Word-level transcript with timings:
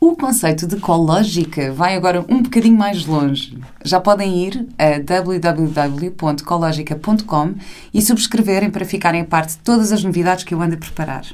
O 0.00 0.14
conceito 0.14 0.64
de 0.64 0.76
ecológica 0.76 1.72
vai 1.72 1.96
agora 1.96 2.24
um 2.28 2.40
bocadinho 2.40 2.78
mais 2.78 3.04
longe. 3.04 3.58
Já 3.84 3.98
podem 3.98 4.46
ir 4.46 4.68
a 4.78 5.00
www.ecologica.com 5.00 7.54
e 7.92 8.00
subscreverem 8.00 8.70
para 8.70 8.84
ficarem 8.84 9.22
a 9.22 9.24
parte 9.24 9.56
de 9.56 9.58
todas 9.58 9.90
as 9.90 10.04
novidades 10.04 10.44
que 10.44 10.54
eu 10.54 10.62
ando 10.62 10.76
a 10.76 10.78
preparar. 10.78 11.24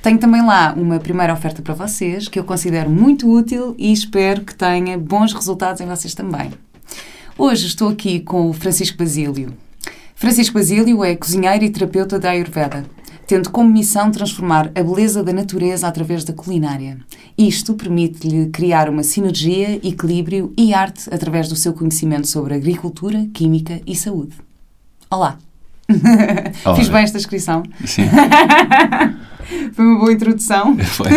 Tenho 0.00 0.18
também 0.18 0.40
lá 0.40 0.72
uma 0.74 0.98
primeira 0.98 1.34
oferta 1.34 1.60
para 1.60 1.74
vocês 1.74 2.28
que 2.28 2.38
eu 2.38 2.44
considero 2.44 2.88
muito 2.88 3.30
útil 3.30 3.74
e 3.78 3.92
espero 3.92 4.40
que 4.40 4.54
tenha 4.54 4.96
bons 4.96 5.34
resultados 5.34 5.82
em 5.82 5.86
vocês 5.86 6.14
também. 6.14 6.50
Hoje 7.36 7.66
estou 7.66 7.90
aqui 7.90 8.20
com 8.20 8.48
o 8.48 8.54
Francisco 8.54 8.96
Basílio. 8.96 9.52
Francisco 10.14 10.54
Basílio 10.54 11.04
é 11.04 11.14
cozinheiro 11.14 11.62
e 11.62 11.68
terapeuta 11.68 12.18
da 12.18 12.30
Ayurveda 12.30 12.86
tendo 13.32 13.48
como 13.48 13.70
missão 13.70 14.10
transformar 14.10 14.70
a 14.74 14.82
beleza 14.82 15.24
da 15.24 15.32
natureza 15.32 15.88
através 15.88 16.22
da 16.22 16.34
culinária. 16.34 16.98
Isto 17.38 17.72
permite-lhe 17.72 18.50
criar 18.50 18.90
uma 18.90 19.02
sinergia, 19.02 19.76
equilíbrio 19.76 20.52
e 20.54 20.74
arte 20.74 21.08
através 21.10 21.48
do 21.48 21.56
seu 21.56 21.72
conhecimento 21.72 22.26
sobre 22.26 22.52
agricultura, 22.52 23.26
química 23.32 23.80
e 23.86 23.96
saúde. 23.96 24.36
Olá! 25.10 25.38
Olá. 26.62 26.76
Fiz 26.76 26.90
bem 26.90 27.04
esta 27.04 27.16
descrição? 27.16 27.62
Sim. 27.86 28.02
Foi 29.72 29.82
uma 29.82 30.00
boa 30.00 30.12
introdução. 30.12 30.76
Foi. 30.84 31.08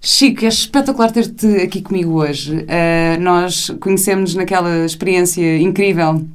Chico, 0.00 0.46
é 0.46 0.48
espetacular 0.48 1.10
ter-te 1.12 1.46
aqui 1.56 1.82
comigo 1.82 2.12
hoje. 2.12 2.56
Uh, 2.56 3.20
nós 3.20 3.68
conhecemos 3.78 4.34
naquela 4.34 4.82
experiência 4.86 5.58
incrível 5.58 6.26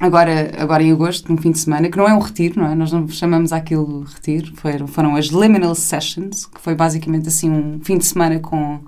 agora, 0.00 0.52
agora 0.58 0.82
em 0.82 0.92
agosto, 0.92 1.32
no 1.32 1.40
fim 1.40 1.50
de 1.50 1.58
semana, 1.58 1.88
que 1.88 1.96
não 1.96 2.08
é 2.08 2.14
um 2.14 2.18
retiro, 2.18 2.60
não 2.60 2.70
é? 2.70 2.74
Nós 2.74 2.92
não 2.92 3.08
chamamos 3.08 3.52
aquilo 3.52 4.04
retiro, 4.04 4.54
foram, 4.56 4.86
foram 4.86 5.16
as 5.16 5.26
Liminal 5.26 5.74
Sessions, 5.74 6.46
que 6.46 6.60
foi 6.60 6.74
basicamente 6.74 7.28
assim 7.28 7.50
um 7.50 7.80
fim 7.82 7.98
de 7.98 8.06
semana 8.06 8.38
com 8.38 8.80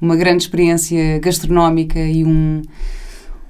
uma 0.00 0.16
grande 0.16 0.42
experiência 0.42 1.18
gastronómica 1.20 1.98
e 1.98 2.24
um, 2.24 2.62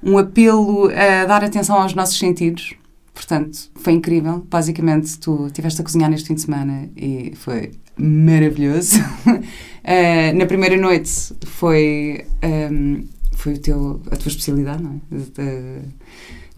um 0.02 0.18
apelo 0.18 0.88
a 0.90 1.24
dar 1.24 1.44
atenção 1.44 1.80
aos 1.80 1.94
nossos 1.94 2.18
sentidos. 2.18 2.74
Portanto, 3.12 3.70
foi 3.74 3.94
incrível. 3.94 4.46
Basicamente, 4.48 5.18
tu 5.18 5.46
estiveste 5.46 5.80
a 5.80 5.84
cozinhar 5.84 6.10
neste 6.10 6.28
fim 6.28 6.34
de 6.34 6.42
semana 6.42 6.88
e 6.96 7.32
foi 7.34 7.72
maravilhoso. 7.96 9.00
uh, 9.26 10.36
na 10.36 10.46
primeira 10.46 10.76
noite 10.76 11.10
foi, 11.46 12.26
um, 12.42 12.46
ehm, 12.46 13.04
foi 13.32 13.54
o 13.54 13.58
teu, 13.58 14.02
a 14.10 14.16
tua 14.16 14.28
especialidade, 14.28 14.82
não 14.82 15.00
é? 15.10 15.16
De, 15.16 15.80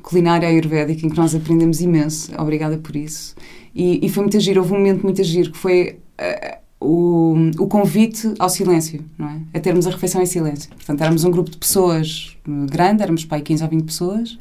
culinária 0.08 0.48
ayurvédica 0.48 1.06
em 1.06 1.10
que 1.10 1.16
nós 1.18 1.34
aprendemos 1.34 1.82
imenso. 1.82 2.32
Obrigada 2.40 2.78
por 2.78 2.96
isso. 2.96 3.34
E, 3.74 4.04
e 4.04 4.08
foi 4.08 4.22
muito 4.22 4.40
giro. 4.40 4.62
Houve 4.62 4.72
um 4.72 4.78
momento 4.78 5.02
muito 5.02 5.22
giro 5.22 5.52
que 5.52 5.58
foi 5.58 5.98
uh, 6.18 6.56
o, 6.80 7.34
o 7.58 7.66
convite 7.66 8.32
ao 8.38 8.48
silêncio, 8.48 9.04
não 9.18 9.28
é? 9.28 9.40
A 9.52 9.60
termos 9.60 9.86
a 9.86 9.90
refeição 9.90 10.22
em 10.22 10.26
silêncio. 10.26 10.70
Portanto, 10.70 11.02
éramos 11.02 11.24
um 11.24 11.30
grupo 11.30 11.50
de 11.50 11.58
pessoas 11.58 12.38
grande, 12.70 13.02
éramos 13.02 13.26
pai 13.26 13.42
15 13.42 13.62
ou 13.62 13.68
20 13.68 13.84
pessoas, 13.84 14.38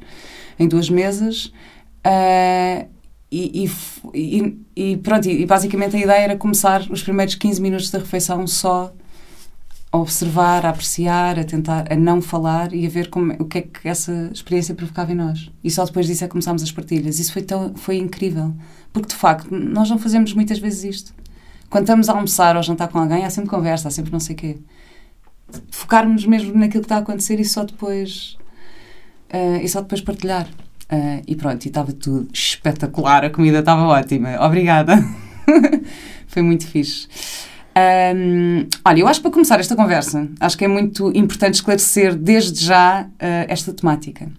em 0.58 0.70
duas 0.70 0.90
mesas. 0.90 1.48
Uh, 1.98 2.88
e, 3.30 3.70
e, 4.14 4.58
e, 4.74 4.98
pronto, 4.98 5.28
e 5.28 5.46
basicamente 5.46 5.98
a 5.98 6.00
ideia 6.00 6.22
era 6.22 6.38
começar 6.38 6.90
os 6.90 7.04
primeiros 7.04 7.36
15 7.36 7.62
minutos 7.62 7.92
da 7.92 8.00
refeição 8.00 8.48
só 8.48 8.94
a 9.92 9.98
observar, 9.98 10.66
a 10.66 10.70
apreciar, 10.70 11.40
a 11.40 11.44
tentar, 11.44 11.92
a 11.92 11.96
não 11.96 12.22
falar 12.22 12.74
e 12.74 12.86
a 12.86 12.90
ver 12.90 13.10
como, 13.10 13.34
o 13.40 13.46
que 13.46 13.60
é 13.60 13.62
que 13.62 13.88
essa 13.88 14.30
experiência 14.34 14.76
provocava 14.76 15.12
em 15.12 15.16
nós. 15.16 15.50
E 15.64 15.72
só 15.72 15.86
depois 15.86 16.08
disso 16.08 16.24
é 16.24 16.28
que 16.28 16.32
começámos 16.32 16.62
as 16.62 16.72
partilhas. 16.72 17.20
Isso 17.20 17.32
foi, 17.32 17.42
tão, 17.42 17.74
foi 17.76 17.98
incrível. 17.98 18.54
Porque, 18.92 19.10
de 19.10 19.16
facto, 19.16 19.48
nós 19.52 19.90
não 19.90 19.98
fazemos 19.98 20.34
muitas 20.34 20.60
vezes 20.60 20.84
isto. 20.84 21.14
Quando 21.70 21.84
estamos 21.84 22.10
a 22.10 22.14
almoçar 22.14 22.56
ou 22.56 22.64
jantar 22.64 22.90
com 22.90 23.00
alguém, 23.00 23.26
há 23.26 23.30
sempre 23.30 23.50
conversa, 23.50 23.88
há 23.88 23.92
sempre 23.92 24.12
não 24.12 24.20
sei 24.20 24.36
o 24.36 24.38
quê. 24.38 24.58
Focarmos 25.72 26.26
mesmo 26.26 26.54
naquilo 26.54 26.82
que 26.82 26.86
está 26.86 26.98
a 26.98 27.00
acontecer 27.00 27.40
e 27.40 27.46
só 27.46 27.64
depois, 27.64 28.38
uh, 29.34 29.62
e 29.62 29.68
só 29.70 29.82
depois 29.82 30.02
partilhar. 30.02 30.48
Uh, 30.92 31.22
e 31.28 31.36
pronto, 31.36 31.66
e 31.66 31.68
estava 31.68 31.92
tudo 31.92 32.30
espetacular, 32.34 33.26
a 33.26 33.30
comida 33.30 33.60
estava 33.60 33.84
ótima. 33.84 34.38
Obrigada. 34.46 34.98
foi 36.28 36.42
muito 36.42 36.68
fixe. 36.68 37.08
Um, 37.78 38.66
olha, 38.84 39.00
eu 39.02 39.08
acho 39.08 39.20
que 39.20 39.24
para 39.24 39.32
começar 39.32 39.60
esta 39.60 39.76
conversa, 39.76 40.28
acho 40.40 40.58
que 40.58 40.66
é 40.66 40.68
muito 40.68 41.12
importante 41.16 41.56
esclarecer 41.56 42.16
desde 42.16 42.66
já 42.66 43.04
uh, 43.04 43.08
esta 43.48 43.72
temática. 43.72 44.32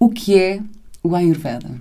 O 0.00 0.08
que 0.08 0.36
é 0.36 0.60
o 1.02 1.14
Ayurveda? 1.14 1.80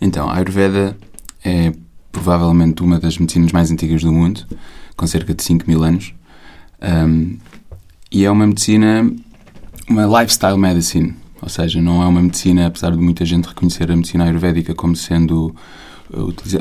Então, 0.00 0.28
a 0.30 0.36
Ayurveda 0.36 0.96
é 1.44 1.72
provavelmente 2.10 2.82
uma 2.82 2.98
das 2.98 3.18
medicinas 3.18 3.52
mais 3.52 3.70
antigas 3.70 4.02
do 4.02 4.12
mundo, 4.12 4.46
com 4.96 5.06
cerca 5.06 5.34
de 5.34 5.42
5 5.42 5.64
mil 5.68 5.82
anos. 5.82 6.14
Um, 6.82 7.36
e 8.10 8.24
é 8.24 8.30
uma 8.30 8.46
medicina, 8.46 9.10
uma 9.88 10.20
lifestyle 10.20 10.56
medicine, 10.56 11.14
ou 11.42 11.48
seja, 11.48 11.80
não 11.80 12.02
é 12.02 12.06
uma 12.06 12.22
medicina, 12.22 12.66
apesar 12.66 12.90
de 12.92 12.98
muita 12.98 13.24
gente 13.24 13.46
reconhecer 13.46 13.90
a 13.90 13.96
medicina 13.96 14.24
ayurvédica 14.24 14.74
como 14.74 14.96
sendo 14.96 15.54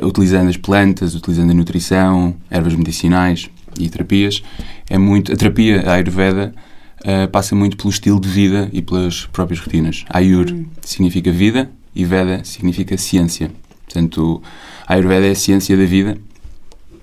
utilizando 0.03 0.49
as 0.49 0.57
plantas, 0.57 1.15
utilizando 1.15 1.51
a 1.51 1.53
nutrição, 1.53 2.35
ervas 2.49 2.75
medicinais 2.75 3.49
e 3.79 3.89
terapias, 3.89 4.43
é 4.89 4.97
muito 4.97 5.31
a 5.31 5.35
terapia 5.35 5.83
a 5.85 5.93
Ayurveda 5.93 6.53
uh, 7.01 7.27
passa 7.29 7.55
muito 7.55 7.77
pelo 7.77 7.89
estilo 7.89 8.19
de 8.19 8.27
vida 8.27 8.69
e 8.71 8.81
pelas 8.81 9.25
próprias 9.27 9.59
rotinas. 9.59 10.05
Ayur 10.09 10.51
hum. 10.51 10.65
significa 10.81 11.31
vida 11.31 11.69
e 11.95 12.05
Veda 12.05 12.43
significa 12.43 12.97
ciência. 12.97 13.51
Portanto, 13.85 14.41
a 14.85 14.93
Ayurveda 14.93 15.27
é 15.27 15.31
a 15.31 15.35
ciência 15.35 15.75
da 15.75 15.85
vida 15.85 16.17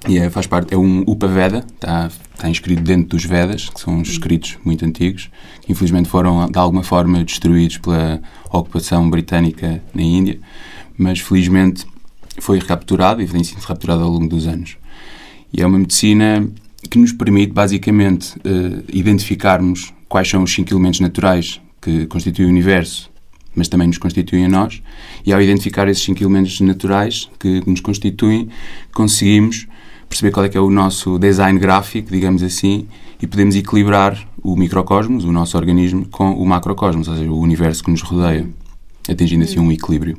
e 0.08 0.18
é, 0.18 0.30
faz 0.30 0.46
parte, 0.46 0.72
é 0.72 0.78
um 0.78 1.00
Upaveda, 1.00 1.64
está, 1.74 2.08
está 2.34 2.48
inscrito 2.48 2.82
dentro 2.82 3.08
dos 3.08 3.24
Vedas, 3.24 3.68
que 3.68 3.80
são 3.80 3.94
uns 3.94 4.08
escritos 4.08 4.56
muito 4.64 4.84
antigos, 4.84 5.28
que 5.62 5.72
infelizmente 5.72 6.08
foram 6.08 6.48
de 6.48 6.58
alguma 6.58 6.84
forma 6.84 7.24
destruídos 7.24 7.78
pela 7.78 8.20
ocupação 8.52 9.08
britânica 9.10 9.82
na 9.92 10.02
Índia, 10.02 10.38
mas 10.96 11.18
felizmente 11.18 11.84
foi 12.38 12.58
recapturado 12.58 13.22
e 13.22 13.26
vem 13.26 13.42
sendo 13.44 13.60
recapturado 13.60 14.02
ao 14.02 14.10
longo 14.10 14.28
dos 14.28 14.46
anos. 14.46 14.76
E 15.52 15.62
é 15.62 15.66
uma 15.66 15.78
medicina 15.78 16.46
que 16.90 16.98
nos 16.98 17.12
permite, 17.12 17.52
basicamente, 17.52 18.36
uh, 18.38 18.84
identificarmos 18.92 19.92
quais 20.08 20.28
são 20.28 20.42
os 20.42 20.52
cinco 20.52 20.72
elementos 20.72 21.00
naturais 21.00 21.60
que 21.80 22.06
constituem 22.06 22.48
o 22.48 22.50
universo, 22.50 23.10
mas 23.54 23.68
também 23.68 23.86
nos 23.86 23.98
constituem 23.98 24.44
a 24.44 24.48
nós, 24.48 24.82
e 25.24 25.32
ao 25.32 25.40
identificar 25.40 25.88
esses 25.88 26.04
cinco 26.04 26.22
elementos 26.22 26.60
naturais 26.60 27.28
que 27.38 27.62
nos 27.66 27.80
constituem, 27.80 28.48
conseguimos 28.92 29.66
perceber 30.08 30.30
qual 30.30 30.46
é 30.46 30.48
que 30.48 30.56
é 30.56 30.60
o 30.60 30.70
nosso 30.70 31.18
design 31.18 31.58
gráfico, 31.58 32.10
digamos 32.10 32.42
assim, 32.42 32.86
e 33.20 33.26
podemos 33.26 33.56
equilibrar 33.56 34.18
o 34.42 34.56
microcosmos, 34.56 35.24
o 35.24 35.32
nosso 35.32 35.56
organismo, 35.56 36.06
com 36.06 36.32
o 36.32 36.46
macrocosmos, 36.46 37.08
ou 37.08 37.16
seja, 37.16 37.30
o 37.30 37.40
universo 37.40 37.82
que 37.82 37.90
nos 37.90 38.02
rodeia, 38.02 38.46
atingindo 39.12 39.44
assim 39.44 39.58
um 39.58 39.70
equilíbrio. 39.72 40.18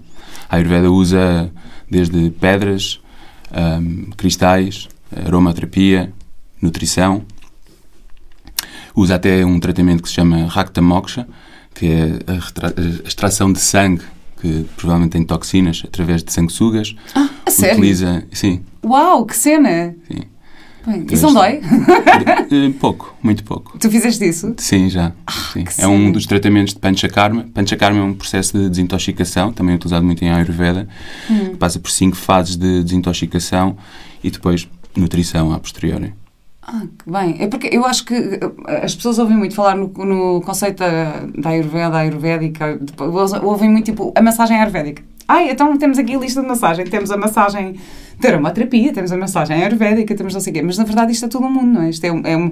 A 0.50 0.56
Ayurveda 0.58 0.92
usa 0.92 1.52
desde 1.90 2.30
pedras, 2.32 3.00
um, 3.52 4.12
cristais, 4.12 4.88
aromaterapia, 5.26 6.14
nutrição. 6.62 7.24
Usa 8.96 9.16
até 9.16 9.46
um 9.46 9.60
tratamento 9.60 10.02
que 10.04 10.10
se 10.10 10.16
chama 10.16 10.46
Rakta 10.46 10.82
Moksha, 10.82 11.28
que 11.74 11.88
é 11.88 12.20
a, 12.28 13.08
extração 13.08 13.54
de 13.54 13.60
sangue 13.60 14.04
que 14.42 14.66
provavelmente 14.76 15.14
tem 15.14 15.24
toxinas 15.24 15.84
através 15.86 16.24
de 16.24 16.32
sanguessugas. 16.32 16.96
Ah, 17.16 17.30
a 17.46 17.52
sério? 17.52 17.78
Utiliza, 17.78 18.24
sim. 18.32 18.64
Uau, 18.84 19.26
que 19.26 19.36
cena! 19.36 19.96
Sim. 20.08 20.22
Bem, 20.88 21.06
isso 21.12 21.26
não 21.26 21.34
dói? 21.34 21.60
Eh, 22.50 22.72
pouco, 22.80 23.14
muito 23.22 23.44
pouco. 23.44 23.78
Tu 23.78 23.92
fizeste 23.92 24.26
isso? 24.26 24.54
Sim, 24.58 24.90
já. 24.90 25.12
Ah, 25.26 25.34
sim. 25.52 25.66
É 25.78 25.88
um 25.88 26.12
dos 26.12 26.26
tratamentos 26.26 26.74
de 26.74 26.80
Panchakarma. 26.80 27.46
Panchakarma 27.54 28.00
é 28.00 28.04
um 28.04 28.14
processo 28.14 28.58
de 28.58 28.70
desintoxicação, 28.70 29.52
também 29.52 29.76
utilizado 29.76 30.06
muito 30.06 30.24
em 30.24 30.30
Ayurveda, 30.30 30.88
hum. 31.30 31.50
que 31.50 31.58
passa 31.58 31.78
por 31.78 31.92
cinco 31.92 32.16
fases 32.16 32.56
de 32.56 32.84
desintoxicação 32.84 33.76
e 34.24 34.32
depois 34.32 34.68
nutrição 34.96 35.52
a 35.52 35.60
posteriori. 35.60 36.14
Ah, 36.62 36.84
que 36.98 37.12
bem. 37.12 37.36
É 37.40 37.48
porque 37.48 37.70
eu 37.72 37.86
acho 37.86 38.06
que 38.06 38.14
eh, 38.14 38.86
as 38.86 38.96
pessoas 38.96 39.20
ouvem 39.20 39.36
muito 39.36 39.56
falar 39.56 39.76
no, 39.76 39.88
no 39.88 40.42
conceito 40.42 40.80
da, 40.80 41.26
da 41.38 41.50
Ayurveda, 41.50 41.98
ayurvédica, 41.98 42.80
ouvem 43.44 43.70
muito 43.70 43.86
tipo 43.86 44.14
a 44.16 44.22
massagem 44.22 44.58
ayurvédica. 44.58 45.04
Ai, 45.28 45.52
então 45.52 45.76
temos 45.78 45.98
aqui 45.98 46.16
a 46.16 46.20
lista 46.20 46.42
de 46.42 46.48
massagem, 46.48 46.86
temos 46.86 47.12
a 47.12 47.18
massagem 47.18 47.76
de 48.20 48.28
aromaterapia, 48.28 48.94
temos 48.94 49.12
a 49.12 49.18
massagem 49.18 49.64
ayurvédica, 49.64 50.16
temos 50.16 50.34
não 50.34 50.42
sei 50.42 50.52
o 50.52 50.54
quê, 50.56 50.62
mas 50.62 50.78
na 50.78 50.84
verdade 50.84 51.12
isto 51.12 51.26
é 51.26 51.28
todo 51.28 51.46
um 51.46 51.52
mundo, 51.52 51.74
não 51.74 51.82
é? 51.82 51.90
Isto 51.90 52.06
é, 52.06 52.12
um, 52.12 52.22
é 52.26 52.38
um 52.38 52.52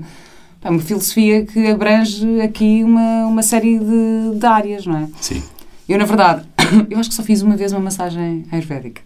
é 0.66 0.70
uma 0.72 0.80
filosofia 0.80 1.46
que 1.46 1.68
abrange 1.68 2.42
aqui 2.42 2.84
uma, 2.84 3.28
uma 3.28 3.44
série 3.44 3.78
de, 3.78 4.40
de 4.40 4.46
áreas, 4.48 4.88
não 4.88 4.98
é? 4.98 5.08
Sim. 5.22 5.44
Eu, 5.88 6.00
na 6.00 6.06
verdade, 6.06 6.44
eu 6.90 7.00
acho 7.00 7.10
que 7.10 7.16
só 7.16 7.22
fiz 7.22 7.44
uma 7.44 7.56
vez 7.56 7.72
uma 7.72 7.82
massagem 7.82 8.46
ayurvédica. 8.52 9.00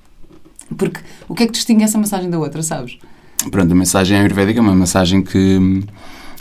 Porque 0.77 1.01
o 1.27 1.35
que 1.35 1.43
é 1.43 1.45
que 1.45 1.51
distingue 1.51 1.83
essa 1.83 1.97
massagem 1.97 2.29
da 2.29 2.39
outra, 2.39 2.63
sabes? 2.63 2.97
Pronto, 3.51 3.69
a 3.69 3.75
massagem 3.75 4.17
ayurvédica 4.17 4.59
é 4.59 4.61
uma 4.61 4.73
massagem 4.73 5.21
que 5.21 5.57
hum, 5.57 5.83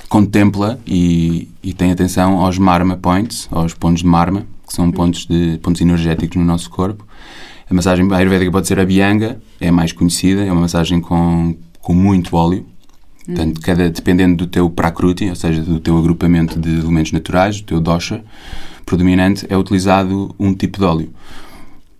contempla 0.08 0.78
e, 0.86 1.48
e 1.64 1.74
tem 1.74 1.90
atenção 1.90 2.38
aos 2.38 2.56
marma 2.56 2.96
points, 2.96 3.48
aos 3.50 3.74
pontos 3.74 4.02
de 4.02 4.06
marma, 4.06 4.46
que 4.68 4.74
são 4.74 4.90
pontos, 4.92 5.26
de, 5.26 5.58
pontos 5.62 5.80
energéticos 5.80 6.36
no 6.36 6.44
nosso 6.44 6.70
corpo. 6.70 7.04
A 7.68 7.74
massagem 7.74 8.06
ayurvédica 8.12 8.52
pode 8.52 8.66
ser 8.68 8.78
a 8.78 8.84
bianga, 8.84 9.40
é 9.60 9.68
a 9.68 9.72
mais 9.72 9.92
conhecida, 9.92 10.44
é 10.44 10.52
uma 10.52 10.60
massagem 10.60 11.00
com, 11.00 11.56
com 11.80 11.94
muito 11.94 12.36
óleo. 12.36 12.64
Portanto, 13.26 13.60
cada, 13.60 13.90
dependendo 13.90 14.36
do 14.36 14.46
teu 14.46 14.70
prakruti, 14.70 15.28
ou 15.28 15.34
seja, 15.34 15.62
do 15.62 15.80
teu 15.80 15.98
agrupamento 15.98 16.58
de 16.58 16.78
elementos 16.78 17.12
naturais, 17.12 17.60
do 17.60 17.66
teu 17.66 17.80
dosha 17.80 18.24
predominante, 18.86 19.46
é 19.50 19.56
utilizado 19.56 20.34
um 20.38 20.54
tipo 20.54 20.78
de 20.78 20.84
óleo. 20.84 21.12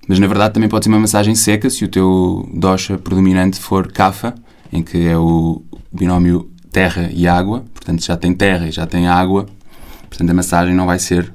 Mas, 0.06 0.18
na 0.18 0.26
verdade, 0.26 0.54
também 0.54 0.70
pode 0.70 0.86
ser 0.86 0.90
uma 0.90 0.98
massagem 0.98 1.34
seca 1.34 1.68
se 1.68 1.84
o 1.84 1.88
teu 1.88 2.48
dosha 2.54 2.96
predominante 2.96 3.60
for 3.60 3.92
kapha, 3.92 4.34
em 4.72 4.82
que 4.82 5.06
é 5.06 5.18
o 5.18 5.62
binómio 5.92 6.50
terra 6.72 7.10
e 7.12 7.28
água. 7.28 7.62
Portanto, 7.74 8.02
já 8.02 8.16
tem 8.16 8.32
terra 8.32 8.68
e 8.68 8.72
já 8.72 8.86
tem 8.86 9.06
água. 9.06 9.46
Portanto, 10.08 10.30
a 10.30 10.34
massagem 10.34 10.74
não 10.74 10.86
vai 10.86 10.98
ser 10.98 11.34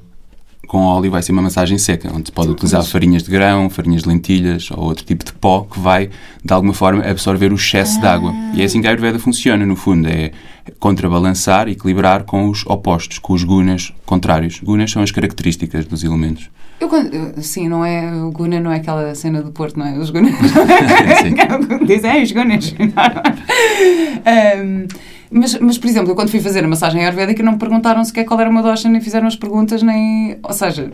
com 0.68 0.80
óleo, 0.80 1.12
vai 1.12 1.21
ser 1.21 1.31
uma 1.31 1.42
massagem 1.42 1.77
seca, 1.77 2.10
onde 2.13 2.27
se 2.27 2.31
pode 2.31 2.50
utilizar 2.50 2.83
farinhas 2.83 3.24
de 3.24 3.31
grão, 3.31 3.69
farinhas 3.69 4.04
de 4.04 4.10
lentilhas 4.10 4.71
ou 4.71 4.86
outro 4.86 5.04
tipo 5.04 5.24
de 5.24 5.33
pó 5.33 5.68
que 5.69 5.80
vai, 5.80 6.10
de 6.44 6.54
alguma 6.54 6.74
forma, 6.74 7.04
absorver 7.04 7.51
o 7.51 7.56
excesso 7.56 8.00
de 8.00 8.07
água. 8.07 8.33
E 8.54 8.62
é 8.62 8.65
assim 8.65 8.81
que 8.81 8.88
a 8.88 8.89
Ayurveda 8.89 9.19
funciona, 9.19 9.65
no 9.65 9.75
fundo, 9.75 10.07
é 10.07 10.31
contrabalançar, 10.80 11.68
equilibrar 11.68 12.24
com 12.24 12.50
os 12.50 12.65
opostos, 12.65 13.19
com 13.19 13.33
os 13.33 13.44
gunas 13.44 13.94
contrários. 14.06 14.60
Gunas 14.62 14.92
são 14.92 15.04
as 15.04 15.12
características 15.12 15.86
dos 15.86 16.04
elementos. 16.04 16.50
Eu, 16.80 16.89
quando, 16.89 17.42
sim, 17.42 17.69
não 17.69 17.86
é, 17.86 18.12
o 18.13 18.31
Guna 18.31 18.60
não 18.60 18.71
é 18.71 18.77
aquela 18.77 19.13
cena 19.15 19.42
do 19.42 19.51
Porto, 19.51 19.77
não 19.77 19.86
é? 19.86 19.98
Os 19.98 20.10
Gunas. 20.10 20.33
Dizem, 21.88 22.19
é, 22.19 22.24
os 22.24 22.31
Gunas. 22.31 22.75
Ahm, 24.25 24.88
mas, 25.34 25.60
mas, 25.60 25.78
por 25.78 25.88
exemplo, 25.90 26.12
eu 26.12 26.16
quando 26.16 26.30
fui 26.30 26.40
fazer 26.40 26.64
a 26.64 26.68
massagem 26.68 27.04
ayurvédica 27.04 27.42
não 27.44 27.54
me 27.54 27.58
perguntaram 27.58 28.04
sequer 28.06 28.24
qual 28.26 28.40
era 28.40 28.50
uma 28.50 28.62
dosha, 28.62 28.88
nem 28.90 29.02
fizeram 29.02 29.28
as 29.28 29.36
perguntas, 29.36 29.82
nem... 29.84 30.38
Ou 30.44 30.54
seja, 30.54 30.92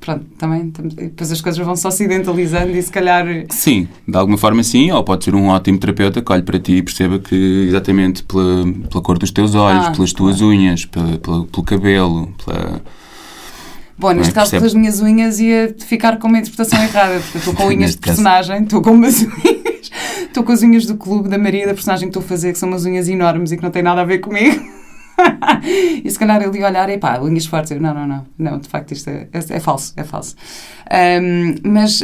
pronto, 0.00 0.24
também... 0.38 0.72
Depois 0.94 1.32
as 1.32 1.40
coisas 1.40 1.64
vão 1.64 1.74
só 1.76 1.88
ocidentalizando 1.88 2.70
e 2.76 2.82
se 2.82 2.90
calhar... 2.92 3.26
Sim, 3.50 3.88
de 4.06 4.16
alguma 4.16 4.38
forma 4.38 4.62
sim, 4.62 4.90
ou 4.92 5.02
pode 5.02 5.24
ser 5.24 5.34
um 5.34 5.48
ótimo 5.48 5.78
terapeuta 5.78 6.22
que 6.22 6.32
olhe 6.32 6.42
para 6.42 6.58
ti 6.58 6.74
e 6.76 6.82
perceba 6.82 7.18
que 7.18 7.66
exatamente 7.68 8.22
pela, 8.22 8.64
pela 8.90 9.02
cor 9.02 9.18
dos 9.18 9.30
teus 9.30 9.54
olhos, 9.54 9.86
Ah, 9.86 9.90
pelas 9.90 10.12
tuas 10.12 10.40
unhas, 10.40 10.84
pela, 10.84 11.18
pela- 11.18 11.44
pelo 11.46 11.62
cabelo, 11.64 12.32
pela... 12.44 12.80
Bom, 13.98 14.12
neste 14.12 14.24
Não 14.24 14.30
é? 14.30 14.34
caso, 14.34 14.50
Percebe? 14.50 14.60
pelas 14.60 14.74
minhas 14.74 15.00
unhas 15.00 15.40
ia 15.40 15.74
ficar 15.78 16.18
com 16.18 16.28
uma 16.28 16.38
interpretação 16.38 16.82
errada, 16.82 17.18
porque 17.18 17.38
eu 17.38 17.40
estou 17.40 17.54
com 17.54 17.64
unhas 17.68 17.78
Neste 17.78 17.96
de 17.96 18.06
personagem, 18.06 18.62
estou 18.62 18.82
com 18.82 18.90
umas 18.90 19.22
unhas, 19.24 19.65
estou 20.22 20.42
com 20.42 20.52
as 20.52 20.62
unhas 20.62 20.86
do 20.86 20.96
clube 20.96 21.28
da 21.28 21.38
Maria, 21.38 21.66
da 21.66 21.74
personagem 21.74 22.08
que 22.08 22.10
estou 22.10 22.22
a 22.22 22.28
fazer, 22.28 22.52
que 22.52 22.58
são 22.58 22.68
umas 22.68 22.84
unhas 22.84 23.08
enormes 23.08 23.52
e 23.52 23.56
que 23.56 23.62
não 23.62 23.70
têm 23.70 23.82
nada 23.82 24.00
a 24.00 24.04
ver 24.04 24.18
comigo. 24.18 24.64
e 26.04 26.10
se 26.10 26.18
calhar 26.18 26.42
ia 26.42 26.66
olhar 26.66 26.88
e 26.90 26.98
pá, 26.98 27.18
unhas 27.20 27.46
fortes. 27.46 27.70
Eu, 27.70 27.80
não, 27.80 27.94
não, 27.94 28.06
não, 28.06 28.26
não, 28.38 28.58
de 28.58 28.68
facto 28.68 28.92
isto 28.92 29.08
é, 29.08 29.28
é, 29.32 29.56
é 29.56 29.60
falso, 29.60 29.92
é 29.96 30.04
falso. 30.04 30.36
Ahm, 30.90 31.56
mas 31.64 32.02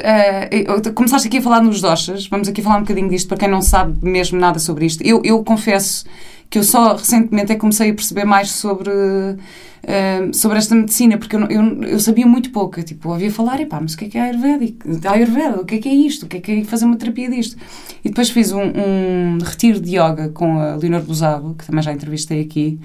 eu- 0.50 0.92
começaste 0.94 1.28
aqui 1.28 1.38
a 1.38 1.42
falar 1.42 1.60
nos 1.60 1.80
doshas, 1.80 2.26
vamos 2.26 2.48
aqui 2.48 2.62
falar 2.62 2.76
um 2.78 2.82
bocadinho 2.82 3.08
disto 3.08 3.28
para 3.28 3.36
quem 3.36 3.48
não 3.48 3.62
sabe 3.62 3.98
mesmo 4.02 4.38
nada 4.38 4.58
sobre 4.58 4.86
isto. 4.86 5.02
Eu, 5.02 5.20
eu 5.24 5.42
confesso 5.44 6.04
que 6.52 6.58
eu 6.58 6.62
só 6.62 6.94
recentemente 6.94 7.50
é 7.50 7.54
que 7.54 7.60
comecei 7.62 7.90
a 7.90 7.94
perceber 7.94 8.26
mais 8.26 8.50
sobre, 8.50 8.90
ah, 8.90 10.28
sobre 10.34 10.58
esta 10.58 10.74
medicina, 10.74 11.16
porque 11.16 11.34
eu, 11.34 11.40
eu, 11.46 11.82
eu 11.84 11.98
sabia 11.98 12.26
muito 12.26 12.50
pouco. 12.50 12.82
Tipo, 12.82 13.08
ouvia 13.08 13.30
falar, 13.32 13.58
e 13.58 13.64
pá, 13.64 13.80
mas 13.80 13.94
o 13.94 13.96
que 13.96 14.04
é 14.04 14.08
que 14.08 14.18
é 14.18 14.20
Ayurvédico? 14.20 14.86
Ayurveda, 15.08 15.62
o 15.62 15.64
que 15.64 15.76
é 15.76 15.78
que 15.78 15.88
é 15.88 15.94
isto? 15.94 16.24
O 16.24 16.28
que 16.28 16.36
é 16.36 16.40
que 16.40 16.52
é 16.52 16.64
fazer 16.64 16.84
uma 16.84 16.96
terapia 16.96 17.30
disto? 17.30 17.56
E 18.04 18.10
depois 18.10 18.28
fiz 18.28 18.52
um, 18.52 18.60
um 18.60 19.38
retiro 19.42 19.80
de 19.80 19.96
yoga 19.96 20.28
com 20.28 20.60
a 20.60 20.76
Leonor 20.76 21.00
Buzabo, 21.00 21.54
que 21.54 21.64
também 21.64 21.82
já 21.82 21.90
entrevistei 21.90 22.42
aqui, 22.42 22.78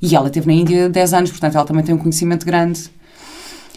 e 0.00 0.16
ela 0.16 0.28
esteve 0.28 0.46
na 0.46 0.54
Índia 0.54 0.88
10 0.88 1.12
anos, 1.12 1.30
portanto 1.30 1.56
ela 1.56 1.66
também 1.66 1.84
tem 1.84 1.94
um 1.94 1.98
conhecimento 1.98 2.46
grande. 2.46 2.88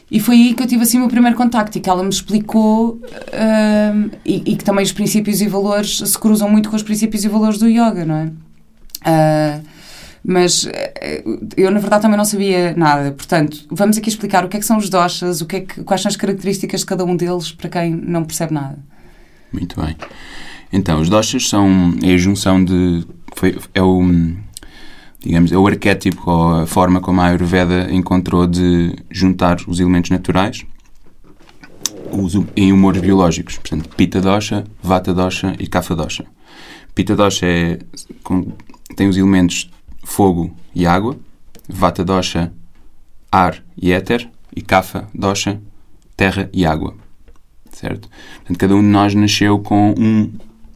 E 0.09 0.21
foi 0.21 0.35
aí 0.35 0.53
que 0.53 0.63
eu 0.63 0.67
tive 0.67 0.83
assim 0.83 0.97
o 0.97 1.01
meu 1.01 1.09
primeiro 1.09 1.35
contacto 1.35 1.77
e 1.77 1.81
que 1.81 1.89
ela 1.89 2.01
me 2.01 2.09
explicou 2.09 3.01
ah, 3.33 4.09
e, 4.25 4.53
e 4.53 4.55
que 4.55 4.63
também 4.63 4.85
os 4.85 4.93
princípios 4.93 5.41
e 5.41 5.49
valores 5.49 5.97
se 5.97 6.17
cruzam 6.17 6.49
muito 6.49 6.69
com 6.69 6.77
os 6.77 6.83
princípios 6.83 7.25
e 7.25 7.27
valores 7.27 7.57
do 7.57 7.67
yoga, 7.67 8.05
não 8.05 8.15
é? 8.15 8.31
Ah, 9.03 9.59
mas 10.23 10.67
eh, 10.67 11.23
eu, 11.57 11.71
na 11.71 11.79
verdade, 11.79 12.03
também 12.03 12.17
não 12.17 12.25
sabia 12.25 12.73
nada. 12.75 13.11
Portanto, 13.11 13.65
vamos 13.69 13.97
aqui 13.97 14.09
explicar 14.09 14.45
o 14.45 14.49
que 14.49 14.57
é 14.57 14.59
que 14.59 14.65
são 14.65 14.77
os 14.77 14.89
doshas, 14.89 15.41
o 15.41 15.45
que 15.45 15.55
é 15.55 15.59
que, 15.61 15.83
quais 15.83 16.01
são 16.01 16.09
as 16.09 16.15
características 16.15 16.81
de 16.81 16.85
cada 16.85 17.03
um 17.03 17.15
deles 17.15 17.51
para 17.51 17.69
quem 17.69 17.91
não 17.91 18.23
percebe 18.23 18.53
nada. 18.53 18.77
Muito 19.51 19.81
bem. 19.81 19.95
Então, 20.71 21.01
os 21.01 21.09
doshas 21.09 21.49
são 21.49 21.93
é 22.03 22.13
a 22.13 22.17
junção 22.17 22.63
de... 22.63 23.05
Foi, 23.35 23.57
é 23.73 23.81
o... 23.81 24.01
Digamos, 25.19 25.51
é 25.51 25.57
o 25.57 25.67
arquétipo 25.67 26.31
ou 26.31 26.61
a 26.61 26.65
forma 26.65 26.99
como 26.99 27.21
a 27.21 27.27
Ayurveda 27.27 27.93
encontrou 27.93 28.47
de 28.47 28.95
juntar 29.11 29.57
os 29.67 29.79
elementos 29.79 30.09
naturais 30.09 30.65
em 32.55 32.73
humores 32.73 33.01
biológicos. 33.01 33.57
Portanto, 33.57 33.89
Pitta 33.95 34.19
dosha, 34.19 34.63
Vata 34.81 35.13
dosha 35.13 35.55
e 35.59 35.67
Kapha 35.67 35.95
dosha. 35.95 36.25
Pitta 36.95 37.15
dosha 37.15 37.45
é, 37.45 37.79
tem 38.95 39.07
os 39.07 39.17
elementos 39.17 39.69
fogo 40.03 40.53
e 40.73 40.85
água, 40.85 41.17
Vata 41.69 42.03
dosha, 42.03 42.51
ar 43.31 43.63
e 43.77 43.91
éter, 43.91 44.29
e 44.55 44.61
Kapha 44.61 45.07
dosha, 45.13 45.61
terra 46.17 46.49
e 46.51 46.65
água. 46.65 46.95
Certo? 47.71 48.09
Portanto, 48.37 48.57
cada 48.57 48.75
um 48.75 48.81
de 48.81 48.87
nós 48.87 49.15
nasceu 49.15 49.59
com 49.59 49.95
um 49.97 50.31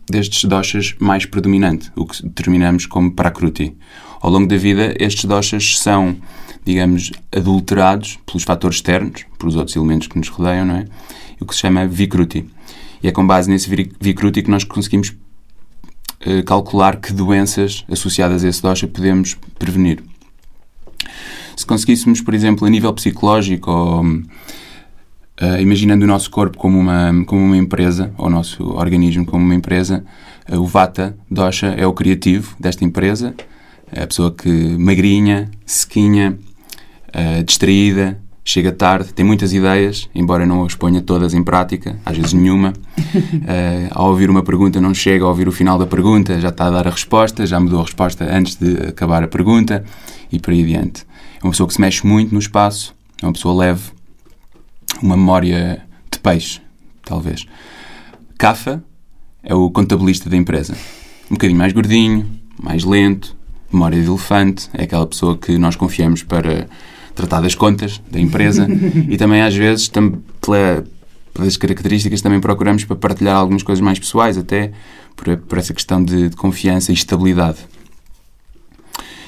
destes 0.10 0.46
doshas 0.46 0.96
mais 1.00 1.26
predominante, 1.26 1.92
o 1.96 2.06
que 2.06 2.24
determinamos 2.24 2.86
como 2.86 3.12
Prakruti. 3.12 3.76
Ao 4.22 4.30
longo 4.32 4.48
da 4.48 4.56
vida, 4.56 4.96
estes 5.00 5.26
doshas 5.26 5.78
são, 5.80 6.16
digamos, 6.64 7.12
adulterados 7.36 8.18
pelos 8.26 8.44
fatores 8.44 8.78
externos, 8.78 9.26
pelos 9.38 9.56
outros 9.56 9.76
elementos 9.76 10.08
que 10.08 10.18
nos 10.18 10.30
rodeiam, 10.30 10.66
não 10.66 10.78
é? 10.78 10.86
O 11.42 11.46
que 11.46 11.54
se 11.54 11.62
chama 11.62 11.86
Vikruti. 11.86 12.48
E 13.04 13.08
é 13.08 13.12
com 13.12 13.28
base 13.28 13.50
nesse 13.50 13.70
vi- 13.70 13.92
Vikruti 14.00 14.42
que 14.42 14.50
nós 14.50 14.64
conseguimos 14.64 15.14
eh, 16.26 16.42
calcular 16.42 16.98
que 16.98 17.14
doenças 17.14 17.86
associadas 17.90 18.44
a 18.44 18.50
esse 18.50 18.62
dosha 18.62 18.88
podemos 18.88 19.38
prevenir. 19.60 20.04
Se 21.56 21.66
conseguíssemos, 21.66 22.20
por 22.20 22.34
exemplo, 22.34 22.66
a 22.66 22.70
nível 22.70 22.92
psicológico 22.94 23.72
ou 23.72 24.04
Uh, 25.36 25.60
imaginando 25.60 26.06
o 26.06 26.08
nosso 26.08 26.32
corpo 26.32 26.58
como 26.58 26.80
uma, 26.80 27.12
como 27.26 27.42
uma 27.42 27.58
empresa, 27.58 28.10
ou 28.18 28.28
o 28.28 28.30
nosso 28.30 28.64
organismo 28.70 29.26
como 29.26 29.44
uma 29.44 29.54
empresa, 29.54 30.06
uh, 30.50 30.58
o 30.58 30.66
Vata 30.66 31.18
Dosha 31.30 31.76
é 31.78 31.86
o 31.86 31.92
criativo 31.92 32.56
desta 32.58 32.86
empresa, 32.86 33.36
é 33.92 34.04
a 34.04 34.08
pessoa 34.08 34.32
que 34.32 34.50
magrinha, 34.78 35.52
sequinha, 35.66 36.40
distraída, 37.46 38.18
chega 38.48 38.72
tarde, 38.72 39.12
tem 39.12 39.26
muitas 39.26 39.52
ideias, 39.52 40.08
embora 40.14 40.46
não 40.46 40.64
as 40.64 40.76
ponha 40.76 41.02
todas 41.02 41.34
em 41.34 41.44
prática, 41.44 41.98
às 42.06 42.16
vezes 42.16 42.32
nenhuma. 42.32 42.74
Uh, 42.96 43.90
ao 43.90 44.10
ouvir 44.10 44.30
uma 44.30 44.44
pergunta 44.44 44.80
não 44.80 44.94
chega 44.94 45.26
a 45.26 45.28
ouvir 45.28 45.48
o 45.48 45.52
final 45.52 45.80
da 45.80 45.88
pergunta, 45.88 46.40
já 46.40 46.50
está 46.50 46.68
a 46.68 46.70
dar 46.70 46.88
a 46.88 46.92
resposta, 46.92 47.48
já 47.48 47.60
mudou 47.60 47.80
a 47.80 47.84
resposta 47.84 48.24
antes 48.24 48.56
de 48.56 48.88
acabar 48.88 49.24
a 49.24 49.28
pergunta 49.28 49.84
e 50.32 50.40
por 50.40 50.54
aí 50.54 50.62
adiante. 50.62 51.04
É 51.42 51.44
uma 51.44 51.52
pessoa 51.52 51.68
que 51.68 51.74
se 51.74 51.82
mexe 51.82 52.06
muito 52.06 52.34
no 52.34 52.40
espaço, 52.40 52.96
é 53.20 53.26
uma 53.26 53.34
pessoa 53.34 53.56
leve, 53.56 53.82
uma 55.02 55.18
memória 55.18 55.82
de 56.12 56.20
peixe, 56.20 56.62
talvez. 57.04 57.48
Cafa 58.38 58.84
é 59.42 59.56
o 59.56 59.72
contabilista 59.72 60.30
da 60.30 60.38
empresa. 60.38 60.78
Um 61.32 61.34
bocadinho 61.34 61.58
mais 61.58 61.74
gordinho, 61.74 62.30
mais 62.62 62.84
lento, 62.84 63.36
memória 63.74 64.00
de 64.00 64.08
elefante, 64.08 64.70
é 64.74 64.84
aquela 64.84 65.08
pessoa 65.08 65.36
que 65.36 65.58
nós 65.58 65.76
confiamos 65.76 66.22
para 66.22 66.68
tratar 67.16 67.42
das 67.42 67.56
contas 67.56 68.02
da 68.12 68.20
empresa 68.20 68.68
e 69.10 69.18
também 69.18 69.42
às 69.42 69.56
vezes, 69.56 69.88
tam, 69.88 70.22
pela, 70.42 70.84
pelas 71.34 71.58
características, 71.58 72.22
também 72.22 72.40
procuramos 72.40 72.84
para 72.84 72.96
partilhar 72.96 73.38
algumas 73.38 73.64
coisas 73.64 73.84
mais 73.84 73.98
pessoais, 73.98 74.38
até 74.38 74.72
por, 75.16 75.36
por 75.38 75.58
essa 75.58 75.74
questão 75.74 76.04
de, 76.04 76.30
de 76.30 76.36
confiança 76.36 76.92
e 76.92 76.94
estabilidade. 76.94 77.60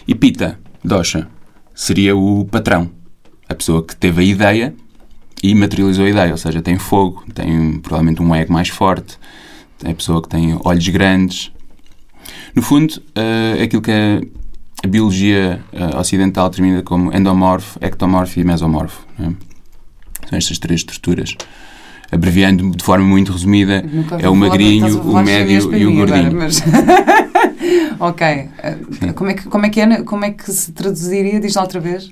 E 0.07 0.13
Pita, 0.13 0.59
Dosha, 0.83 1.27
seria 1.73 2.15
o 2.15 2.45
patrão, 2.45 2.89
a 3.49 3.55
pessoa 3.55 3.83
que 3.83 3.95
teve 3.95 4.21
a 4.21 4.23
ideia 4.23 4.75
e 5.43 5.53
materializou 5.53 6.05
a 6.05 6.09
ideia, 6.09 6.31
ou 6.31 6.37
seja, 6.37 6.61
tem 6.61 6.77
fogo, 6.77 7.23
tem 7.33 7.79
provavelmente 7.79 8.21
um 8.21 8.33
ego 8.33 8.51
mais 8.51 8.69
forte, 8.69 9.17
é 9.83 9.91
a 9.91 9.93
pessoa 9.93 10.21
que 10.21 10.29
tem 10.29 10.59
olhos 10.63 10.87
grandes. 10.87 11.51
No 12.55 12.61
fundo, 12.61 13.01
é 13.13 13.63
aquilo 13.63 13.81
que 13.81 13.91
a, 13.91 14.21
a 14.83 14.87
biologia 14.87 15.61
uh, 15.73 15.97
ocidental 15.97 16.49
determina 16.49 16.83
como 16.83 17.15
endomorfo, 17.15 17.79
ectomorfo 17.81 18.39
e 18.39 18.43
mesomorfo. 18.43 19.05
É? 19.19 19.23
São 20.29 20.37
estas 20.37 20.59
três 20.59 20.81
estruturas. 20.81 21.35
Abreviando 22.11 22.71
de 22.71 22.83
forma 22.83 23.05
muito 23.05 23.33
resumida, 23.33 23.83
é 24.19 24.29
o 24.29 24.35
magrinho, 24.35 25.01
o 25.01 25.21
médio 25.21 25.75
e 25.75 25.85
o 25.85 25.93
gordinho. 25.93 26.33
Mas... 26.33 26.63
ok. 27.99 28.49
Uh, 29.03 29.13
como 29.13 29.29
é, 29.29 29.33
que, 29.33 29.43
como, 29.43 29.65
é 29.65 29.69
que 29.69 29.81
é, 29.81 30.03
como 30.03 30.25
é 30.25 30.31
que 30.31 30.51
se 30.51 30.71
traduziria? 30.71 31.39
Diz 31.39 31.55
lá 31.55 31.63
outra 31.63 31.79
vez. 31.79 32.09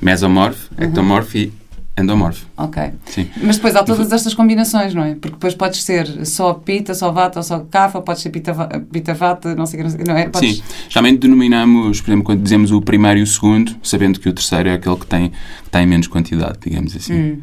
Mesomorfo, 0.00 0.70
uhum. 0.76 0.84
ectomorfo 0.86 1.36
e 1.36 1.52
endomorfo. 1.98 2.46
Ok. 2.56 2.82
Sim. 3.06 3.28
Mas 3.42 3.56
depois 3.56 3.74
há 3.76 3.82
todas 3.82 4.12
estas 4.12 4.34
combinações, 4.34 4.94
não 4.94 5.04
é? 5.04 5.14
Porque 5.14 5.34
depois 5.34 5.54
podes 5.54 5.82
ser 5.82 6.26
só 6.26 6.54
pita, 6.54 6.94
só 6.94 7.10
vata 7.10 7.38
ou 7.38 7.42
só 7.42 7.60
cafa, 7.60 8.00
pode 8.00 8.20
ser 8.20 8.30
pita, 8.30 8.54
pita 8.90 9.14
vata, 9.14 9.54
não 9.54 9.66
sei 9.66 9.82
o 9.82 9.90
que, 9.90 10.04
não 10.04 10.16
é? 10.16 10.28
Podes... 10.28 10.56
Sim. 10.56 10.62
Geralmente 10.88 11.18
denominamos, 11.20 12.00
por 12.00 12.10
exemplo, 12.10 12.24
quando 12.24 12.42
dizemos 12.42 12.70
o 12.70 12.80
primeiro 12.80 13.18
e 13.20 13.22
o 13.22 13.26
segundo, 13.26 13.76
sabendo 13.82 14.20
que 14.20 14.28
o 14.28 14.32
terceiro 14.32 14.68
é 14.68 14.74
aquele 14.74 14.96
que 14.96 15.06
tem, 15.06 15.30
que 15.30 15.70
tem 15.70 15.86
menos 15.86 16.06
quantidade, 16.06 16.58
digamos 16.64 16.94
assim. 16.94 17.14
Hum. 17.14 17.38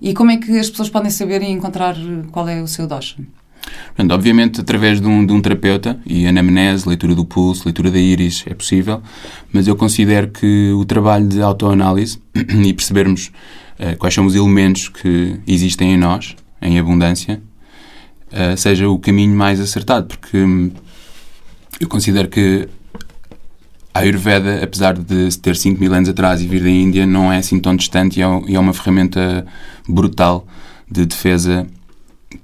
E 0.00 0.14
como 0.14 0.30
é 0.30 0.38
que 0.38 0.58
as 0.58 0.70
pessoas 0.70 0.88
podem 0.88 1.10
saber 1.10 1.42
e 1.42 1.50
encontrar 1.50 1.94
qual 2.32 2.48
é 2.48 2.62
o 2.62 2.66
seu 2.66 2.86
dosha? 2.86 3.16
Portanto, 3.88 4.12
obviamente, 4.12 4.60
através 4.60 5.00
de 5.00 5.06
um, 5.06 5.24
de 5.24 5.32
um 5.32 5.40
terapeuta 5.40 6.00
e 6.06 6.26
anamnese, 6.26 6.88
leitura 6.88 7.14
do 7.14 7.24
pulso, 7.24 7.64
leitura 7.66 7.90
da 7.90 7.98
íris, 7.98 8.44
é 8.46 8.54
possível, 8.54 9.02
mas 9.52 9.66
eu 9.68 9.76
considero 9.76 10.28
que 10.28 10.72
o 10.72 10.84
trabalho 10.84 11.28
de 11.28 11.42
autoanálise 11.42 12.18
e 12.34 12.72
percebermos 12.72 13.30
quais 13.98 14.14
são 14.14 14.26
os 14.26 14.34
elementos 14.34 14.88
que 14.88 15.40
existem 15.46 15.94
em 15.94 15.96
nós, 15.96 16.36
em 16.60 16.78
abundância, 16.78 17.42
uh, 18.32 18.56
seja 18.56 18.88
o 18.88 18.98
caminho 18.98 19.34
mais 19.34 19.60
acertado, 19.60 20.06
porque 20.06 20.36
hum, 20.36 20.70
eu 21.80 21.88
considero 21.88 22.28
que 22.28 22.68
a 23.92 24.00
Ayurveda, 24.00 24.62
apesar 24.62 24.94
de 24.96 25.36
ter 25.38 25.56
5 25.56 25.80
mil 25.80 25.92
anos 25.92 26.08
atrás 26.08 26.40
e 26.40 26.46
vir 26.46 26.62
da 26.62 26.70
Índia, 26.70 27.06
não 27.06 27.32
é 27.32 27.38
assim 27.38 27.58
tão 27.58 27.74
distante 27.74 28.20
e 28.20 28.22
é, 28.22 28.26
é 28.26 28.58
uma 28.58 28.72
ferramenta 28.72 29.44
brutal 29.88 30.46
de 30.88 31.06
defesa 31.06 31.66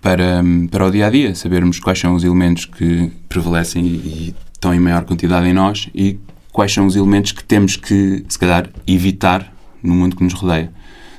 para, 0.00 0.42
para 0.70 0.86
o 0.86 0.90
dia 0.90 1.06
a 1.06 1.10
dia, 1.10 1.34
sabermos 1.34 1.78
quais 1.78 1.98
são 1.98 2.14
os 2.14 2.24
elementos 2.24 2.64
que 2.64 3.12
prevalecem 3.28 3.86
e, 3.86 3.88
e 3.88 4.34
estão 4.52 4.74
em 4.74 4.80
maior 4.80 5.04
quantidade 5.04 5.46
em 5.46 5.52
nós 5.52 5.88
e 5.94 6.18
quais 6.50 6.72
são 6.72 6.86
os 6.86 6.96
elementos 6.96 7.32
que 7.32 7.44
temos 7.44 7.76
que, 7.76 8.24
se 8.28 8.38
calhar, 8.38 8.68
evitar 8.86 9.52
no 9.82 9.94
mundo 9.94 10.16
que 10.16 10.24
nos 10.24 10.32
rodeia, 10.32 10.72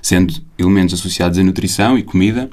sendo 0.07 0.33
elementos 0.57 0.93
associados 0.93 1.37
à 1.37 1.43
nutrição 1.43 1.97
e 1.97 2.01
comida, 2.01 2.49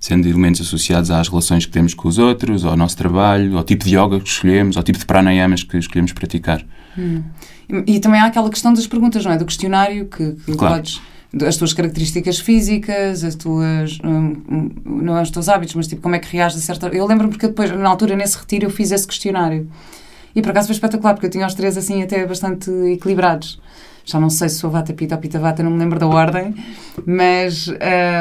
sendo 0.00 0.26
elementos 0.26 0.60
associados 0.60 1.08
às 1.08 1.28
relações 1.28 1.64
que 1.64 1.70
temos 1.70 1.94
com 1.94 2.08
os 2.08 2.18
outros, 2.18 2.64
ao 2.64 2.76
nosso 2.76 2.96
trabalho, 2.96 3.56
ao 3.56 3.62
tipo 3.62 3.84
de 3.84 3.96
yoga 3.96 4.18
que 4.18 4.28
escolhemos, 4.28 4.76
ao 4.76 4.82
tipo 4.82 4.98
de 4.98 5.06
pranayamas 5.06 5.62
que 5.62 5.78
escolhemos 5.78 6.12
praticar. 6.12 6.66
Hum. 6.98 7.22
E, 7.86 7.94
e, 7.94 8.00
também 8.00 8.20
há 8.20 8.26
aquela 8.26 8.50
questão 8.50 8.74
das 8.74 8.88
perguntas, 8.88 9.24
não 9.24 9.30
é? 9.30 9.38
Do 9.38 9.46
questionário 9.46 10.06
que, 10.06 10.32
que 10.32 10.56
claro. 10.56 10.74
podes 10.74 11.00
as 11.46 11.56
tuas 11.56 11.72
características 11.72 12.40
físicas, 12.40 13.22
as 13.22 13.36
tuas, 13.36 13.98
um, 14.02 14.70
não 14.84 15.16
é 15.16 15.22
os 15.22 15.30
teus 15.30 15.48
hábitos, 15.48 15.76
mas 15.76 15.86
tipo 15.86 16.02
como 16.02 16.16
é 16.16 16.18
que 16.18 16.34
reages 16.34 16.58
a 16.58 16.60
certa... 16.60 16.88
Eu 16.88 17.06
lembro-me 17.06 17.32
porque 17.32 17.46
depois, 17.46 17.70
na 17.70 17.88
altura, 17.88 18.16
nesse 18.16 18.36
retiro, 18.36 18.66
eu 18.66 18.70
fiz 18.70 18.90
esse 18.90 19.06
questionário. 19.06 19.70
E 20.34 20.42
por 20.42 20.50
acaso 20.50 20.66
foi 20.66 20.74
espetacular, 20.74 21.14
porque 21.14 21.26
eu 21.26 21.30
tinha 21.30 21.46
os 21.46 21.54
três 21.54 21.76
assim 21.76 22.02
até 22.02 22.26
bastante 22.26 22.68
equilibrados. 22.92 23.60
Já 24.06 24.20
não 24.20 24.30
sei 24.30 24.48
se 24.48 24.60
sou 24.60 24.70
vata 24.70 24.94
pita 24.94 25.16
ou 25.16 25.20
pita 25.20 25.38
vata, 25.38 25.64
não 25.64 25.72
me 25.72 25.78
lembro 25.78 25.98
da 25.98 26.06
ordem, 26.06 26.54
mas 27.04 27.66
uh, 27.66 27.74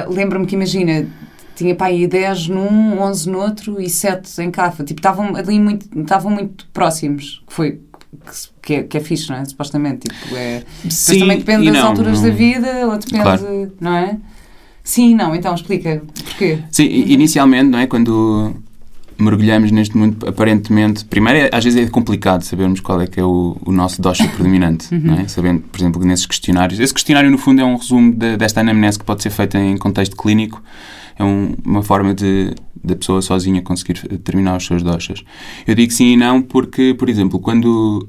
lembro-me 0.10 0.48
que, 0.48 0.56
imagina, 0.56 1.08
tinha 1.56 1.76
pá 1.76 1.86
aí 1.86 2.08
10 2.08 2.48
num, 2.48 3.00
11 3.00 3.30
no 3.30 3.40
outro 3.40 3.80
e 3.80 3.88
7 3.88 4.42
em 4.42 4.50
cafa. 4.50 4.84
Tipo, 4.84 5.00
estavam 5.00 5.36
ali 5.36 5.60
muito, 5.60 5.88
estavam 6.02 6.32
muito 6.32 6.68
próximos. 6.74 7.44
Que 7.48 7.54
foi 7.54 7.82
que 8.62 8.74
é, 8.74 8.84
que 8.84 8.98
é 8.98 9.00
fixe, 9.00 9.30
não 9.30 9.38
é? 9.38 9.46
Supostamente. 9.46 10.08
Tipo, 10.08 10.36
é... 10.36 10.64
Sim, 10.90 11.20
também 11.20 11.38
depende 11.38 11.66
das 11.66 11.76
não, 11.76 11.88
alturas 11.88 12.20
não. 12.20 12.30
da 12.30 12.36
vida, 12.36 12.88
ou 12.88 12.98
depende, 12.98 13.22
claro. 13.22 13.72
não 13.80 13.96
é? 13.96 14.18
Sim, 14.84 15.16
não, 15.16 15.36
então 15.36 15.54
explica 15.54 16.02
porquê. 16.24 16.60
Sim, 16.72 16.86
inicialmente, 16.86 17.70
não 17.70 17.80
é? 17.80 17.88
Quando 17.88 18.56
mergulhamos 19.18 19.72
neste 19.72 19.98
mundo, 19.98 20.28
aparentemente, 20.28 21.06
primeiro, 21.06 21.40
é, 21.40 21.50
às 21.52 21.64
vezes 21.64 21.88
é 21.88 21.90
complicado 21.90 22.42
sabermos 22.44 22.80
qual 22.80 23.02
é 23.02 23.08
que 23.08 23.20
é 23.20 23.24
o, 23.24 23.58
o 23.66 23.72
nosso 23.72 24.02
dosha 24.02 24.28
predominante, 24.28 24.88
uhum. 24.96 25.20
é? 25.20 25.28
Sabendo, 25.28 25.62
por 25.62 25.80
exemplo, 25.80 26.04
nesses 26.06 26.26
questionários. 26.26 26.80
Esse 26.80 26.94
questionário, 26.94 27.30
no 27.32 27.38
fundo, 27.38 27.62
é 27.62 27.66
um 27.66 27.76
resumo 27.76 28.14
de, 28.14 28.38
desta 28.38 28.62
anamnese 28.62 29.00
que 29.00 29.06
pode 29.06 29.24
ser 29.24 29.30
feita 29.30 29.58
em 29.58 29.78
contexto 29.78 30.16
clínico. 30.16 30.62
É 31.18 31.24
um, 31.24 31.56
uma 31.64 31.82
forma 31.82 32.14
de 32.14 32.54
da 32.84 32.96
pessoa 32.96 33.22
sozinha 33.22 33.62
conseguir 33.64 34.08
determinar 34.08 34.58
os 34.58 34.66
seus 34.66 34.84
doshas. 34.84 35.24
Eu 35.66 35.74
digo 35.74 35.92
sim 35.92 36.14
e 36.14 36.18
não 36.18 36.42
porque, 36.42 36.94
por 36.94 37.10
exemplo, 37.10 37.40
quando 37.40 38.06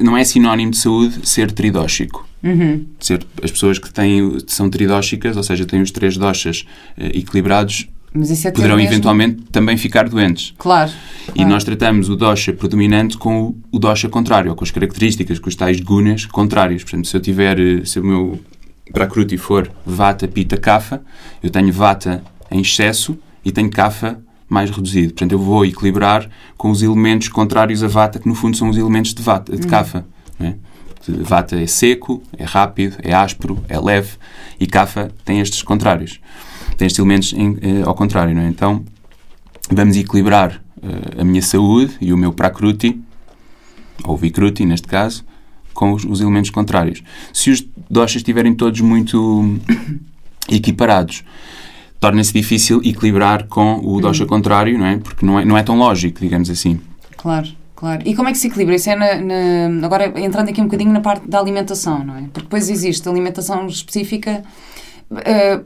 não 0.00 0.16
é 0.16 0.24
sinónimo 0.24 0.70
de 0.70 0.78
saúde 0.78 1.28
ser 1.28 1.52
tridóxico. 1.52 2.26
Uhum. 2.42 2.86
Ser, 2.98 3.26
as 3.42 3.50
pessoas 3.50 3.78
que 3.78 3.92
têm, 3.92 4.38
são 4.46 4.70
tridóxicas, 4.70 5.36
ou 5.36 5.42
seja, 5.42 5.66
têm 5.66 5.82
os 5.82 5.90
três 5.90 6.16
doshas 6.16 6.64
uh, 6.96 7.04
equilibrados, 7.14 7.88
é 8.44 8.50
poderão 8.50 8.80
eventualmente 8.80 9.42
também 9.52 9.76
ficar 9.76 10.08
doentes. 10.08 10.54
Claro. 10.58 10.90
E 11.34 11.44
nós 11.44 11.64
tratamos 11.64 12.08
o 12.08 12.16
dosha 12.16 12.52
predominante 12.52 13.18
com 13.18 13.42
o, 13.42 13.56
o 13.72 13.78
dosha 13.78 14.08
contrário, 14.08 14.50
ou 14.50 14.56
com 14.56 14.64
as 14.64 14.70
características, 14.70 15.38
com 15.38 15.48
os 15.48 15.54
tais 15.54 15.80
gunas 15.80 16.24
contrários. 16.26 16.82
Portanto, 16.82 17.08
se 17.08 17.16
eu 17.16 17.20
tiver, 17.20 17.58
eh, 17.58 17.84
se 17.84 18.00
o 18.00 18.04
meu 18.04 18.40
prakruti 18.92 19.36
for 19.36 19.70
vata, 19.84 20.26
pita, 20.26 20.56
kapha, 20.56 21.02
eu 21.42 21.50
tenho 21.50 21.72
vata 21.72 22.22
em 22.50 22.60
excesso 22.60 23.18
e 23.44 23.52
tenho 23.52 23.70
kapha 23.70 24.18
mais 24.48 24.70
reduzido. 24.70 25.12
Portanto, 25.12 25.32
eu 25.32 25.38
vou 25.38 25.64
equilibrar 25.64 26.28
com 26.56 26.70
os 26.70 26.82
elementos 26.82 27.28
contrários 27.28 27.82
a 27.82 27.88
vata, 27.88 28.18
que 28.18 28.28
no 28.28 28.34
fundo 28.34 28.56
são 28.56 28.68
os 28.68 28.76
elementos 28.76 29.12
de, 29.12 29.22
vata, 29.22 29.54
de 29.56 29.62
uhum. 29.62 29.68
kapha. 29.68 30.06
É? 30.40 30.54
Vata 31.08 31.60
é 31.60 31.66
seco, 31.66 32.22
é 32.36 32.44
rápido, 32.44 32.96
é 33.02 33.12
áspero, 33.12 33.62
é 33.68 33.78
leve 33.78 34.10
e 34.58 34.66
kapha 34.66 35.10
tem 35.24 35.40
estes 35.40 35.62
contrários. 35.62 36.20
Tem 36.76 36.86
estes 36.86 36.98
elementos 36.98 37.32
em, 37.32 37.58
eh, 37.60 37.82
ao 37.84 37.94
contrário. 37.94 38.34
Não 38.34 38.42
é? 38.42 38.48
Então, 38.48 38.84
vamos 39.70 39.96
equilibrar 39.96 40.62
uh, 40.76 41.20
a 41.20 41.24
minha 41.24 41.42
saúde 41.42 41.96
e 42.00 42.12
o 42.12 42.16
meu 42.16 42.32
prakruti, 42.32 43.00
ou 44.04 44.16
vikruti 44.16 44.64
neste 44.64 44.86
caso, 44.86 45.24
com 45.72 45.92
os, 45.92 46.04
os 46.04 46.20
elementos 46.20 46.50
contrários. 46.50 47.02
Se 47.32 47.50
os 47.50 47.66
doshas 47.90 48.16
estiverem 48.16 48.54
todos 48.54 48.80
muito 48.80 49.58
equiparados, 50.48 51.24
torna-se 51.98 52.32
difícil 52.32 52.80
equilibrar 52.84 53.46
com 53.46 53.80
o 53.82 54.00
dosha 54.00 54.24
uhum. 54.24 54.28
contrário, 54.28 54.78
não 54.78 54.86
é? 54.86 54.98
Porque 54.98 55.24
não 55.24 55.38
é, 55.38 55.44
não 55.44 55.56
é 55.56 55.62
tão 55.62 55.76
lógico, 55.76 56.20
digamos 56.20 56.50
assim. 56.50 56.80
Claro. 57.16 57.48
Claro. 57.76 58.02
E 58.06 58.14
como 58.14 58.26
é 58.30 58.32
que 58.32 58.38
se 58.38 58.46
equilibra? 58.46 58.74
Isso 58.74 58.88
é 58.88 58.96
na, 58.96 59.20
na, 59.20 59.86
agora 59.86 60.18
entrando 60.18 60.48
aqui 60.48 60.62
um 60.62 60.64
bocadinho 60.64 60.92
na 60.92 61.02
parte 61.02 61.28
da 61.28 61.38
alimentação, 61.38 62.02
não 62.02 62.16
é? 62.16 62.22
Porque 62.22 62.40
depois 62.40 62.70
existe 62.70 63.06
alimentação 63.06 63.66
específica. 63.66 64.42
Uh, 65.10 65.62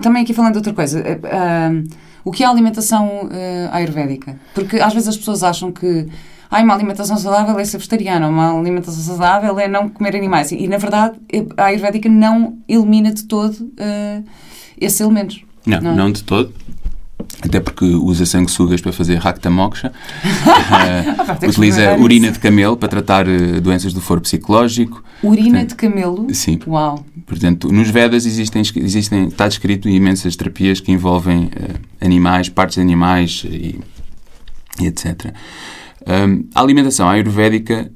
também 0.00 0.22
aqui 0.22 0.34
falando 0.34 0.52
de 0.52 0.58
outra 0.58 0.72
coisa. 0.72 1.00
Uh, 1.00 1.88
o 2.24 2.30
que 2.30 2.42
é 2.42 2.46
a 2.46 2.50
alimentação 2.50 3.26
uh, 3.26 3.30
ayurvédica? 3.72 4.38
Porque 4.54 4.76
às 4.78 4.92
vezes 4.92 5.08
as 5.08 5.16
pessoas 5.16 5.42
acham 5.42 5.72
que 5.72 6.06
ah, 6.50 6.60
uma 6.62 6.74
alimentação 6.74 7.16
saudável 7.16 7.58
é 7.58 7.64
ser 7.64 7.78
vegetariana, 7.78 8.28
uma 8.28 8.58
alimentação 8.58 9.02
saudável 9.02 9.58
é 9.58 9.68
não 9.68 9.88
comer 9.88 10.16
animais. 10.16 10.50
E, 10.50 10.66
na 10.66 10.78
verdade, 10.78 11.16
a 11.56 11.66
ayurvédica 11.66 12.08
não 12.08 12.58
elimina 12.68 13.14
de 13.14 13.22
todo 13.24 13.72
esses 14.80 15.00
elementos. 15.00 15.44
Não, 15.64 15.80
não, 15.80 15.94
não 15.94 16.12
de 16.12 16.24
todo. 16.24 16.52
Até 17.42 17.58
porque 17.58 17.84
usa 17.84 18.26
sanguessugas 18.26 18.80
para 18.80 18.92
fazer 18.92 19.16
Rakta 19.16 19.50
Moksha. 19.50 19.92
uh, 19.92 21.48
utiliza 21.48 21.96
urina 21.96 22.30
de 22.30 22.38
camelo 22.38 22.76
para 22.76 22.88
tratar 22.88 23.26
uh, 23.26 23.60
doenças 23.60 23.92
do 23.92 24.00
foro 24.00 24.20
psicológico. 24.20 25.02
Urina 25.22 25.50
Portanto, 25.50 25.68
de 25.70 25.74
camelo? 25.74 26.34
Sim. 26.34 26.58
Uau. 26.66 27.04
Portanto, 27.26 27.72
nos 27.72 27.88
Vedas 27.88 28.26
existem, 28.26 28.62
existem, 28.76 29.28
está 29.28 29.48
descrito 29.48 29.88
imensas 29.88 30.36
terapias 30.36 30.80
que 30.80 30.92
envolvem 30.92 31.44
uh, 31.44 31.50
animais, 32.00 32.48
partes 32.48 32.74
de 32.74 32.82
animais 32.82 33.42
e, 33.46 33.80
e 34.80 34.86
etc. 34.86 35.32
Um, 36.06 36.44
a 36.54 36.60
alimentação 36.60 37.08
ayurvédica 37.08 37.90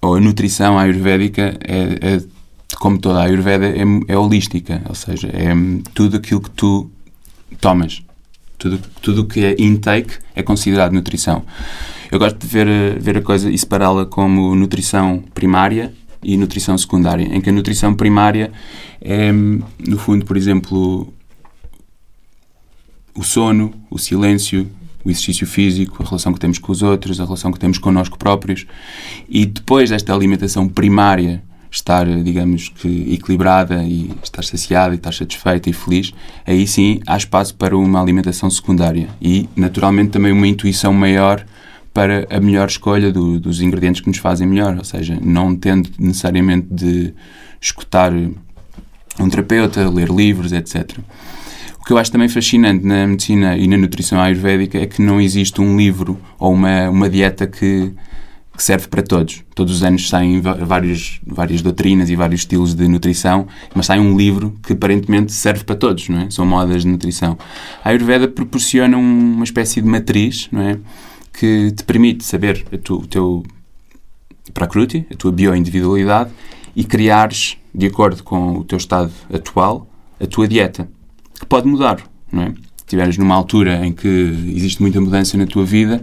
ou 0.00 0.14
a 0.14 0.20
nutrição 0.20 0.78
ayurvédica 0.78 1.58
é, 1.60 2.14
é 2.14 2.22
como 2.78 2.98
toda 2.98 3.20
a 3.20 3.24
Ayurveda, 3.24 3.66
é, 3.66 3.82
é 4.08 4.16
holística, 4.16 4.82
ou 4.88 4.94
seja, 4.94 5.28
é 5.28 5.52
tudo 5.94 6.16
aquilo 6.16 6.40
que 6.40 6.50
tu 6.50 6.90
tomas. 7.60 8.02
Tudo, 8.58 8.80
tudo 9.00 9.24
que 9.24 9.44
é 9.44 9.56
intake 9.58 10.18
é 10.34 10.42
considerado 10.42 10.92
nutrição. 10.92 11.44
Eu 12.10 12.18
gosto 12.18 12.38
de 12.38 12.46
ver, 12.46 12.98
ver 13.00 13.18
a 13.18 13.22
coisa 13.22 13.50
e 13.50 13.56
separá-la 13.56 14.04
como 14.04 14.54
nutrição 14.54 15.22
primária 15.32 15.94
e 16.22 16.36
nutrição 16.36 16.76
secundária, 16.76 17.22
em 17.24 17.40
que 17.40 17.48
a 17.48 17.52
nutrição 17.52 17.94
primária 17.94 18.50
é, 19.00 19.30
no 19.30 19.98
fundo, 19.98 20.24
por 20.24 20.36
exemplo, 20.36 21.12
o 23.14 23.22
sono, 23.22 23.72
o 23.90 23.98
silêncio, 23.98 24.68
o 25.04 25.10
exercício 25.10 25.46
físico, 25.46 26.02
a 26.02 26.06
relação 26.06 26.32
que 26.32 26.40
temos 26.40 26.58
com 26.58 26.72
os 26.72 26.82
outros, 26.82 27.20
a 27.20 27.24
relação 27.24 27.52
que 27.52 27.58
temos 27.58 27.78
connosco 27.78 28.18
próprios. 28.18 28.66
E 29.28 29.46
depois 29.46 29.90
desta 29.90 30.12
alimentação 30.12 30.68
primária 30.68 31.42
estar, 31.70 32.06
digamos 32.22 32.68
que, 32.68 33.14
equilibrada 33.14 33.82
e 33.82 34.10
estar 34.22 34.42
saciada 34.42 34.94
e 34.94 34.96
estar 34.96 35.12
satisfeita 35.12 35.68
e 35.68 35.72
feliz, 35.72 36.12
aí 36.46 36.66
sim 36.66 37.00
há 37.06 37.16
espaço 37.16 37.54
para 37.54 37.76
uma 37.76 38.00
alimentação 38.00 38.48
secundária 38.50 39.08
e, 39.20 39.48
naturalmente, 39.54 40.10
também 40.10 40.32
uma 40.32 40.46
intuição 40.46 40.92
maior 40.92 41.44
para 41.92 42.26
a 42.30 42.40
melhor 42.40 42.68
escolha 42.68 43.12
do, 43.12 43.40
dos 43.40 43.60
ingredientes 43.60 44.00
que 44.00 44.08
nos 44.08 44.18
fazem 44.18 44.46
melhor, 44.46 44.76
ou 44.76 44.84
seja, 44.84 45.18
não 45.20 45.56
tendo 45.56 45.90
necessariamente 45.98 46.68
de 46.70 47.12
escutar 47.60 48.12
um 49.18 49.28
terapeuta, 49.28 49.88
ler 49.88 50.08
livros, 50.08 50.52
etc. 50.52 50.98
O 51.80 51.84
que 51.84 51.92
eu 51.92 51.98
acho 51.98 52.12
também 52.12 52.28
fascinante 52.28 52.84
na 52.84 53.06
medicina 53.06 53.56
e 53.56 53.66
na 53.66 53.76
nutrição 53.76 54.20
ayurvédica 54.20 54.78
é 54.78 54.86
que 54.86 55.02
não 55.02 55.20
existe 55.20 55.60
um 55.60 55.76
livro 55.76 56.20
ou 56.38 56.52
uma, 56.52 56.88
uma 56.88 57.08
dieta 57.08 57.46
que, 57.46 57.92
que 58.58 58.64
serve 58.64 58.88
para 58.88 59.04
todos. 59.04 59.44
Todos 59.54 59.76
os 59.76 59.82
anos 59.84 60.08
saem 60.08 60.40
vários, 60.40 61.20
várias 61.24 61.62
doutrinas 61.62 62.10
e 62.10 62.16
vários 62.16 62.40
estilos 62.40 62.74
de 62.74 62.88
nutrição, 62.88 63.46
mas 63.72 63.86
sai 63.86 64.00
um 64.00 64.16
livro 64.18 64.58
que 64.64 64.72
aparentemente 64.72 65.32
serve 65.32 65.62
para 65.62 65.76
todos, 65.76 66.08
não 66.08 66.22
é? 66.22 66.30
São 66.30 66.44
modas 66.44 66.82
de 66.82 66.88
nutrição. 66.88 67.38
A 67.84 67.90
Ayurveda 67.90 68.26
proporciona 68.26 68.98
uma 68.98 69.44
espécie 69.44 69.80
de 69.80 69.86
matriz, 69.86 70.48
não 70.50 70.62
é? 70.62 70.76
Que 71.32 71.70
te 71.70 71.84
permite 71.84 72.24
saber 72.24 72.64
tu, 72.82 72.96
o 72.96 73.06
teu 73.06 73.44
prakruti, 74.52 75.06
a 75.08 75.14
tua 75.14 75.30
bioindividualidade, 75.30 76.30
e 76.74 76.82
criares, 76.82 77.56
de 77.72 77.86
acordo 77.86 78.24
com 78.24 78.58
o 78.58 78.64
teu 78.64 78.78
estado 78.78 79.12
atual, 79.32 79.86
a 80.20 80.26
tua 80.26 80.48
dieta, 80.48 80.88
que 81.38 81.46
pode 81.46 81.68
mudar, 81.68 82.02
não 82.32 82.42
é? 82.42 82.54
Estiveres 82.88 83.18
numa 83.18 83.34
altura 83.34 83.84
em 83.84 83.92
que 83.92 84.08
existe 84.56 84.80
muita 84.80 84.98
mudança 84.98 85.36
na 85.36 85.46
tua 85.46 85.64
vida, 85.64 86.02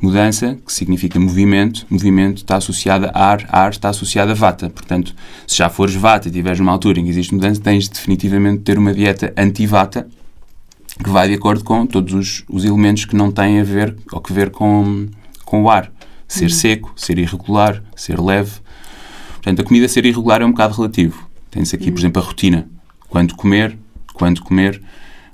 mudança, 0.00 0.58
que 0.66 0.72
significa 0.72 1.18
movimento, 1.18 1.86
movimento 1.88 2.38
está 2.38 2.56
associado 2.56 3.06
a 3.06 3.24
ar, 3.24 3.46
ar 3.48 3.70
está 3.70 3.88
associado 3.88 4.32
a 4.32 4.34
vata. 4.34 4.68
Portanto, 4.68 5.14
se 5.46 5.56
já 5.56 5.70
fores 5.70 5.94
vata 5.94 6.26
e 6.26 6.30
estiveres 6.30 6.58
numa 6.58 6.72
altura 6.72 6.98
em 6.98 7.04
que 7.04 7.10
existe 7.10 7.32
mudança, 7.32 7.60
tens 7.60 7.88
definitivamente 7.88 8.58
de 8.58 8.64
ter 8.64 8.78
uma 8.78 8.92
dieta 8.92 9.32
anti-vata 9.36 10.08
que 11.02 11.10
vai 11.10 11.28
de 11.28 11.34
acordo 11.34 11.64
com 11.64 11.86
todos 11.86 12.12
os, 12.12 12.44
os, 12.48 12.64
elementos 12.64 13.04
que 13.04 13.16
não 13.16 13.30
têm 13.30 13.60
a 13.60 13.64
ver 13.64 13.96
ou 14.12 14.20
que 14.20 14.32
ver 14.32 14.50
com, 14.50 15.08
com 15.44 15.62
o 15.62 15.70
ar. 15.70 15.90
Ser 16.26 16.44
uhum. 16.44 16.50
seco, 16.50 16.92
ser 16.96 17.18
irregular, 17.18 17.82
ser 17.94 18.20
leve. 18.20 18.52
Portanto, 19.34 19.60
a 19.60 19.64
comida 19.64 19.88
ser 19.88 20.04
irregular 20.04 20.42
é 20.42 20.44
um 20.44 20.50
bocado 20.50 20.74
relativo. 20.74 21.28
Tens 21.50 21.72
aqui, 21.72 21.86
uhum. 21.86 21.92
por 21.92 22.00
exemplo, 22.00 22.22
a 22.22 22.24
rotina. 22.24 22.68
Quando 23.08 23.34
comer, 23.36 23.76
quando 24.14 24.42
comer, 24.42 24.80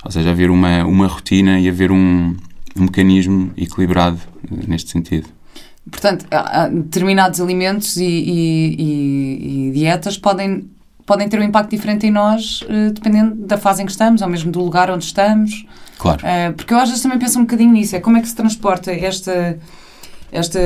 ou 0.05 0.11
seja, 0.11 0.31
haver 0.31 0.51
uma, 0.51 0.85
uma 0.85 1.07
rotina 1.07 1.59
e 1.61 1.69
haver 1.69 1.91
um, 1.91 2.37
um 2.77 2.83
mecanismo 2.83 3.51
equilibrado 3.57 4.19
eh, 4.51 4.65
neste 4.67 4.91
sentido. 4.91 5.29
Portanto, 5.91 6.27
determinados 6.73 7.41
alimentos 7.41 7.97
e, 7.97 8.05
e, 8.05 9.69
e, 9.69 9.73
dietas 9.73 10.17
podem, 10.17 10.71
podem 11.05 11.29
ter 11.29 11.41
um 11.41 11.43
impacto 11.43 11.71
diferente 11.71 12.07
em 12.07 12.11
nós, 12.11 12.63
uh, 12.63 12.93
dependendo 12.93 13.35
da 13.47 13.57
fase 13.57 13.83
em 13.83 13.87
que 13.87 13.93
estamos, 13.93 14.23
ou 14.23 14.29
mesmo 14.29 14.53
do 14.53 14.63
lugar 14.63 14.91
onde 14.91 15.05
estamos. 15.05 15.67
Claro. 15.99 16.21
Uh, 16.21 16.53
porque 16.55 16.73
eu 16.73 16.79
às 16.79 16.89
vezes 16.89 17.03
também 17.03 17.19
penso 17.19 17.39
um 17.39 17.43
bocadinho 17.43 17.73
nisso, 17.73 17.97
é 17.97 18.01
como 18.01 18.17
é 18.19 18.21
que 18.21 18.29
se 18.29 18.37
transporta 18.37 18.93
esta, 18.93 19.59
esta 20.33 20.61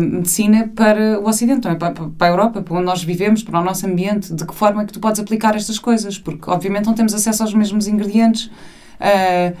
medicina 0.00 0.70
para 0.74 1.20
o 1.20 1.28
Ocidente, 1.28 1.68
é? 1.68 1.74
para, 1.74 1.92
para 1.92 2.26
a 2.26 2.30
Europa, 2.30 2.62
para 2.62 2.74
onde 2.74 2.84
nós 2.84 3.04
vivemos, 3.04 3.42
para 3.42 3.60
o 3.60 3.64
nosso 3.64 3.86
ambiente, 3.86 4.32
de 4.32 4.46
que 4.46 4.54
forma 4.54 4.82
é 4.82 4.86
que 4.86 4.92
tu 4.92 5.00
podes 5.00 5.20
aplicar 5.20 5.54
estas 5.54 5.78
coisas, 5.78 6.18
porque 6.18 6.50
obviamente 6.50 6.86
não 6.86 6.94
temos 6.94 7.14
acesso 7.14 7.42
aos 7.42 7.52
mesmos 7.52 7.86
ingredientes. 7.86 8.46
Uh, 8.98 9.54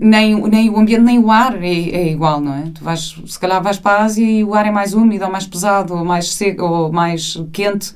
nem, 0.00 0.40
nem 0.48 0.70
o 0.70 0.78
ambiente 0.78 1.02
nem 1.02 1.18
o 1.18 1.30
ar 1.30 1.62
é, 1.62 1.66
é, 1.66 2.12
igual, 2.12 2.40
não 2.40 2.54
é? 2.54 2.70
Tu 2.72 2.82
vais, 2.82 3.14
se 3.26 3.38
calhar 3.38 3.62
vais 3.62 3.78
para 3.78 3.98
a 3.98 4.04
Ásia 4.04 4.24
e 4.24 4.42
o 4.42 4.54
ar 4.54 4.66
é 4.66 4.70
mais 4.70 4.94
úmido, 4.94 5.24
ou 5.24 5.30
mais 5.30 5.46
pesado, 5.46 5.94
ou 5.94 6.04
mais 6.04 6.32
seco, 6.32 6.64
ou 6.64 6.92
mais 6.92 7.36
quente. 7.52 7.92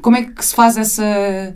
Como 0.00 0.16
é 0.16 0.22
que 0.22 0.44
se 0.44 0.54
faz 0.54 0.78
essa. 0.78 1.54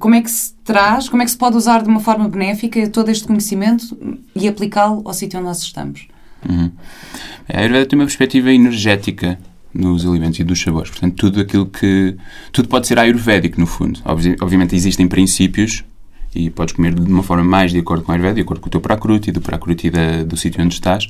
Como 0.00 0.14
é 0.14 0.20
que 0.20 0.30
se 0.30 0.52
traz, 0.64 1.08
como 1.08 1.22
é 1.22 1.24
que 1.24 1.30
se 1.30 1.38
pode 1.38 1.56
usar 1.56 1.82
de 1.82 1.88
uma 1.88 2.00
forma 2.00 2.28
benéfica 2.28 2.88
todo 2.88 3.08
este 3.08 3.26
conhecimento 3.26 3.96
e 4.34 4.48
aplicá-lo 4.48 5.02
ao 5.06 5.14
sítio 5.14 5.38
onde 5.38 5.48
nós 5.48 5.62
estamos? 5.62 6.09
Uhum. 6.48 6.70
A 7.48 7.58
Ayurveda 7.58 7.86
tem 7.86 7.98
uma 7.98 8.06
perspectiva 8.06 8.52
energética 8.52 9.38
nos 9.72 10.04
alimentos 10.06 10.38
e 10.38 10.44
dos 10.44 10.60
sabores. 10.60 10.90
Portanto, 10.90 11.14
tudo 11.16 11.40
aquilo 11.40 11.66
que. 11.66 12.16
Tudo 12.52 12.68
pode 12.68 12.86
ser 12.86 12.98
ayurvédico, 12.98 13.60
no 13.60 13.66
fundo. 13.66 14.00
Obviamente, 14.04 14.74
existem 14.74 15.06
princípios 15.06 15.84
e 16.34 16.50
podes 16.50 16.74
comer 16.74 16.94
de 16.94 17.10
uma 17.10 17.22
forma 17.22 17.44
mais 17.44 17.72
de 17.72 17.78
acordo 17.78 18.04
com 18.04 18.12
a 18.12 18.14
Ayurveda, 18.14 18.34
de 18.34 18.40
acordo 18.42 18.60
com 18.60 18.68
o 18.68 18.70
teu 18.70 18.80
prakruti, 18.80 19.32
do 19.32 19.40
prakruti 19.40 19.90
da, 19.90 20.22
do 20.22 20.36
sítio 20.36 20.62
onde 20.62 20.74
estás. 20.74 21.06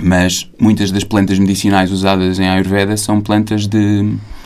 Mas 0.00 0.48
muitas 0.58 0.90
das 0.90 1.04
plantas 1.04 1.38
medicinais 1.38 1.90
usadas 1.90 2.38
em 2.38 2.48
Ayurveda 2.48 2.96
são 2.96 3.20
plantas 3.20 3.66
de, 3.66 4.02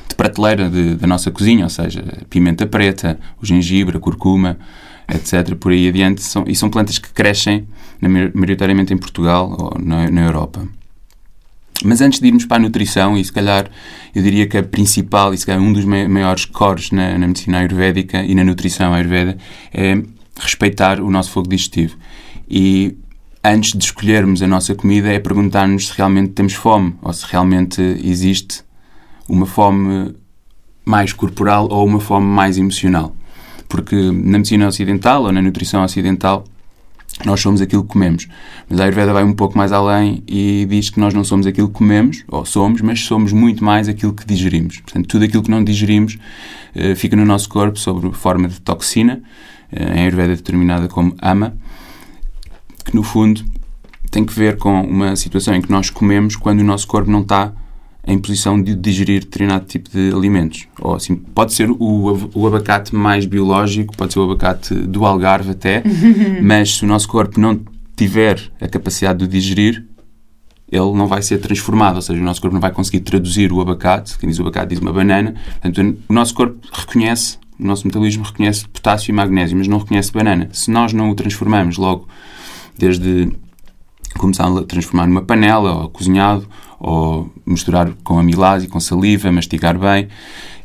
de 0.09 0.15
prateleira 0.17 0.69
de, 0.69 0.97
da 0.97 1.07
nossa 1.07 1.31
cozinha, 1.31 1.65
ou 1.65 1.71
seja, 1.71 2.03
pimenta 2.29 2.67
preta, 2.67 3.19
o 3.41 3.47
gengibre, 3.47 3.97
a 3.97 4.01
curcuma, 4.01 4.59
etc. 5.09 5.55
Por 5.55 5.73
aí 5.73 5.89
adiante. 5.89 6.23
São, 6.23 6.45
e 6.47 6.55
são 6.55 6.69
plantas 6.69 6.99
que 6.99 7.11
crescem 7.13 7.67
maioritariamente 8.01 8.93
em 8.93 8.97
Portugal 8.97 9.55
ou 9.59 9.81
na, 9.83 10.11
na 10.11 10.23
Europa. 10.23 10.67
Mas 11.85 12.01
antes 12.01 12.21
de 12.21 12.27
irmos 12.27 12.47
para 12.47 12.57
a 12.57 12.61
nutrição, 12.61 13.17
e 13.17 13.25
se 13.25 13.33
calhar 13.33 13.71
eu 14.15 14.23
diria 14.23 14.47
que 14.47 14.57
a 14.57 14.63
principal, 14.63 15.35
e 15.35 15.39
se 15.39 15.45
calhar 15.45 15.63
um 15.63 15.73
dos 15.73 15.85
maiores 15.85 16.47
cores 16.47 16.91
na, 16.91 17.19
na 17.19 17.27
medicina 17.27 17.59
ayurvédica 17.59 18.23
e 18.23 18.35
na 18.35 18.45
nutrição 18.45 18.95
ayurveda, 18.95 19.37
é 19.73 20.03
respeitar 20.39 21.01
o 21.01 21.11
nosso 21.11 21.31
fogo 21.31 21.49
digestivo. 21.49 21.97
E 22.49 22.97
antes 23.45 23.73
de 23.73 23.85
escolhermos 23.85 24.43
a 24.43 24.47
nossa 24.47 24.75
comida, 24.75 25.09
é 25.09 25.19
perguntar-nos 25.19 25.89
se 25.89 25.97
realmente 25.97 26.31
temos 26.31 26.55
fome 26.55 26.95
ou 27.03 27.13
se 27.13 27.27
realmente 27.29 27.81
existe 28.03 28.65
uma 29.29 29.47
fome 29.47 30.15
mais 30.85 31.13
corporal 31.13 31.69
ou 31.71 31.85
uma 31.85 32.01
fome 32.01 32.27
mais 32.27 32.57
emocional. 32.57 33.15
Porque 33.69 33.97
na 33.97 34.39
medicina 34.39 34.67
ocidental 34.69 35.25
ou 35.25 35.33
na 35.33 35.43
nutrição 35.43 35.83
ocidental, 35.83 36.45
nós 37.25 37.41
somos 37.41 37.61
aquilo 37.61 37.83
que 37.83 37.89
comemos. 37.89 38.29
Mas 38.69 38.81
a 38.81 38.85
Ayurveda 38.85 39.13
vai 39.13 39.25
um 39.25 39.33
pouco 39.33 39.57
mais 39.57 39.73
além 39.73 40.23
e 40.27 40.67
diz 40.69 40.91
que 40.91 41.01
nós 41.01 41.15
não 41.15 41.25
somos 41.25 41.47
aquilo 41.47 41.69
que 41.69 41.75
comemos, 41.75 42.25
ou 42.29 42.45
somos, 42.45 42.81
mas 42.81 43.01
somos 43.01 43.33
muito 43.33 43.65
mais 43.65 43.89
aquilo 43.89 44.13
que 44.13 44.27
digerimos. 44.27 44.81
Portanto, 44.81 45.07
tudo 45.07 45.25
aquilo 45.25 45.43
que 45.43 45.51
não 45.51 45.65
digerimos 45.65 46.19
uh, 46.75 46.95
fica 46.95 47.17
no 47.17 47.25
nosso 47.25 47.49
corpo 47.49 47.79
sob 47.79 48.13
forma 48.13 48.49
de 48.49 48.61
toxina, 48.61 49.23
uh, 49.73 49.93
em 49.95 50.03
Ayurveda 50.03 50.37
determinada 50.37 50.89
como 50.89 51.15
ama, 51.23 51.57
que 52.85 52.95
no 52.95 53.03
fundo 53.03 53.45
tem 54.11 54.25
que 54.25 54.33
ver 54.33 54.57
com 54.57 54.83
uma 54.83 55.17
situação 55.17 55.55
em 55.55 55.61
que 55.61 55.71
nós 55.71 55.91
comemos 55.91 56.37
quando 56.37 56.61
o 56.61 56.65
nosso 56.65 56.87
corpo 56.87 57.11
não 57.11 57.23
está 57.23 57.53
em 58.07 58.19
posição 58.19 58.61
de 58.61 58.75
digerir 58.75 59.21
determinado 59.25 59.65
tipo 59.65 59.91
de 59.91 60.13
alimentos. 60.15 60.69
Ou 60.81 60.95
assim, 60.95 61.17
pode 61.17 61.53
ser 61.53 61.71
o, 61.71 62.31
o 62.35 62.47
abacate 62.47 62.95
mais 62.95 63.27
biológico, 63.27 63.97
pode 63.97 64.13
ser 64.13 64.21
o 64.21 64.23
abacate 64.23 64.75
do 64.75 65.05
Algarve 65.05 65.51
até, 65.51 65.83
mas 66.41 66.77
se 66.77 66.85
o 66.85 66.87
nosso 66.87 67.09
corpo 67.09 67.41
não 67.41 67.61
tiver 67.97 68.41
a 68.61 68.69
capacidade 68.69 69.19
de 69.19 69.27
digerir, 69.27 69.85
ele 70.71 70.93
não 70.93 71.07
vai 71.07 71.23
ser 71.23 71.39
transformado, 71.39 71.97
ou 71.97 72.03
seja, 72.03 72.21
o 72.21 72.25
nosso 72.25 72.41
corpo 72.41 72.55
não 72.55 72.61
vai 72.61 72.73
conseguir 72.73 73.01
traduzir 73.01 73.53
o 73.53 73.61
abacate, 73.61 74.19
quem 74.19 74.29
diz 74.29 74.39
o 74.39 74.43
abacate 74.43 74.71
diz 74.71 74.79
uma 74.79 74.93
banana, 74.93 75.35
portanto, 75.63 75.99
o 76.09 76.13
nosso 76.13 76.35
corpo 76.35 76.59
reconhece, 76.73 77.39
o 77.59 77.67
nosso 77.67 77.87
metabolismo 77.87 78.25
reconhece 78.25 78.69
potássio 78.69 79.11
e 79.11 79.15
magnésio, 79.15 79.57
mas 79.57 79.67
não 79.67 79.79
reconhece 79.79 80.13
banana. 80.13 80.49
Se 80.53 80.71
nós 80.71 80.93
não 80.93 81.11
o 81.11 81.15
transformamos 81.15 81.77
logo, 81.77 82.09
desde 82.77 83.33
começar 84.19 84.47
a 84.47 84.63
transformar 84.63 85.07
numa 85.07 85.23
panela 85.23 85.83
ou 85.83 85.89
cozinhado, 85.89 86.47
ou 86.79 87.31
misturar 87.45 87.91
com 88.05 88.19
amilase, 88.19 88.69
com 88.69 88.79
saliva, 88.79 89.31
mastigar 89.33 89.79
bem, 89.79 90.09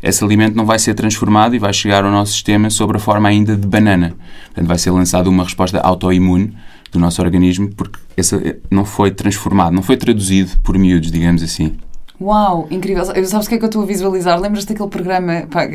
esse 0.02 0.24
alimento 0.24 0.56
não 0.56 0.66
vai 0.66 0.80
ser 0.80 0.94
transformado 0.94 1.56
e 1.56 1.60
vai 1.60 1.72
chegar 1.74 2.04
ao 2.04 2.12
nosso 2.12 2.34
sistema 2.34 2.70
sob 2.70 2.96
a 2.96 3.00
forma 3.00 3.30
ainda 3.30 3.56
de 3.56 3.68
banana. 3.68 4.16
Portanto, 4.48 4.68
vai 4.68 4.78
ser 4.78 4.92
lançada 4.92 5.30
uma 5.30 5.44
resposta 5.44 5.80
autoimune 5.80 6.56
do 6.92 7.00
nosso 7.00 7.22
organismo 7.22 7.70
porque 7.76 8.00
esse 8.18 8.58
não 8.70 8.84
foi 8.84 9.12
transformado, 9.12 9.74
não 9.74 9.84
foi 9.84 9.98
traduzido 9.98 10.52
por 10.64 10.78
miúdos, 10.78 11.12
digamos 11.12 11.44
assim. 11.44 11.76
Uau, 12.20 12.68
incrível. 12.70 13.04
Sabes 13.04 13.48
o 13.48 13.50
que 13.50 13.56
é 13.56 13.58
que 13.58 13.64
eu 13.64 13.68
estou 13.68 13.82
a 13.82 13.86
visualizar? 13.86 14.40
Lembras-te 14.40 14.70
daquele 14.70 14.90
programa 14.90 15.48
pá, 15.50 15.66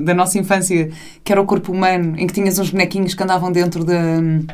da 0.00 0.14
nossa 0.14 0.38
infância 0.38 0.90
que 1.24 1.32
era 1.32 1.40
o 1.40 1.44
corpo 1.44 1.72
humano, 1.72 2.14
em 2.16 2.26
que 2.26 2.32
tinhas 2.32 2.56
uns 2.58 2.70
bonequinhos 2.70 3.14
que 3.14 3.22
andavam 3.22 3.50
dentro 3.50 3.84
da. 3.84 4.20
De 4.20 4.46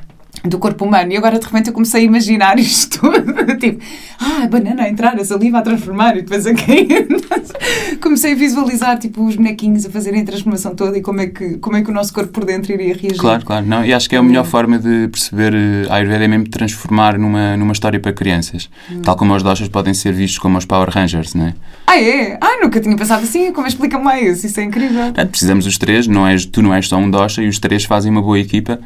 do 0.44 0.58
corpo 0.58 0.84
humano. 0.84 1.12
E 1.12 1.16
agora 1.16 1.38
de 1.38 1.44
repente 1.44 1.68
eu 1.68 1.72
comecei 1.72 2.02
a 2.02 2.04
imaginar 2.04 2.58
isto 2.60 3.00
tudo. 3.00 3.56
tipo, 3.56 3.82
ah, 4.20 4.44
a 4.44 4.46
banana 4.46 4.84
a 4.84 4.88
entrar, 4.88 5.18
a 5.18 5.24
saliva 5.24 5.58
a 5.58 5.62
transformar 5.62 6.16
e 6.16 6.22
depois 6.22 6.46
a 6.46 6.54
cair. 6.54 7.08
comecei 8.00 8.32
a 8.32 8.34
visualizar 8.34 8.98
tipo 8.98 9.24
os 9.24 9.36
bonequinhos 9.36 9.86
a 9.86 9.90
fazerem 9.90 10.20
a 10.20 10.24
transformação 10.24 10.74
toda 10.74 10.98
e 10.98 11.02
como 11.02 11.20
é 11.20 11.26
que, 11.28 11.56
como 11.58 11.76
é 11.76 11.82
que 11.82 11.90
o 11.90 11.94
nosso 11.94 12.12
corpo 12.12 12.30
por 12.30 12.44
dentro 12.44 12.72
iria 12.72 12.94
reagir. 12.94 13.18
Claro, 13.18 13.44
claro. 13.44 13.66
Não, 13.66 13.84
e 13.84 13.92
acho 13.92 14.08
que 14.08 14.16
é 14.16 14.18
a 14.18 14.22
melhor 14.22 14.44
hum. 14.44 14.50
forma 14.50 14.78
de 14.78 15.08
perceber 15.08 15.54
eh, 15.54 15.86
a 15.88 15.96
Ayurveda 15.96 16.24
é 16.24 16.28
mesmo 16.28 16.48
transformar 16.48 17.18
numa, 17.18 17.56
numa 17.56 17.72
história 17.72 17.98
para 17.98 18.12
crianças. 18.12 18.68
Hum. 18.90 19.00
Tal 19.02 19.16
como 19.16 19.34
os 19.34 19.42
doshas 19.42 19.68
podem 19.68 19.94
ser 19.94 20.12
vistos 20.12 20.38
como 20.38 20.58
os 20.58 20.64
Power 20.64 20.90
Rangers, 20.90 21.34
não 21.34 21.46
é? 21.46 21.54
Ah, 21.86 22.00
é? 22.00 22.38
Ah, 22.40 22.60
nunca 22.62 22.80
tinha 22.80 22.96
pensado 22.96 23.24
assim. 23.24 23.52
Como 23.52 23.66
explica-me 23.66 24.04
mais? 24.04 24.44
Isso 24.44 24.60
é 24.60 24.64
incrível. 24.64 25.12
precisamos 25.30 25.64
dos 25.64 25.78
três. 25.78 26.06
Não 26.06 26.26
és, 26.26 26.44
tu 26.44 26.60
não 26.60 26.74
és 26.74 26.88
só 26.88 26.96
um 26.96 27.10
dosha 27.10 27.42
e 27.42 27.48
os 27.48 27.58
três 27.58 27.84
fazem 27.84 28.10
uma 28.10 28.22
boa 28.22 28.38
equipa 28.38 28.78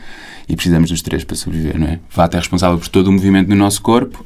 e 0.49 0.57
precisamos 0.57 0.91
dos 0.91 1.03
três 1.03 1.25
para 1.25 1.37
sobreviver, 1.37 1.79
não 1.79 1.87
é? 1.87 2.01
Vata 2.11 2.37
é 2.37 2.41
responsável 2.41 2.79
por 2.79 2.89
todo 2.89 3.09
o 3.09 3.13
movimento 3.13 3.49
no 3.49 3.57
nosso 3.57 3.83
corpo, 3.83 4.25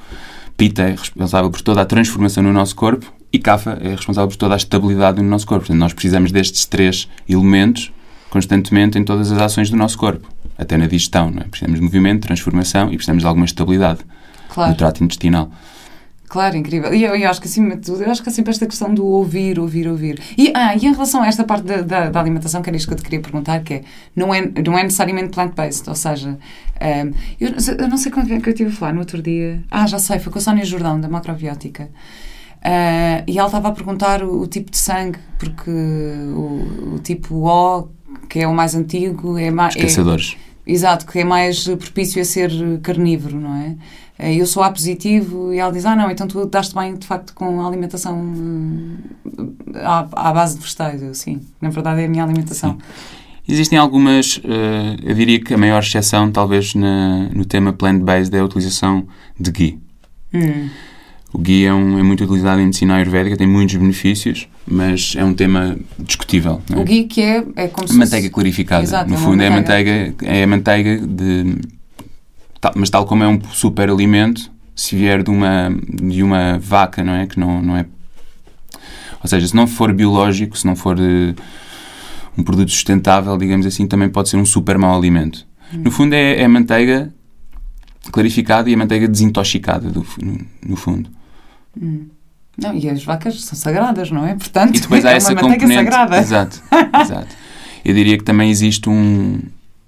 Pita 0.57 0.83
é 0.83 0.91
responsável 0.91 1.51
por 1.51 1.61
toda 1.61 1.81
a 1.81 1.85
transformação 1.85 2.43
no 2.43 2.53
nosso 2.53 2.77
corpo 2.77 3.13
e 3.33 3.39
Kapha 3.39 3.79
é 3.81 3.91
responsável 3.91 4.29
por 4.29 4.37
toda 4.37 4.55
a 4.55 4.57
estabilidade 4.57 5.21
no 5.21 5.29
nosso 5.29 5.47
corpo. 5.47 5.67
Portanto, 5.67 5.81
nós 5.81 5.93
precisamos 5.93 6.31
destes 6.31 6.67
três 6.67 7.09
elementos 7.29 7.93
constantemente 8.31 8.99
em 8.99 9.05
todas 9.05 9.31
as 9.31 9.39
ações 9.39 9.69
do 9.69 9.77
nosso 9.77 9.99
corpo, 9.99 10.27
até 10.57 10.77
na 10.77 10.87
digestão, 10.87 11.31
não 11.31 11.43
é? 11.43 11.45
Precisamos 11.45 11.79
de 11.79 11.85
movimento, 11.85 12.23
transformação 12.23 12.87
e 12.91 12.97
precisamos 12.97 13.23
de 13.23 13.27
alguma 13.27 13.45
estabilidade 13.45 14.01
claro. 14.49 14.71
no 14.71 14.77
trato 14.77 15.05
intestinal. 15.05 15.51
Claro, 16.33 16.57
incrível. 16.57 16.95
E 16.95 17.05
eu, 17.05 17.15
eu, 17.15 17.29
acho 17.29 17.43
que 17.43 17.47
acima 17.47 17.77
de 17.77 17.83
tudo, 17.83 18.03
eu 18.03 18.11
acho 18.11 18.23
que 18.23 18.29
há 18.31 18.33
sempre 18.33 18.53
esta 18.53 18.67
questão 18.67 18.95
do 18.95 19.05
ouvir, 19.05 19.59
ouvir, 19.59 19.87
ouvir. 19.87 20.19
E, 20.35 20.51
ah, 20.57 20.75
e 20.75 20.87
em 20.87 20.91
relação 20.91 21.21
a 21.23 21.27
esta 21.27 21.45
parte 21.45 21.65
da, 21.65 21.83
da, 21.83 22.09
da 22.09 22.19
alimentação, 22.19 22.63
que 22.63 22.71
era 22.71 22.77
isto 22.79 22.89
que 22.89 22.95
eu 22.95 22.97
te 22.97 23.03
queria 23.03 23.21
perguntar, 23.21 23.63
que 23.63 23.75
é, 23.75 23.83
não 24.17 24.33
é, 24.33 24.41
não 24.65 24.79
é 24.79 24.83
necessariamente 24.83 25.29
plant-based, 25.29 25.87
ou 25.91 25.95
seja, 25.95 26.31
um, 26.31 27.13
eu, 27.39 27.51
eu, 27.79 27.87
não 27.87 27.99
sei 27.99 28.11
como 28.11 28.33
é 28.33 28.41
que 28.41 28.49
eu 28.49 28.53
estive 28.53 28.71
a 28.71 28.73
falar 28.73 28.95
no 28.95 29.01
outro 29.01 29.21
dia. 29.21 29.63
Ah, 29.71 29.87
já 29.87 29.99
sei, 29.99 30.19
foi 30.21 30.33
com 30.33 30.39
a 30.39 30.41
Sónia 30.41 30.65
Jordão, 30.65 30.99
da 30.99 31.07
macrobiótica. 31.07 31.91
Uh, 32.63 33.21
e 33.27 33.39
ela 33.39 33.49
estava 33.49 33.69
a 33.69 33.73
perguntar 33.73 34.23
o, 34.23 34.41
o, 34.41 34.47
tipo 34.47 34.71
de 34.71 34.79
sangue, 34.79 35.19
porque 35.39 35.71
o, 35.71 36.95
o, 36.95 36.99
tipo 37.01 37.47
O, 37.47 37.89
que 38.27 38.39
é 38.41 38.49
o 38.49 38.55
mais 38.55 38.75
antigo, 38.75 39.37
é 39.37 39.51
mais. 39.51 39.77
Os 39.77 39.83
caçadores. 39.83 40.39
É, 40.67 40.73
exato, 40.73 41.05
que 41.05 41.19
é 41.19 41.25
mais 41.25 41.69
propício 41.69 42.23
a 42.23 42.25
ser 42.25 42.51
carnívoro, 42.81 43.39
não 43.39 43.55
é? 43.55 43.77
Eh, 44.19 44.35
eu 44.37 44.47
sou 44.47 44.63
A 44.63 44.71
positivo 44.71 45.53
e 45.53 45.59
ela 45.59 45.73
diz: 45.73 45.85
Ah, 45.85 45.97
não, 45.97 46.11
então 46.11 46.27
tu 46.27 46.45
daste 46.47 46.75
bem 46.75 46.95
de 46.95 47.07
facto 47.07 47.35
com 47.35 47.61
a 47.61 47.67
alimentação 47.67 48.25
eh, 49.75 49.81
à, 49.83 50.07
à 50.13 50.33
base 50.33 50.57
de 50.57 50.63
vegetais. 50.63 51.03
Eu, 51.03 51.15
sim, 51.15 51.41
na 51.61 51.71
verdade 51.71 52.03
é 52.03 52.05
a 52.05 52.09
minha 52.09 52.25
alimentação. 52.25 52.73
Sim. 52.73 52.79
Existem 53.49 53.77
algumas, 53.77 54.37
uh, 54.37 54.97
eu 55.03 55.15
diria 55.17 55.41
que 55.41 55.53
a 55.53 55.59
maior 55.59 55.83
exceção, 55.83 56.31
talvez, 56.31 56.77
na, 56.77 57.29
no 57.35 57.45
tema 57.45 57.73
plant-based 57.73 58.35
é 58.37 58.39
a 58.39 58.45
utilização 58.45 59.05
de 59.39 59.51
ghee. 59.51 59.79
Hum. 60.33 60.69
O 61.33 61.39
ghee 61.39 61.65
é, 61.65 61.75
um, 61.75 61.99
é, 61.99 62.03
muito 62.05 62.23
utilizado 62.23 62.61
em 62.61 62.67
medicina 62.67 62.95
ayurvédica, 62.95 63.37
tem 63.37 63.49
muitos 63.49 63.75
benefícios, 63.75 64.49
mas 64.65 65.15
é 65.17 65.25
um 65.25 65.35
tema 65.35 65.77
discutível. 65.99 66.63
É? 66.71 66.79
O 66.79 66.85
ghee 66.85 67.05
que 67.05 67.21
é, 67.21 67.45
é 67.57 67.69
como 67.69 67.89
se 67.89 67.95
Manteiga 67.95 68.31
clarificada. 68.31 68.85
Exato, 68.85 69.11
no 69.11 69.17
é 69.17 69.19
fundo, 69.19 69.39
manteiga. 69.39 69.43
é 69.43 69.49
a 69.49 69.57
manteiga, 69.57 70.15
é 70.23 70.43
a 70.43 70.47
manteiga 70.47 70.99
de 70.99 71.57
mas 72.75 72.91
tal 72.91 73.07
como 73.07 73.25
é 73.25 73.29
um 73.29 73.41
super 73.53 73.91
alimento, 73.91 74.51
se 74.75 74.97
vier 74.97 75.23
de 75.23 75.31
uma, 75.31 75.71
de 75.89 76.23
uma 76.23 76.59
vaca, 76.59 77.03
não 77.03 77.15
é? 77.15 77.27
Que 77.27 77.39
não, 77.39 77.61
não 77.61 77.77
é. 77.77 77.87
Ou 79.23 79.29
seja, 79.29 79.47
se 79.47 79.55
não 79.55 79.67
for 79.67 79.93
biológico, 79.93 80.57
se 80.57 80.67
não 80.67 80.75
for 80.75 80.99
uh, 80.99 81.35
um 82.37 82.43
produto 82.43 82.71
sustentável, 82.71 83.37
digamos 83.37 83.67
assim, 83.67 83.87
também 83.87 84.09
pode 84.09 84.29
ser 84.29 84.37
um 84.37 84.45
super 84.45 84.79
mau 84.79 84.97
alimento. 84.97 85.47
Hum. 85.73 85.83
No 85.85 85.91
fundo, 85.91 86.15
é, 86.15 86.41
é 86.41 86.45
a 86.45 86.49
manteiga 86.49 87.13
clarificada 88.11 88.69
e 88.69 88.75
a 88.75 88.77
manteiga 88.77 89.07
desintoxicada, 89.07 89.91
do, 89.91 90.07
no, 90.21 90.41
no 90.67 90.77
fundo. 90.77 91.11
Hum. 91.81 92.07
Não, 92.57 92.75
e 92.75 92.89
as 92.89 93.03
vacas 93.03 93.43
são 93.43 93.57
sagradas, 93.57 94.11
não 94.11 94.27
é? 94.27 94.35
Portanto, 94.35 94.77
e 94.77 94.81
depois 94.81 95.05
há 95.05 95.13
é 95.13 95.17
essa 95.17 95.33
uma 95.33 95.41
componente. 95.41 95.75
sagrada. 95.75 96.19
Exato, 96.19 96.63
exato. 97.01 97.35
Eu 97.85 97.95
diria 97.95 98.19
que 98.19 98.25
também 98.25 98.51
existe 98.51 98.89
um, 98.89 99.41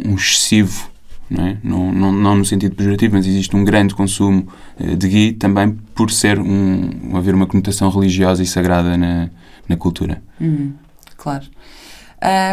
um 0.05 0.15
excessivo 0.15 0.91
não, 1.31 1.47
é? 1.47 1.59
não, 1.63 1.93
não, 1.93 2.13
não, 2.13 2.37
no 2.37 2.45
sentido 2.45 2.75
pejorativo, 2.75 3.15
mas 3.17 3.27
existe 3.27 3.55
um 3.57 3.65
grande 3.65 3.95
consumo 3.95 4.47
uh, 4.79 4.97
de 4.97 5.09
ghee 5.09 5.33
também 5.33 5.73
por 5.95 6.11
ser 6.11 6.39
um, 6.39 7.17
haver 7.17 7.35
uma 7.35 7.47
conotação 7.47 7.89
religiosa 7.89 8.43
e 8.43 8.47
sagrada 8.47 8.97
na, 8.97 9.31
na 9.69 9.77
cultura. 9.77 10.23
Hum, 10.41 10.73
claro. 11.17 11.45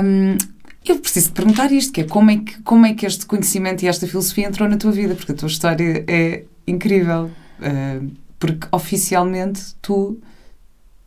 Um, 0.04 0.38
eu 0.86 1.00
preciso 1.00 1.28
te 1.28 1.34
perguntar 1.34 1.72
isto, 1.72 1.94
que 1.94 2.02
é 2.02 2.04
como, 2.06 2.32
é 2.32 2.38
que 2.38 2.62
como 2.64 2.86
é 2.86 2.94
que 2.94 3.06
este 3.06 3.26
conhecimento 3.26 3.84
e 3.84 3.88
esta 3.88 4.08
filosofia 4.08 4.48
entrou 4.48 4.68
na 4.68 4.78
tua 4.78 4.92
vida, 4.92 5.16
porque 5.16 5.32
a 5.32 5.36
tua 5.36 5.48
história 5.48 6.04
é 6.08 6.44
incrível, 6.66 7.30
uh, 7.60 8.12
porque 8.40 8.68
oficialmente 8.72 9.62
tu 9.82 10.20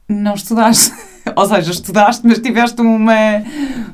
não 0.08 0.34
estudaste. 0.34 0.92
Ou 1.36 1.46
seja, 1.46 1.70
estudaste, 1.70 2.26
mas 2.26 2.38
tiveste 2.38 2.80
uma. 2.82 3.42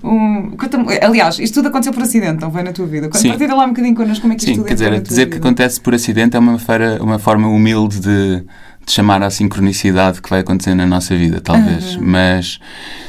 Um, 0.02 0.56
aliás, 1.00 1.38
isto 1.38 1.54
tudo 1.54 1.68
aconteceu 1.68 1.92
por 1.92 2.02
acidente, 2.02 2.40
não 2.40 2.50
foi 2.50 2.62
na 2.62 2.72
tua 2.72 2.86
vida? 2.86 3.08
Sim. 3.12 3.28
Partilha 3.28 3.54
lá 3.54 3.64
um 3.64 3.68
bocadinho 3.68 3.94
connosco 3.94 4.22
como 4.22 4.32
é 4.32 4.36
que 4.36 4.42
Sim, 4.42 4.50
isto 4.50 4.60
tudo 4.60 4.66
quer 4.68 4.74
dizer, 4.74 5.00
dizer 5.00 5.30
que 5.30 5.36
acontece 5.36 5.80
por 5.80 5.94
acidente 5.94 6.36
é 6.36 6.40
uma, 6.40 6.58
uma 7.00 7.18
forma 7.20 7.46
humilde 7.46 8.00
de, 8.00 8.44
de 8.84 8.92
chamar 8.92 9.22
à 9.22 9.30
sincronicidade 9.30 10.20
que 10.20 10.28
vai 10.28 10.40
acontecer 10.40 10.74
na 10.74 10.86
nossa 10.86 11.16
vida, 11.16 11.40
talvez. 11.40 11.94
Uhum. 11.94 12.02
Mas, 12.02 12.58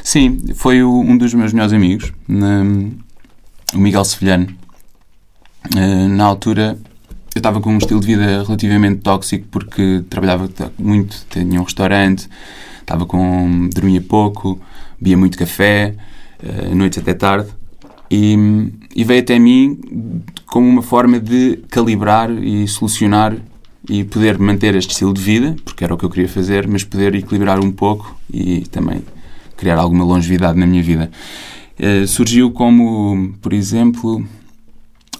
sim, 0.04 0.40
foi 0.54 0.84
o, 0.84 1.00
um 1.00 1.16
dos 1.16 1.34
meus 1.34 1.52
melhores 1.52 1.72
amigos, 1.72 2.12
o 3.74 3.78
Miguel 3.78 4.04
Sevilhano. 4.04 4.46
Uh, 5.74 6.08
na 6.08 6.24
altura, 6.24 6.78
eu 7.34 7.38
estava 7.38 7.60
com 7.60 7.72
um 7.72 7.78
estilo 7.78 8.00
de 8.00 8.06
vida 8.06 8.44
relativamente 8.44 9.00
tóxico 9.00 9.46
porque 9.50 10.04
trabalhava 10.08 10.48
muito, 10.78 11.24
tinha 11.28 11.60
um 11.60 11.64
restaurante 11.64 12.28
estava 12.82 13.06
com. 13.06 13.68
dormia 13.72 14.00
pouco, 14.00 14.60
bebia 15.00 15.16
muito 15.16 15.38
café, 15.38 15.94
uh, 16.42 16.74
noites 16.74 16.98
até 16.98 17.14
tarde. 17.14 17.48
E, 18.10 18.36
e, 18.94 19.04
veio 19.04 19.22
até 19.22 19.38
mim 19.38 19.80
como 20.44 20.68
uma 20.68 20.82
forma 20.82 21.18
de 21.18 21.60
calibrar 21.70 22.30
e 22.30 22.68
solucionar 22.68 23.34
e 23.88 24.04
poder 24.04 24.38
manter 24.38 24.74
este 24.74 24.90
estilo 24.90 25.14
de 25.14 25.22
vida, 25.22 25.56
porque 25.64 25.82
era 25.82 25.94
o 25.94 25.96
que 25.96 26.04
eu 26.04 26.10
queria 26.10 26.28
fazer, 26.28 26.68
mas 26.68 26.84
poder 26.84 27.14
equilibrar 27.14 27.58
um 27.58 27.72
pouco 27.72 28.14
e 28.30 28.60
também 28.66 29.02
criar 29.56 29.78
alguma 29.78 30.04
longevidade 30.04 30.58
na 30.58 30.66
minha 30.66 30.82
vida. 30.82 31.10
Uh, 31.80 32.06
surgiu 32.06 32.50
como, 32.50 33.34
por 33.40 33.54
exemplo, 33.54 34.22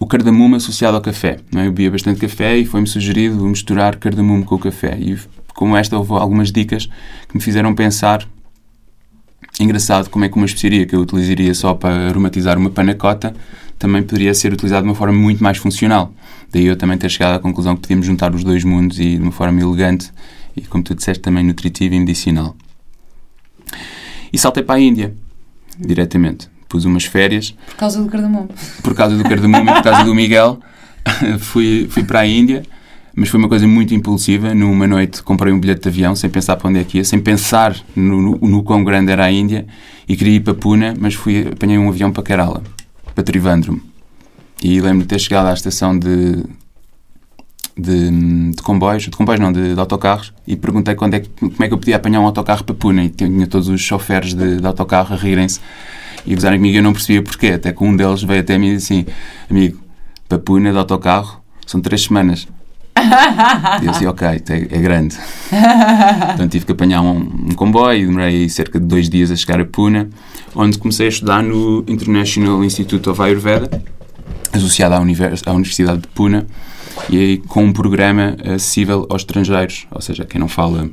o 0.02 0.06
cardamomo 0.06 0.56
associado 0.56 0.96
ao 0.96 1.02
café. 1.02 1.38
Não 1.52 1.60
é? 1.60 1.66
Eu 1.66 1.70
bebia 1.70 1.92
bastante 1.92 2.20
café 2.20 2.58
e 2.58 2.66
foi-me 2.66 2.86
sugerido 2.86 3.42
misturar 3.46 3.96
cardamomo 3.96 4.44
com 4.44 4.56
o 4.56 4.58
café. 4.58 4.98
E 4.98 5.16
como 5.54 5.76
esta, 5.76 5.96
houve 5.96 6.12
algumas 6.12 6.50
dicas 6.50 6.86
que 7.28 7.34
me 7.34 7.40
fizeram 7.40 7.74
pensar. 7.74 8.26
Engraçado 9.60 10.08
como 10.08 10.24
é 10.24 10.28
que 10.28 10.36
uma 10.36 10.46
especiaria 10.46 10.86
que 10.86 10.94
eu 10.94 11.00
utilizaria 11.00 11.54
só 11.54 11.74
para 11.74 12.08
aromatizar 12.08 12.56
uma 12.58 12.70
panacota 12.70 13.34
também 13.78 14.02
poderia 14.02 14.32
ser 14.32 14.52
utilizada 14.52 14.82
de 14.82 14.88
uma 14.88 14.94
forma 14.94 15.18
muito 15.18 15.42
mais 15.42 15.58
funcional. 15.58 16.12
Daí 16.52 16.66
eu 16.66 16.76
também 16.76 16.96
ter 16.96 17.10
chegado 17.10 17.34
à 17.34 17.38
conclusão 17.38 17.74
que 17.74 17.82
podíamos 17.82 18.06
juntar 18.06 18.34
os 18.34 18.44
dois 18.44 18.62
mundos 18.62 18.98
e 18.98 19.16
de 19.16 19.22
uma 19.22 19.32
forma 19.32 19.60
elegante 19.60 20.12
e, 20.56 20.60
como 20.62 20.84
tu 20.84 20.94
disseste, 20.94 21.20
também 21.20 21.44
nutritiva 21.44 21.94
e 21.94 21.98
medicinal. 21.98 22.56
E 24.32 24.38
saltei 24.38 24.62
para 24.62 24.76
a 24.76 24.80
Índia, 24.80 25.12
diretamente. 25.78 26.48
Pus 26.68 26.84
umas 26.84 27.04
férias. 27.04 27.54
Por 27.66 27.76
causa 27.76 28.00
do 28.00 28.08
cardamomo. 28.08 28.48
Por 28.82 28.94
causa 28.94 29.16
do 29.16 29.24
cardamomo 29.24 29.70
e 29.70 29.74
por 29.74 29.82
causa 29.82 30.04
do 30.04 30.14
Miguel. 30.14 30.60
fui, 31.40 31.88
fui 31.90 32.04
para 32.04 32.20
a 32.20 32.26
Índia 32.26 32.62
mas 33.14 33.28
foi 33.28 33.38
uma 33.38 33.48
coisa 33.48 33.66
muito 33.66 33.94
impulsiva. 33.94 34.54
Numa 34.54 34.86
noite 34.86 35.22
comprei 35.22 35.52
um 35.52 35.60
bilhete 35.60 35.82
de 35.82 35.88
avião 35.88 36.14
sem 36.14 36.30
pensar 36.30 36.56
para 36.56 36.68
onde 36.68 36.80
é 36.80 36.84
que 36.84 36.98
ia, 36.98 37.04
sem 37.04 37.20
pensar 37.20 37.76
no, 37.94 38.20
no, 38.20 38.38
no 38.38 38.62
quão 38.62 38.82
grande 38.82 39.12
era 39.12 39.24
a 39.24 39.30
Índia 39.30 39.66
e 40.08 40.16
queria 40.16 40.36
ir 40.36 40.40
para 40.40 40.54
Pune, 40.54 40.94
mas 40.98 41.14
fui, 41.14 41.48
apanhei 41.52 41.78
um 41.78 41.88
avião 41.88 42.10
para 42.10 42.22
Kerala, 42.22 42.62
para 43.14 43.22
Trivandrum. 43.22 43.80
E 44.62 44.80
lembro 44.80 45.00
de 45.00 45.06
ter 45.06 45.18
chegado 45.18 45.46
à 45.46 45.52
estação 45.52 45.98
de, 45.98 46.44
de, 47.76 48.50
de 48.50 48.62
comboios, 48.62 49.04
de 49.04 49.10
comboios 49.10 49.40
não, 49.40 49.52
de, 49.52 49.74
de, 49.74 49.80
autocarros, 49.80 50.32
e 50.46 50.56
perguntei 50.56 50.94
quando 50.94 51.14
é 51.14 51.20
como 51.20 51.54
é 51.62 51.68
que 51.68 51.74
eu 51.74 51.78
podia 51.78 51.96
apanhar 51.96 52.20
um 52.20 52.26
autocarro 52.26 52.64
para 52.64 52.74
Pune. 52.74 53.06
E 53.06 53.10
tinha 53.10 53.46
todos 53.46 53.68
os 53.68 53.80
choferes 53.80 54.34
de, 54.34 54.60
de 54.60 54.66
autocarro 54.66 55.14
a 55.14 55.16
rirem-se 55.16 55.60
e 56.24 56.34
gozarem 56.34 56.58
comigo. 56.58 56.78
Eu 56.78 56.82
não 56.82 56.92
percebia 56.92 57.22
porquê, 57.22 57.48
até 57.48 57.72
que 57.72 57.82
um 57.82 57.94
deles 57.96 58.22
veio 58.22 58.40
até 58.40 58.56
mim 58.56 58.68
e 58.68 58.76
disse 58.76 58.92
assim: 58.92 59.06
Amigo, 59.50 59.78
para 60.28 60.38
Pune 60.38 60.70
de 60.70 60.78
autocarro 60.78 61.42
são 61.66 61.80
três 61.80 62.02
semanas. 62.02 62.46
Eu 63.82 63.92
disse, 63.92 64.06
ok, 64.06 64.28
é, 64.28 64.54
é 64.54 64.80
grande. 64.80 65.16
então 66.34 66.48
tive 66.48 66.66
que 66.66 66.72
apanhar 66.72 67.02
um, 67.02 67.18
um 67.18 67.54
comboio, 67.54 68.06
demorei 68.06 68.48
cerca 68.48 68.78
de 68.78 68.86
dois 68.86 69.08
dias 69.08 69.30
a 69.30 69.36
chegar 69.36 69.60
a 69.60 69.64
Pune, 69.64 70.08
onde 70.54 70.78
comecei 70.78 71.06
a 71.06 71.08
estudar 71.08 71.42
no 71.42 71.84
International 71.86 72.62
Institute 72.64 73.08
of 73.08 73.20
Ayurveda, 73.20 73.82
associado 74.52 74.94
à, 74.94 75.00
Univers 75.00 75.42
à 75.46 75.52
Universidade 75.52 76.00
de 76.00 76.08
Pune, 76.08 76.46
e 77.08 77.18
aí 77.18 77.38
com 77.38 77.64
um 77.64 77.72
programa 77.72 78.36
acessível 78.44 79.06
aos 79.08 79.22
estrangeiros, 79.22 79.86
ou 79.90 80.00
seja, 80.00 80.22
a 80.22 80.26
quem 80.26 80.40
não 80.40 80.48
fala, 80.48 80.88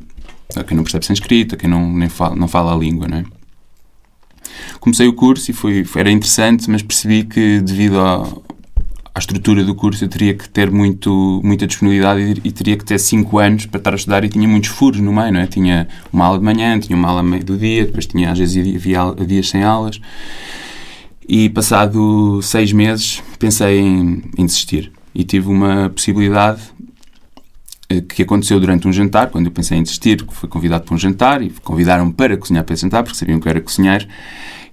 a 0.55 0.63
quem 0.63 0.75
não 0.75 0.83
percebe 0.83 1.05
sânscrito, 1.05 1.55
a 1.55 1.57
quem 1.57 1.69
não, 1.69 1.91
nem 1.91 2.09
fala, 2.09 2.35
não 2.35 2.47
fala 2.47 2.73
a 2.73 2.77
língua, 2.77 3.07
não 3.07 3.17
é? 3.17 3.25
Comecei 4.79 5.07
o 5.07 5.13
curso 5.13 5.51
e 5.51 5.53
foi, 5.53 5.85
era 5.95 6.09
interessante, 6.09 6.69
mas 6.69 6.81
percebi 6.81 7.23
que 7.23 7.59
devido 7.59 7.99
ao, 7.99 8.43
à 9.13 9.19
estrutura 9.19 9.63
do 9.63 9.75
curso 9.75 10.03
eu 10.03 10.07
teria 10.07 10.33
que 10.33 10.47
ter 10.47 10.69
muito, 10.71 11.41
muita 11.43 11.65
disponibilidade 11.65 12.41
e, 12.43 12.51
teria 12.51 12.77
que 12.77 12.85
ter 12.85 12.99
5 12.99 13.37
anos 13.39 13.65
para 13.65 13.77
estar 13.77 13.93
a 13.93 13.95
estudar 13.95 14.23
e 14.23 14.29
tinha 14.29 14.47
muitos 14.47 14.69
furos 14.69 14.99
no 14.99 15.11
meio, 15.11 15.33
não 15.33 15.39
é? 15.39 15.47
Tinha 15.47 15.87
uma 16.11 16.25
aula 16.25 16.39
de 16.39 16.45
manhã, 16.45 16.79
tinha 16.79 16.97
uma 16.97 17.09
aula 17.09 17.23
meio 17.23 17.43
do 17.43 17.57
dia, 17.57 17.85
depois 17.85 18.05
tinha 18.05 18.31
às 18.31 18.37
vezes 18.37 18.75
havia 18.75 19.13
dias 19.25 19.49
sem 19.49 19.63
aulas. 19.63 19.99
E 21.27 21.49
passado 21.49 22.41
seis 22.41 22.71
meses 22.71 23.21
pensei 23.37 23.79
em, 23.79 24.23
em 24.37 24.45
desistir 24.45 24.91
e 25.13 25.23
tive 25.23 25.47
uma 25.47 25.89
possibilidade 25.89 26.61
que 28.07 28.21
aconteceu 28.21 28.59
durante 28.59 28.87
um 28.87 28.93
jantar, 28.93 29.29
quando 29.29 29.47
eu 29.47 29.51
pensei 29.51 29.77
em 29.77 29.83
desistir, 29.83 30.23
fui 30.29 30.47
convidado 30.47 30.85
para 30.85 30.93
um 30.93 30.97
jantar 30.97 31.41
e 31.41 31.49
convidaram-me 31.63 32.13
para 32.13 32.37
cozinhar 32.37 32.63
para 32.63 32.73
esse 32.73 32.83
jantar, 32.83 33.03
porque 33.03 33.17
sabiam 33.17 33.39
que 33.39 33.47
eu 33.47 33.49
era 33.49 33.61
cozinheiro. 33.61 34.05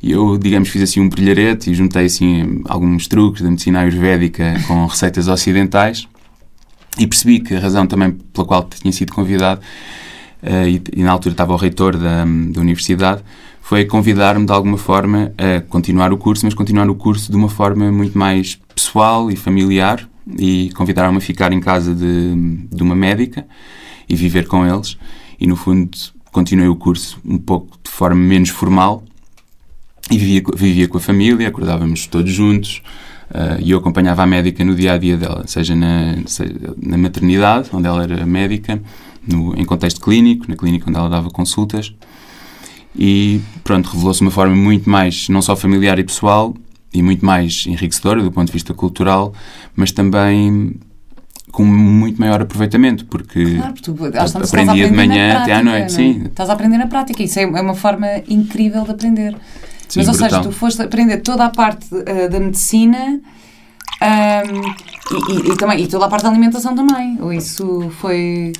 E 0.03 0.13
eu, 0.13 0.37
digamos, 0.37 0.69
fiz 0.69 0.83
assim 0.83 1.01
um 1.01 1.09
brilharete 1.09 1.71
e 1.71 1.75
juntei 1.75 2.05
assim 2.05 2.63
alguns 2.67 3.09
truques 3.09 3.41
da 3.41 3.49
medicina 3.49 3.81
ayurvédica 3.81 4.55
com 4.67 4.85
receitas 4.87 5.29
ocidentais 5.29 6.07
e 6.99 7.07
percebi 7.07 7.41
que 7.41 7.55
a 7.55 7.61
razão 7.61 7.87
também 7.87 8.13
pela 8.13 8.47
qual 8.47 8.65
tinha 8.65 8.93
sido 8.93 9.13
convidado 9.13 9.61
uh, 10.43 10.69
e, 10.69 10.83
e, 10.95 11.03
na 11.03 11.11
altura 11.11 11.33
estava 11.33 11.53
o 11.53 11.57
reitor 11.57 11.97
da, 11.97 12.25
da 12.25 12.61
universidade 12.61 13.23
foi 13.61 13.85
convidar-me 13.85 14.47
de 14.47 14.53
alguma 14.53 14.79
forma 14.79 15.33
a 15.37 15.61
continuar 15.63 16.13
o 16.13 16.17
curso, 16.17 16.45
mas 16.45 16.55
continuar 16.55 16.89
o 16.89 16.95
curso 16.95 17.31
de 17.31 17.37
uma 17.37 17.49
forma 17.49 17.91
muito 17.91 18.17
mais 18.17 18.59
pessoal 18.75 19.31
e 19.31 19.37
familiar 19.37 20.09
e 20.39 20.71
convidaram-me 20.75 21.19
a 21.19 21.21
ficar 21.21 21.53
em 21.53 21.61
casa 21.61 21.95
de, 21.95 22.35
de 22.73 22.83
uma 22.83 22.95
médica 22.95 23.47
e 24.09 24.17
viver 24.17 24.47
com 24.47 24.67
eles. 24.67 24.99
E 25.39 25.47
no 25.47 25.57
fundo 25.57 25.91
continuei 26.33 26.69
o 26.69 26.77
curso 26.77 27.19
um 27.25 27.39
pouco 27.39 27.79
de 27.83 27.91
forma 27.91 28.21
menos 28.21 28.49
formal 28.49 29.03
e 30.11 30.19
vivia, 30.19 30.43
vivia 30.55 30.89
com 30.89 30.99
a 30.99 31.01
família, 31.01 31.49
acordávamos 31.49 32.07
todos 32.07 32.33
juntos 32.33 32.83
uh, 33.31 33.61
e 33.61 33.71
eu 33.71 33.79
acompanhava 33.79 34.23
a 34.23 34.27
médica 34.27 34.65
no 34.65 34.75
dia 34.75 34.93
a 34.93 34.99
dia 34.99 35.17
dela, 35.17 35.45
seja 35.47 35.75
na, 35.75 36.17
seja 36.27 36.75
na 36.81 36.97
maternidade, 36.97 37.71
onde 37.73 37.87
ela 37.87 38.03
era 38.03 38.27
médica, 38.27 38.81
no, 39.27 39.59
em 39.59 39.65
contexto 39.65 40.01
clínico, 40.01 40.47
na 40.49 40.57
clínica 40.57 40.89
onde 40.89 40.99
ela 40.99 41.09
dava 41.09 41.31
consultas. 41.31 41.93
E 42.99 43.41
pronto, 43.63 43.91
revelou-se 43.91 44.23
uma 44.23 44.31
forma 44.31 44.55
muito 44.55 44.89
mais, 44.89 45.29
não 45.29 45.43
só 45.43 45.55
familiar 45.55 45.99
e 45.99 46.05
pessoal, 46.05 46.55
e 46.99 47.03
muito 47.03 47.25
mais 47.25 47.65
enriquecedora 47.67 48.23
do 48.23 48.31
ponto 48.33 48.47
de 48.47 48.53
vista 48.53 48.73
cultural, 48.75 49.33
mas 49.75 49.93
também 49.93 50.75
com 51.53 51.65
muito 51.65 52.21
maior 52.21 52.43
aproveitamento, 52.43 53.07
porque 53.07 53.57
claro, 53.57 53.75
tu, 53.83 53.97
aprendia 54.45 54.89
de 54.89 54.95
manhã 54.95 55.31
prática, 55.31 55.43
até 55.43 55.53
à 55.55 55.63
noite. 55.63 55.85
É? 55.85 55.89
Sim. 55.89 56.23
Estás 56.27 56.51
a 56.51 56.53
aprender 56.53 56.77
na 56.77 56.87
prática, 56.87 57.23
isso 57.23 57.39
é, 57.39 57.43
é 57.45 57.47
uma 57.47 57.75
forma 57.75 58.07
incrível 58.29 58.85
de 58.85 58.91
aprender. 58.91 59.35
Sim, 59.89 60.01
Mas, 60.01 60.09
ou 60.09 60.15
brutal. 60.15 60.31
seja, 60.31 60.43
tu 60.43 60.53
foste 60.53 60.83
aprender 60.83 61.19
toda 61.19 61.45
a 61.45 61.51
parte 61.51 61.87
uh, 61.95 62.29
da 62.29 62.41
medicina 62.41 63.21
um, 64.03 64.61
e, 65.11 65.49
e, 65.49 65.53
e, 65.53 65.57
também, 65.57 65.83
e 65.83 65.87
toda 65.87 66.05
a 66.05 66.09
parte 66.09 66.25
da 66.25 66.29
alimentação 66.29 66.75
também. 66.75 67.17
Ou 67.21 67.33
isso 67.33 67.91
foi. 68.01 68.53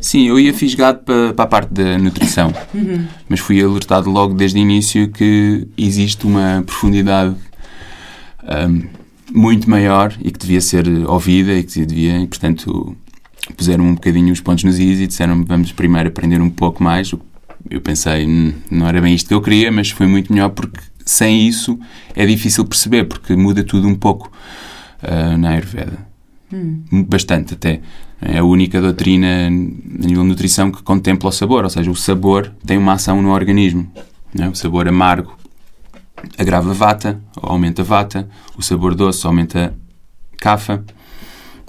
Sim, 0.00 0.28
eu 0.28 0.38
ia 0.38 0.52
fisgado 0.52 0.98
para, 0.98 1.32
para 1.32 1.44
a 1.44 1.48
parte 1.48 1.72
da 1.72 1.96
nutrição, 1.96 2.52
uhum. 2.74 3.06
mas 3.28 3.40
fui 3.40 3.62
alertado 3.62 4.10
logo 4.10 4.34
desde 4.34 4.58
o 4.58 4.60
início 4.60 5.08
que 5.08 5.66
existe 5.78 6.26
uma 6.26 6.62
profundidade 6.66 7.34
um, 8.44 8.82
muito 9.32 9.68
maior 9.68 10.14
e 10.20 10.30
que 10.30 10.38
devia 10.38 10.60
ser 10.60 10.86
ouvida 11.06 11.54
e 11.54 11.62
que 11.62 11.84
devia, 11.84 12.18
e, 12.18 12.26
portanto, 12.26 12.96
puseram 13.56 13.84
um 13.84 13.94
bocadinho 13.94 14.32
os 14.32 14.40
pontos 14.40 14.64
nos 14.64 14.78
is 14.78 15.00
e 15.00 15.06
disseram 15.06 15.44
vamos 15.44 15.72
primeiro 15.72 16.08
aprender 16.08 16.40
um 16.40 16.50
pouco 16.50 16.82
mais, 16.82 17.12
eu 17.70 17.80
pensei, 17.80 18.26
hum, 18.26 18.52
não 18.70 18.86
era 18.86 19.00
bem 19.00 19.14
isto 19.14 19.28
que 19.28 19.34
eu 19.34 19.40
queria, 19.40 19.72
mas 19.72 19.90
foi 19.90 20.06
muito 20.06 20.32
melhor 20.32 20.50
porque 20.50 20.80
sem 21.04 21.46
isso 21.46 21.78
é 22.14 22.24
difícil 22.26 22.64
perceber, 22.64 23.04
porque 23.04 23.34
muda 23.36 23.62
tudo 23.62 23.88
um 23.88 23.94
pouco 23.94 24.30
uh, 25.02 25.36
na 25.38 25.50
Ayurveda. 25.50 26.06
Hum. 26.52 26.82
Bastante 27.08 27.54
até. 27.54 27.80
É 28.20 28.38
a 28.38 28.44
única 28.44 28.80
doutrina 28.80 29.46
a 29.46 29.50
nível 29.50 30.22
de 30.22 30.28
nutrição 30.28 30.70
que 30.70 30.82
contempla 30.82 31.28
o 31.28 31.32
sabor, 31.32 31.64
ou 31.64 31.70
seja, 31.70 31.90
o 31.90 31.96
sabor 31.96 32.52
tem 32.64 32.78
uma 32.78 32.94
ação 32.94 33.20
no 33.20 33.30
organismo. 33.30 33.90
É? 34.38 34.48
O 34.48 34.54
sabor 34.54 34.88
amargo 34.88 35.36
agrava 36.38 36.72
vata, 36.72 37.20
aumenta 37.36 37.82
vata, 37.82 38.28
o 38.56 38.62
sabor 38.62 38.94
doce 38.94 39.26
aumenta 39.26 39.74
kapha 40.38 40.84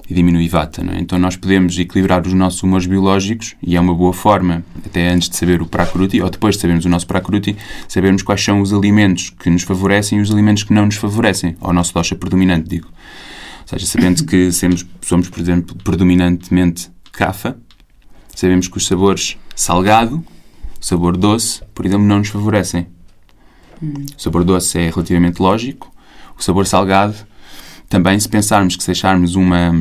e 0.08 0.14
diminui 0.14 0.48
vata. 0.48 0.82
É? 0.82 1.00
Então 1.00 1.18
nós 1.18 1.36
podemos 1.36 1.78
equilibrar 1.78 2.26
os 2.26 2.32
nossos 2.32 2.62
humores 2.62 2.86
biológicos 2.86 3.56
e 3.62 3.76
é 3.76 3.80
uma 3.80 3.94
boa 3.94 4.12
forma, 4.12 4.64
até 4.84 5.08
antes 5.08 5.28
de 5.28 5.36
saber 5.36 5.60
o 5.60 5.66
prakruti, 5.66 6.20
ou 6.20 6.30
depois 6.30 6.54
de 6.54 6.60
sabermos 6.60 6.84
o 6.84 6.88
nosso 6.88 7.06
prakruti, 7.06 7.56
sabermos 7.88 8.22
quais 8.22 8.42
são 8.42 8.60
os 8.60 8.72
alimentos 8.72 9.30
que 9.30 9.50
nos 9.50 9.62
favorecem 9.62 10.18
e 10.18 10.22
os 10.22 10.30
alimentos 10.30 10.62
que 10.62 10.72
não 10.72 10.86
nos 10.86 10.96
favorecem, 10.96 11.56
ao 11.60 11.72
nosso 11.72 11.92
dosha 11.92 12.14
predominante, 12.14 12.68
digo. 12.68 12.88
Ou 13.62 13.68
seja, 13.68 13.86
sabendo 13.86 14.24
que 14.24 14.52
somos, 14.52 14.86
somos 15.00 15.28
por 15.28 15.40
exemplo, 15.40 15.74
predominantemente 15.82 16.88
kafa, 17.10 17.56
sabemos 18.34 18.68
que 18.68 18.76
os 18.76 18.86
sabores 18.86 19.36
salgado, 19.56 20.24
sabor 20.80 21.16
doce, 21.16 21.62
por 21.74 21.84
exemplo, 21.84 22.06
não 22.06 22.18
nos 22.18 22.28
favorecem. 22.28 22.86
O 23.82 24.20
sabor 24.20 24.44
doce 24.44 24.78
é 24.78 24.90
relativamente 24.90 25.40
lógico, 25.40 25.92
o 26.38 26.42
sabor 26.42 26.66
salgado 26.66 27.14
também, 27.88 28.18
se 28.18 28.28
pensarmos 28.28 28.76
que 28.76 28.82
se 28.82 28.88
deixarmos 28.88 29.34
uma, 29.34 29.72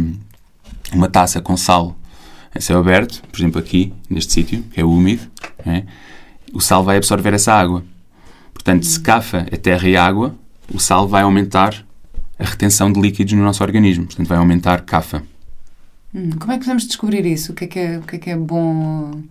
uma 0.94 1.10
taça 1.10 1.42
com 1.42 1.58
sal 1.58 1.96
em 2.56 2.62
céu 2.62 2.80
aberto, 2.80 3.22
por 3.30 3.38
exemplo 3.38 3.60
aqui, 3.60 3.92
neste 4.10 4.34
sítio, 4.34 4.64
que 4.64 4.80
é 4.80 4.86
úmido, 4.86 5.24
é? 5.66 5.84
o 6.54 6.62
sal 6.62 6.84
vai 6.84 6.98
absorver 6.98 7.34
essa 7.34 7.54
água. 7.54 7.84
Portanto, 8.54 8.86
se 8.86 9.00
cafa 9.00 9.46
é 9.52 9.58
terra 9.58 9.88
e 9.88 9.98
água, 9.98 10.36
o 10.74 10.80
sal 10.80 11.08
vai 11.08 11.24
aumentar 11.24 11.86
a 12.40 12.44
retenção 12.46 12.92
de 12.92 13.00
líquidos 13.00 13.34
no 13.34 13.44
nosso 13.44 13.64
organismo. 13.64 14.06
Portanto, 14.06 14.28
vai 14.28 14.38
aumentar 14.38 14.82
cafa. 14.82 15.24
Hum, 16.14 16.32
como 16.40 16.52
é 16.52 16.56
que 16.56 16.64
podemos 16.64 16.86
descobrir 16.88 17.26
isso? 17.26 17.52
O 17.52 17.56
que 17.56 17.66
é 17.66 17.68
que 17.68 17.80
é, 17.80 17.98
o 17.98 18.02
que 18.04 18.16
é, 18.16 18.20
que 18.20 18.30
é 18.30 18.38
bom 18.38 19.22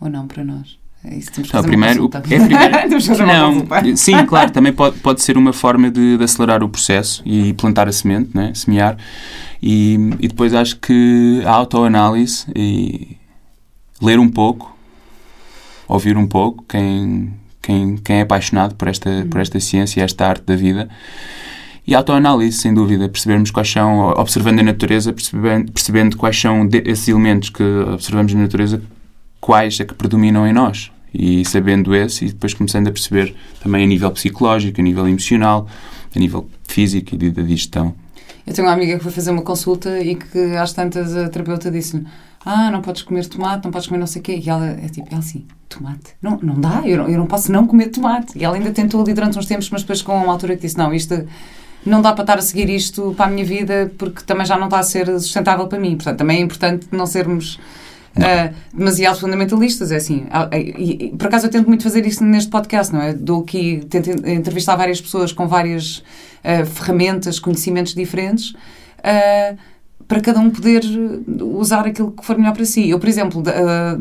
ou 0.00 0.10
não 0.10 0.26
para 0.26 0.44
nós? 0.44 0.78
É 1.06 1.16
isso, 1.16 1.30
temos 1.32 1.50
que 1.50 1.56
não, 1.56 1.62
primeiro, 1.62 2.10
é 2.14 2.18
primeiro 2.18 2.46
não, 3.26 3.96
sim, 3.96 4.16
claro, 4.24 4.50
também 4.50 4.72
pode, 4.72 4.98
pode 5.00 5.22
ser 5.22 5.36
uma 5.36 5.52
forma 5.52 5.90
de, 5.90 6.16
de, 6.16 6.24
acelerar 6.24 6.62
o 6.62 6.68
processo 6.68 7.22
e 7.26 7.52
plantar 7.52 7.86
a 7.86 7.92
semente, 7.92 8.30
né? 8.32 8.52
semear. 8.54 8.96
E, 9.62 9.94
e 10.18 10.28
depois 10.28 10.54
acho 10.54 10.78
que 10.78 11.42
a 11.44 11.50
autoanálise 11.50 12.46
e 12.56 13.18
ler 14.00 14.18
um 14.18 14.30
pouco, 14.30 14.74
ouvir 15.86 16.16
um 16.16 16.26
pouco, 16.26 16.64
quem, 16.66 17.34
quem, 17.60 17.96
quem 17.98 18.16
é 18.16 18.20
apaixonado 18.22 18.74
por 18.74 18.88
esta, 18.88 19.10
hum. 19.10 19.28
por 19.28 19.42
esta 19.42 19.60
ciência, 19.60 20.02
esta 20.02 20.26
arte 20.26 20.44
da 20.44 20.56
vida. 20.56 20.88
E 21.86 21.94
a 21.94 21.98
autoanálise, 21.98 22.56
sem 22.56 22.72
dúvida, 22.72 23.10
percebermos 23.10 23.50
quais 23.50 23.70
são, 23.70 24.08
observando 24.16 24.60
a 24.60 24.62
natureza, 24.62 25.12
percebendo, 25.12 25.70
percebendo 25.70 26.16
quais 26.16 26.40
são 26.40 26.66
esses 26.72 27.08
elementos 27.08 27.50
que 27.50 27.62
observamos 27.62 28.32
na 28.32 28.40
natureza, 28.40 28.80
quais 29.38 29.78
é 29.80 29.84
que 29.84 29.92
predominam 29.92 30.46
em 30.46 30.52
nós 30.54 30.93
e 31.14 31.44
sabendo 31.44 31.94
esse 31.94 32.24
e 32.24 32.28
depois 32.28 32.52
começando 32.52 32.88
a 32.88 32.92
perceber 32.92 33.34
também 33.62 33.84
a 33.84 33.86
nível 33.86 34.10
psicológico, 34.10 34.80
a 34.80 34.84
nível 34.84 35.06
emocional, 35.06 35.68
a 36.14 36.18
nível 36.18 36.48
físico 36.66 37.14
e 37.14 37.18
de 37.18 37.30
digestão. 37.30 37.94
Eu 38.46 38.52
tenho 38.52 38.66
uma 38.66 38.74
amiga 38.74 38.98
que 38.98 39.02
foi 39.02 39.12
fazer 39.12 39.30
uma 39.30 39.42
consulta 39.42 40.00
e 40.00 40.16
que 40.16 40.38
às 40.56 40.72
tantas 40.72 41.16
a 41.16 41.28
terapeuta 41.28 41.70
disse-lhe 41.70 42.04
ah, 42.44 42.70
não 42.70 42.82
podes 42.82 43.02
comer 43.02 43.26
tomate, 43.26 43.64
não 43.64 43.70
podes 43.72 43.88
comer 43.88 44.00
não 44.00 44.06
sei 44.06 44.20
o 44.20 44.22
quê. 44.22 44.40
E 44.44 44.50
ela 44.50 44.66
é 44.66 44.88
tipo, 44.88 45.08
ela 45.10 45.20
assim, 45.20 45.46
tomate? 45.68 46.14
Não, 46.20 46.38
não 46.42 46.60
dá, 46.60 46.82
eu 46.84 46.98
não, 46.98 47.08
eu 47.08 47.18
não 47.18 47.26
posso 47.26 47.50
não 47.50 47.66
comer 47.66 47.88
tomate. 47.88 48.38
E 48.38 48.44
ela 48.44 48.56
ainda 48.56 48.70
tentou 48.70 49.00
ali 49.00 49.14
durante 49.14 49.38
uns 49.38 49.46
tempos, 49.46 49.70
mas 49.70 49.80
depois 49.80 50.02
com 50.02 50.14
uma 50.14 50.32
altura 50.32 50.54
que 50.54 50.62
disse, 50.62 50.76
não, 50.76 50.92
isto 50.92 51.24
não 51.86 52.02
dá 52.02 52.12
para 52.12 52.22
estar 52.22 52.38
a 52.38 52.42
seguir 52.42 52.68
isto 52.68 53.14
para 53.16 53.26
a 53.26 53.28
minha 53.30 53.44
vida 53.44 53.90
porque 53.96 54.22
também 54.24 54.44
já 54.44 54.58
não 54.58 54.66
está 54.66 54.78
a 54.78 54.82
ser 54.82 55.06
sustentável 55.20 55.66
para 55.66 55.78
mim. 55.78 55.96
Portanto, 55.96 56.18
também 56.18 56.38
é 56.38 56.40
importante 56.40 56.86
não 56.92 57.06
sermos 57.06 57.58
uh, 58.16 58.54
demasiado 58.72 59.18
fundamentalistas. 59.18 59.92
É 59.92 59.96
assim, 59.96 60.26
e, 60.52 61.06
e, 61.06 61.16
por 61.16 61.26
acaso 61.26 61.46
eu 61.46 61.50
tento 61.50 61.66
muito 61.66 61.82
fazer 61.82 62.06
isso 62.06 62.24
neste 62.24 62.50
podcast, 62.50 62.92
não 62.92 63.02
é? 63.02 63.12
Dou 63.12 63.42
aqui, 63.42 63.84
tento 63.88 64.10
entrevistar 64.28 64.76
várias 64.76 65.00
pessoas 65.00 65.32
com 65.32 65.46
várias 65.46 65.98
uh, 65.98 66.66
ferramentas, 66.66 67.38
conhecimentos 67.38 67.94
diferentes. 67.94 68.50
Uh, 68.50 69.56
para 70.06 70.20
cada 70.20 70.38
um 70.38 70.50
poder 70.50 70.82
usar 71.40 71.86
aquilo 71.86 72.12
que 72.12 72.24
for 72.26 72.36
melhor 72.36 72.52
para 72.52 72.66
si. 72.66 72.90
Eu, 72.90 72.98
por 72.98 73.08
exemplo, 73.08 73.42
da, 73.42 73.96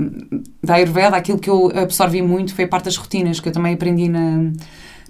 da 0.61 0.73
Ayurveda, 0.73 1.15
aquilo 1.15 1.39
que 1.39 1.49
eu 1.49 1.71
absorvi 1.73 2.21
muito 2.21 2.53
foi 2.53 2.65
a 2.65 2.67
parte 2.67 2.85
das 2.85 2.97
rotinas, 2.97 3.39
que 3.39 3.47
eu 3.47 3.53
também 3.53 3.73
aprendi 3.73 4.09
na, 4.09 4.51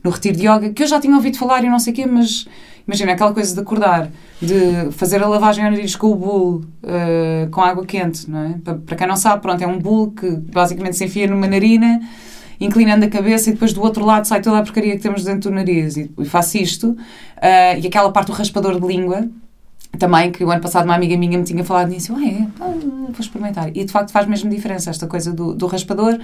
no 0.04 0.12
retiro 0.12 0.38
de 0.38 0.48
yoga, 0.48 0.70
que 0.72 0.84
eu 0.84 0.88
já 0.88 1.00
tinha 1.00 1.16
ouvido 1.16 1.38
falar 1.38 1.64
e 1.64 1.70
não 1.70 1.80
sei 1.80 1.94
o 1.94 1.96
quê, 1.96 2.06
mas 2.06 2.46
imagina 2.86 3.14
aquela 3.14 3.34
coisa 3.34 3.54
de 3.54 3.62
acordar, 3.62 4.10
de 4.42 4.92
fazer 4.92 5.24
a 5.24 5.28
lavagem 5.28 5.64
ao 5.64 5.72
nariz 5.72 5.96
com 5.96 6.08
o 6.08 6.16
bull 6.16 6.66
uh, 6.84 7.50
com 7.50 7.62
água 7.62 7.86
quente, 7.86 8.30
não 8.30 8.40
é? 8.40 8.56
Para, 8.64 8.76
para 8.76 8.96
quem 8.98 9.08
não 9.08 9.16
sabe, 9.16 9.42
pronto, 9.42 9.64
é 9.64 9.68
um 9.68 9.80
bull 9.80 10.12
que 10.12 10.30
basicamente 10.30 10.98
se 10.98 11.06
enfia 11.06 11.28
numa 11.28 11.48
narina, 11.48 12.02
inclinando 12.60 13.06
a 13.06 13.08
cabeça 13.08 13.50
e 13.50 13.54
depois 13.54 13.72
do 13.72 13.82
outro 13.82 14.06
lado 14.06 14.26
sai 14.26 14.42
toda 14.42 14.60
a 14.60 14.62
porcaria 14.62 14.96
que 14.96 15.02
temos 15.02 15.24
dentro 15.24 15.50
do 15.50 15.56
nariz. 15.56 15.96
E, 15.96 16.12
e 16.18 16.26
faço 16.26 16.58
isto. 16.58 16.90
Uh, 16.90 17.80
e 17.82 17.88
aquela 17.88 18.12
parte 18.12 18.28
do 18.28 18.34
raspador 18.34 18.80
de 18.80 18.86
língua, 18.86 19.28
também, 19.98 20.32
que 20.32 20.44
o 20.44 20.52
ano 20.52 20.62
passado 20.62 20.86
uma 20.86 20.96
amiga 20.96 21.16
minha 21.16 21.38
me 21.38 21.44
tinha 21.44 21.64
falado 21.64 21.90
nisso. 21.90 22.16
Ah, 22.16 22.26
é? 22.26 22.48
Vou 22.60 23.16
experimentar. 23.20 23.70
E 23.70 23.86
de 23.86 23.92
facto 23.92 24.12
faz 24.12 24.28
mesmo 24.28 24.50
diferença 24.50 24.90
esta 24.90 25.08
coisa 25.08 25.32
do, 25.32 25.54
do 25.54 25.68
raspador 25.68 26.20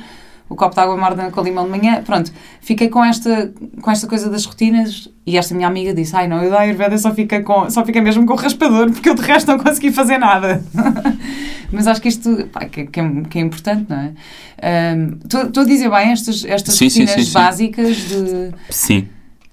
o 0.50 0.56
copo 0.56 0.74
de 0.74 0.82
água 0.82 0.98
morna 0.98 1.30
com 1.30 1.42
limão 1.42 1.66
de 1.66 1.70
manhã. 1.70 2.02
Pronto, 2.04 2.32
fiquei 2.60 2.90
com 2.90 3.06
esta, 3.06 3.54
com 3.82 3.92
esta 3.92 4.08
coisa 4.08 4.30
das 4.30 4.46
rotinas 4.46 5.08
e 5.26 5.38
esta 5.38 5.54
minha 5.54 5.68
amiga 5.68 5.94
disse: 5.94 6.16
Ai 6.16 6.28
não, 6.28 6.44
eu 6.44 6.50
da 6.50 6.62
Ayurveda 6.62 6.98
só 6.98 7.14
fica, 7.14 7.42
com, 7.44 7.70
só 7.70 7.86
fica 7.86 8.02
mesmo 8.02 8.26
com 8.26 8.34
o 8.34 8.36
raspador 8.36 8.92
porque 8.92 9.10
eu 9.10 9.16
de 9.16 9.22
resto 9.22 9.48
não 9.48 9.60
consegui 9.60 9.92
fazer 9.92 10.18
nada. 10.18 10.64
Mas 11.72 11.86
acho 11.86 12.02
que 12.02 12.10
isto 12.10 12.48
pá, 12.52 12.66
que, 12.66 12.88
que, 12.88 13.00
é, 13.00 13.22
que, 13.30 13.38
é, 13.38 13.42
importante, 13.42 13.86
não 13.88 13.98
é? 13.98 14.14
Estou 15.24 15.64
um, 15.64 15.66
a 15.66 15.70
dizer 15.70 15.90
bem 15.90 16.12
estas, 16.12 16.44
estas 16.44 16.76
sim, 16.76 16.86
rotinas 16.86 17.12
sim, 17.12 17.24
sim, 17.24 17.34
básicas 17.34 17.98
de. 17.98 18.52
Sim. 18.72 19.08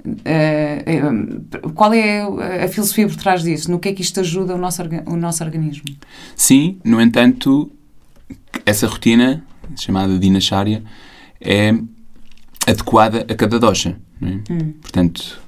Uh, 0.07 1.71
qual 1.75 1.93
é 1.93 2.23
a 2.65 2.69
filosofia 2.69 3.09
por 3.09 3.17
trás 3.17 3.43
disso? 3.43 3.71
No 3.71 3.81
que 3.81 3.89
é 3.89 3.93
que 3.93 4.03
isto 4.03 4.21
ajuda 4.21 4.55
o 4.55 4.59
nosso, 4.59 4.81
o 5.05 5.17
nosso 5.17 5.43
organismo? 5.43 5.85
Sim, 6.37 6.79
no 6.85 7.01
entanto, 7.01 7.71
essa 8.65 8.87
rotina 8.87 9.45
chamada 9.77 10.19
dinacharya, 10.19 10.83
é 11.41 11.75
adequada 12.67 13.27
a 13.29 13.35
cada 13.35 13.59
dosha. 13.59 13.97
É? 14.23 14.53
Hum. 14.53 14.75
Portanto, 14.81 15.41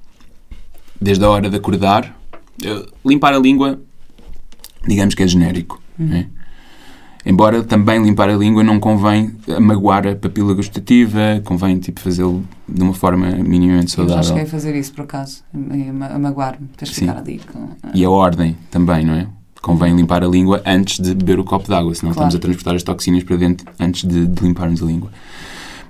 desde 1.01 1.25
a 1.25 1.31
hora 1.31 1.49
de 1.49 1.57
acordar, 1.57 2.17
limpar 3.05 3.35
a 3.35 3.39
língua, 3.39 3.81
digamos 4.87 5.15
que 5.15 5.23
é 5.23 5.27
genérico. 5.27 5.81
Hum. 5.99 6.13
É? 6.13 6.27
Embora 7.27 7.63
também 7.63 8.03
limpar 8.03 8.31
a 8.31 8.37
língua 8.37 8.63
não 8.63 8.79
convém 8.81 9.37
magoar 9.61 10.07
a 10.07 10.17
papila 10.17 10.55
gustativa, 10.55 11.43
convém 11.45 11.79
tipo, 11.79 12.01
fazê-lo 12.01 12.43
de 12.67 12.83
uma 12.83 12.95
forma 12.95 13.31
minimamente 13.31 13.91
saudável. 13.91 14.19
Eu 14.19 14.23
já 14.23 14.29
cheguei 14.29 14.45
a 14.45 14.47
fazer 14.47 14.75
isso 14.77 14.93
por 14.95 15.03
acaso, 15.03 15.45
a 15.53 16.19
magoar-me, 16.19 16.69
tens 16.77 16.91
que 16.91 17.01
ficar 17.01 17.19
ali. 17.19 17.41
Com... 17.41 17.71
E 17.93 18.05
a 18.05 18.09
ordem 18.09 18.57
também, 18.71 19.05
não 19.05 19.15
é? 19.15 19.27
Convém 19.63 19.95
limpar 19.95 20.23
a 20.23 20.29
língua 20.29 20.63
antes 20.65 20.99
de 21.01 21.15
beber 21.15 21.39
o 21.41 21.45
copo 21.45 21.69
d'água, 21.69 21.95
senão 21.95 22.13
Claro. 22.13 22.29
estamos 22.29 22.35
a 22.35 22.39
transportar 22.39 22.75
as 22.77 22.83
toxinas 22.83 23.23
para 23.25 23.37
dentro 23.37 23.67
antes 23.79 24.05
de, 24.09 24.27
de 24.27 24.43
limparmos 24.43 24.83
a 24.83 24.87
língua. 24.87 25.11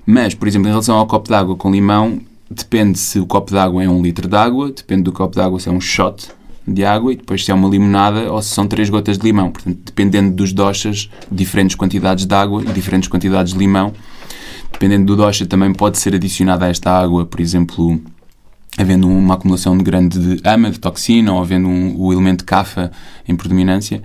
Mas, 0.07 0.35
por 0.35 0.48
exemplo, 0.48 0.68
em 0.68 0.70
relação 0.70 0.96
ao 0.96 1.07
copo 1.07 1.28
d'água 1.28 1.54
com 1.54 1.70
limão, 1.70 2.18
depende 2.50 2.98
se 2.98 3.20
o 3.20 3.26
copo 3.26 3.52
d'água 3.52 3.83
é 3.85 3.88
um 3.88 4.00
litro 4.02 4.26
de 4.26 4.37
água, 4.37 4.72
depende 4.72 5.02
do 5.02 5.12
copo 5.12 5.37
d'água 5.37 5.61
se 5.61 5.68
é 5.68 5.72
um 5.72 5.81
shot 5.81 6.28
de 6.66 6.85
água 6.85 7.12
e 7.12 7.16
depois 7.16 7.44
se 7.44 7.50
é 7.50 7.54
uma 7.54 7.68
limonada 7.68 8.33
ou 8.33 8.40
se 8.42 8.50
são 8.54 8.66
três 8.66 8.88
gotas 8.90 9.18
de 9.18 9.24
limão. 9.24 9.50
Portanto, 9.50 9.78
dependendo 9.85 10.35
dos 10.35 10.52
doshas, 10.52 11.11
diferentes 11.31 11.76
quantidades 11.76 12.24
de 12.26 12.35
água 12.35 12.62
e 12.62 12.72
diferentes 12.72 13.09
quantidades 13.09 13.52
de 13.52 13.59
limão. 13.59 13.92
Dependendo 14.72 15.07
do 15.07 15.16
dosha, 15.16 15.46
também 15.46 15.72
pode 15.72 15.98
ser 15.98 16.14
adicionada 16.14 16.66
a 16.66 16.68
esta 16.68 16.90
água, 16.90 17.24
por 17.24 17.40
exemplo, 17.40 18.00
havendo 18.76 19.09
uma 19.09 19.35
acumulação 19.35 19.76
de 19.76 19.85
grande 19.85 20.18
de 20.18 20.48
ama, 20.48 20.70
de 20.70 20.78
toxina, 20.78 21.33
ou 21.33 21.40
havendo 21.40 21.68
um, 21.68 21.96
o 21.98 22.12
elemento 22.12 22.44
cafa 22.44 22.92
em 23.26 23.35
predominância, 23.35 24.02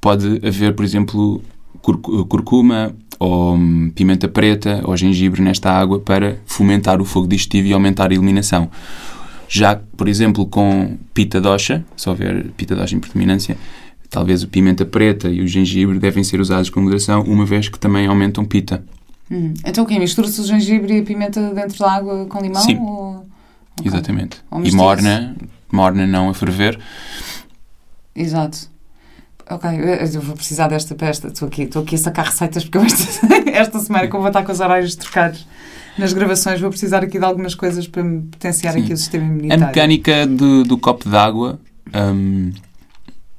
pode 0.00 0.40
haver, 0.46 0.74
por 0.74 0.84
exemplo, 0.84 1.42
curcu- 1.82 2.24
curcuma 2.26 2.94
ou 3.18 3.56
hum, 3.56 3.90
pimenta 3.94 4.28
preta 4.28 4.80
ou 4.84 4.96
gengibre 4.96 5.42
nesta 5.42 5.70
água 5.70 5.98
para 5.98 6.38
fomentar 6.46 7.00
o 7.00 7.04
fogo 7.04 7.26
digestivo 7.26 7.68
e 7.68 7.72
aumentar 7.72 8.10
a 8.10 8.14
eliminação. 8.14 8.70
Já, 9.48 9.80
por 9.96 10.08
exemplo, 10.08 10.46
com 10.46 10.96
pita 11.14 11.40
dosha, 11.40 11.84
se 11.96 12.08
houver 12.08 12.46
pita 12.56 12.76
dosha 12.76 12.94
em 12.94 13.00
predominância, 13.00 13.56
talvez 14.10 14.42
o 14.42 14.48
pimenta 14.48 14.84
preta 14.84 15.28
e 15.28 15.40
o 15.40 15.48
gengibre 15.48 15.98
devem 15.98 16.22
ser 16.22 16.40
usados 16.40 16.70
com 16.70 16.80
moderação, 16.80 17.22
uma 17.22 17.44
vez 17.44 17.68
que 17.68 17.78
também 17.78 18.06
aumentam 18.06 18.44
pita. 18.44 18.84
Hum. 19.30 19.54
Então 19.64 19.84
o 19.84 19.86
quê? 19.86 19.98
Mistura-se 19.98 20.40
o 20.40 20.44
gengibre 20.44 20.98
e 20.98 21.00
a 21.00 21.02
pimenta 21.02 21.52
dentro 21.54 21.78
da 21.78 21.92
água 21.92 22.26
com 22.26 22.40
limão? 22.40 22.62
Sim. 22.62 22.78
Ou... 22.78 23.26
Exatamente. 23.84 24.38
E 24.64 24.72
morna, 24.72 25.36
morna 25.72 26.06
não 26.06 26.28
a 26.28 26.34
ferver, 26.34 26.78
Exato. 28.14 28.68
Ok, 29.50 29.70
eu 30.14 30.20
vou 30.20 30.34
precisar 30.36 30.68
desta 30.68 30.94
pesta. 30.94 31.28
Estou 31.28 31.48
aqui, 31.48 31.62
estou 31.62 31.82
aqui 31.82 31.94
a 31.94 31.98
sacar 31.98 32.26
receitas 32.26 32.64
porque 32.64 32.78
esta, 32.78 33.26
esta 33.50 33.78
semana, 33.78 34.08
como 34.08 34.22
vou 34.22 34.28
estar 34.28 34.42
com 34.42 34.52
os 34.52 34.60
horários 34.60 34.94
trocados 34.96 35.46
nas 35.96 36.12
gravações, 36.12 36.60
vou 36.60 36.68
precisar 36.68 37.02
aqui 37.02 37.18
de 37.18 37.24
algumas 37.24 37.54
coisas 37.54 37.86
para 37.86 38.02
me 38.02 38.22
potenciar 38.22 38.72
Sim. 38.72 38.82
aqui 38.82 38.92
o 38.92 38.96
sistema 38.96 39.24
A 39.24 39.28
imunitário. 39.28 39.66
mecânica 39.66 40.26
do, 40.26 40.64
do 40.64 40.76
copo 40.76 41.08
d'água, 41.08 41.58
hum, 41.94 42.52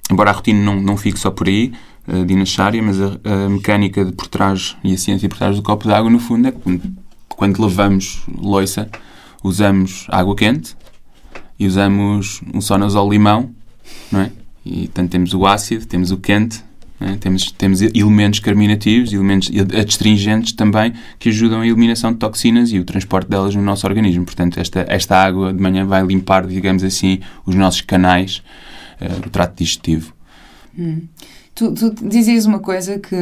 embora 0.10 0.32
a 0.32 0.34
rotina 0.34 0.60
não, 0.64 0.82
não 0.82 0.98
fique 0.98 1.20
só 1.20 1.30
por 1.30 1.48
aí, 1.48 1.74
uh, 2.08 2.26
dinassária, 2.26 2.82
mas 2.82 3.00
a, 3.00 3.20
a 3.24 3.50
mecânica 3.50 4.04
de 4.04 4.12
por 4.14 4.28
trás 4.28 4.76
e 4.84 4.94
a 4.94 4.98
ciência 4.98 5.30
por 5.30 5.38
trás 5.38 5.56
do 5.58 5.62
copo 5.62 5.88
d'água, 5.88 6.10
no 6.10 6.20
fundo, 6.20 6.48
é 6.48 6.52
que 6.52 6.82
quando 7.30 7.62
lavamos 7.62 8.24
louça, 8.36 8.90
usamos 9.44 10.06
água 10.10 10.36
quente 10.36 10.76
e 11.60 11.68
usamos 11.68 12.42
um 12.54 12.62
sonazol 12.62 13.10
limão, 13.10 13.52
não 14.12 14.22
é? 14.22 14.32
E 14.66 14.88
tanto 14.88 15.10
temos 15.10 15.34
o 15.34 15.46
ácido, 15.46 15.86
temos 15.86 16.12
o 16.12 16.18
quente, 16.18 16.64
é? 17.02 17.16
temos, 17.16 17.52
temos 17.52 17.82
elementos 17.82 18.40
carminativos, 18.40 19.14
elementos 19.14 19.50
adstringentes 19.78 20.52
também, 20.52 20.94
que 21.18 21.30
ajudam 21.30 21.62
a 21.62 21.66
eliminação 21.66 22.12
de 22.12 22.18
toxinas 22.18 22.72
e 22.72 22.80
o 22.80 22.84
transporte 22.84 23.30
delas 23.30 23.56
no 23.56 23.62
nosso 23.62 23.88
organismo. 23.88 24.26
Portanto, 24.26 24.60
esta, 24.60 24.86
esta 24.88 25.18
água 25.18 25.54
de 25.54 25.62
manhã 25.62 25.86
vai 25.86 26.04
limpar, 26.04 26.46
digamos 26.46 26.84
assim, 26.84 27.20
os 27.46 27.56
nossos 27.56 27.82
canais, 27.82 28.44
eh, 29.00 29.08
o 29.26 29.30
trato 29.30 29.58
digestivo. 29.58 30.14
Hum. 30.78 31.04
Tu, 31.56 31.74
tu 31.74 31.94
dizias 32.08 32.46
uma 32.46 32.60
coisa 32.60 33.00
que. 33.00 33.16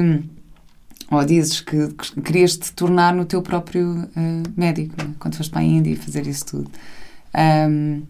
Ou 1.09 1.23
dizes 1.23 1.61
que, 1.61 1.87
que 1.87 2.21
querias 2.21 2.57
te 2.57 2.71
tornar 2.73 3.13
no 3.13 3.23
teu 3.23 3.41
próprio 3.41 4.07
eh, 4.15 4.43
médico, 4.57 4.93
né? 4.97 5.09
quando 5.19 5.35
foste 5.35 5.49
para 5.49 5.61
a 5.61 5.63
Índia 5.63 5.91
e 5.91 5.95
fazer 5.95 6.27
isso 6.27 6.45
tudo. 6.47 6.69
Ahm, 7.33 8.01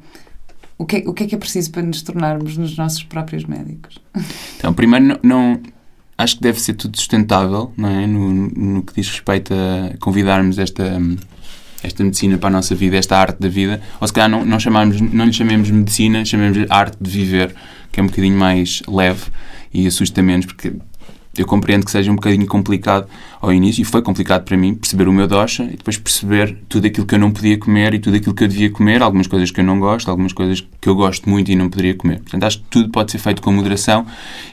o, 0.78 0.86
que, 0.86 0.98
é- 0.98 1.04
o 1.06 1.14
que 1.14 1.24
é 1.24 1.28
que 1.28 1.36
é 1.36 1.38
preciso 1.38 1.70
para 1.72 1.84
nos 1.84 2.02
tornarmos 2.02 2.58
nos 2.58 2.76
nossos 2.76 3.04
próprios 3.04 3.46
médicos? 3.46 4.00
Então, 4.58 4.74
primeiro, 4.74 5.06
não, 5.06 5.20
não- 5.24 5.60
acho 6.18 6.38
que 6.38 6.42
deve 6.42 6.60
ser 6.60 6.74
tudo 6.74 6.98
sustentável, 6.98 7.72
não 7.78 7.90
é? 7.90 8.08
No, 8.08 8.32
no 8.34 8.82
que 8.82 8.94
diz 8.96 9.08
respeito 9.10 9.54
a 9.54 9.96
convidarmos 10.00 10.58
esta, 10.58 11.00
esta 11.84 12.04
medicina 12.04 12.38
para 12.40 12.48
a 12.50 12.52
nossa 12.52 12.74
vida, 12.74 12.98
esta 12.98 13.16
arte 13.16 13.40
da 13.40 13.48
vida. 13.50 13.80
Ou 14.02 14.08
se 14.08 14.14
calhar 14.14 14.28
não, 14.30 14.44
não, 14.44 14.60
chamamos, 14.60 15.00
não 15.00 15.26
lhe 15.26 15.34
chamemos 15.34 15.70
medicina, 15.70 16.26
chamemos 16.26 16.66
arte 16.72 16.98
de 17.00 17.10
viver, 17.12 17.54
que 17.92 18.00
é 18.00 18.04
um 18.04 18.08
bocadinho 18.08 18.38
mais 18.38 18.82
leve 18.88 19.26
e 19.72 19.86
assusta 19.86 20.24
menos, 20.24 20.48
porque 20.48 20.74
eu 21.38 21.46
compreendo 21.46 21.86
que 21.86 21.92
seja 21.92 22.12
um 22.12 22.16
bocadinho 22.16 22.46
complicado 22.48 23.08
ao 23.40 23.54
início, 23.54 23.82
e 23.82 23.86
foi 23.86 24.02
complicado 24.02 24.44
para 24.44 24.58
mim 24.58 24.74
perceber 24.74 25.08
o 25.08 25.14
meu 25.14 25.28
dosha 25.28 25.64
e 25.64 25.78
depois 25.78 25.98
perceber 25.98 26.58
tudo 26.68 26.88
aquilo 26.88 27.06
que 27.06 27.16
eu 27.16 27.20
não 27.20 27.32
podia 27.32 27.58
comer 27.58 27.94
e 27.94 28.00
tudo 28.00 28.18
aquilo 28.18 28.34
que 28.34 28.44
eu 28.44 28.48
devia 28.48 28.70
comer, 28.70 29.02
algumas 29.02 29.28
coisas 29.28 29.52
que 29.52 29.60
eu 29.60 29.66
não 29.66 29.80
gosto, 29.80 30.10
algumas 30.10 30.34
coisas 30.34 30.66
que 30.82 30.90
eu 30.90 30.96
gosto 30.96 31.30
muito 31.30 31.52
e 31.52 31.56
não 31.56 31.70
poderia 31.70 31.96
comer. 31.96 32.20
Portanto, 32.20 32.44
acho 32.44 32.60
que 32.60 32.66
tudo 32.70 32.90
pode 32.90 33.12
ser 33.12 33.20
feito 33.20 33.42
com 33.42 33.52
moderação 33.52 34.06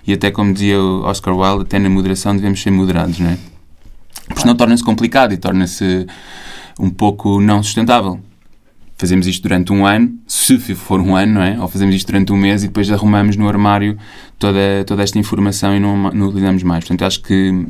e 0.07 0.13
até 0.13 0.31
como 0.31 0.53
dizia 0.53 0.81
o 0.81 1.03
Oscar 1.05 1.37
Wilde, 1.37 1.63
até 1.63 1.79
na 1.79 1.89
moderação 1.89 2.37
devemos 2.37 2.61
ser 2.61 2.71
moderados, 2.71 3.19
não 3.19 3.31
é? 3.31 3.39
Porque 4.27 4.41
senão 4.41 4.55
torna-se 4.55 4.83
complicado 4.83 5.33
e 5.33 5.37
torna-se 5.37 6.07
um 6.79 6.91
pouco 6.91 7.41
não 7.41 7.63
sustentável. 7.63 8.21
Fazemos 9.05 9.27
isto 9.27 9.43
durante 9.43 9.71
um 9.71 9.85
ano, 9.85 10.19
se 10.27 10.57
for 10.75 10.99
um 10.99 11.15
ano, 11.15 11.35
não 11.35 11.43
é? 11.43 11.61
Ou 11.61 11.69
fazemos 11.69 11.95
isto 11.95 12.07
durante 12.07 12.33
um 12.33 12.39
mês 12.39 12.65
e 12.65 12.69
depois 12.69 12.91
arrumamos 12.91 13.37
no 13.37 13.47
armário 13.47 13.99
toda, 14.39 14.83
toda 14.87 15.03
esta 15.03 15.19
informação 15.19 15.77
e 15.77 15.79
não, 15.79 16.11
não 16.11 16.29
utilizamos 16.29 16.63
mais. 16.63 16.85
Portanto, 16.85 17.05
acho 17.05 17.21
que, 17.21 17.67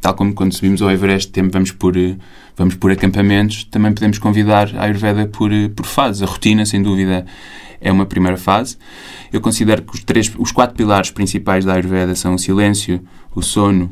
tal 0.00 0.14
como 0.14 0.32
quando 0.32 0.52
subimos 0.52 0.80
ao 0.80 0.88
Everest, 0.88 1.32
tempo 1.32 1.50
vamos 1.52 1.72
por, 1.72 1.96
eh, 1.96 2.14
vamos 2.56 2.76
por 2.76 2.92
acampamentos, 2.92 3.64
também 3.64 3.92
podemos 3.92 4.18
convidar 4.18 4.70
a 4.76 4.84
Ayurveda 4.84 5.26
por, 5.26 5.52
eh, 5.52 5.68
por 5.74 5.86
fases. 5.86 6.22
A 6.22 6.26
rotina, 6.26 6.64
sem 6.64 6.80
dúvida, 6.80 7.26
é 7.80 7.90
uma 7.90 8.06
primeira 8.06 8.36
fase. 8.36 8.76
Eu 9.32 9.40
considero 9.40 9.82
que 9.82 9.92
os, 9.92 10.04
três, 10.04 10.32
os 10.38 10.52
quatro 10.52 10.76
pilares 10.76 11.10
principais 11.10 11.64
da 11.64 11.72
Ayurveda 11.72 12.14
são 12.14 12.36
o 12.36 12.38
silêncio, 12.38 13.02
o 13.34 13.42
sono, 13.42 13.90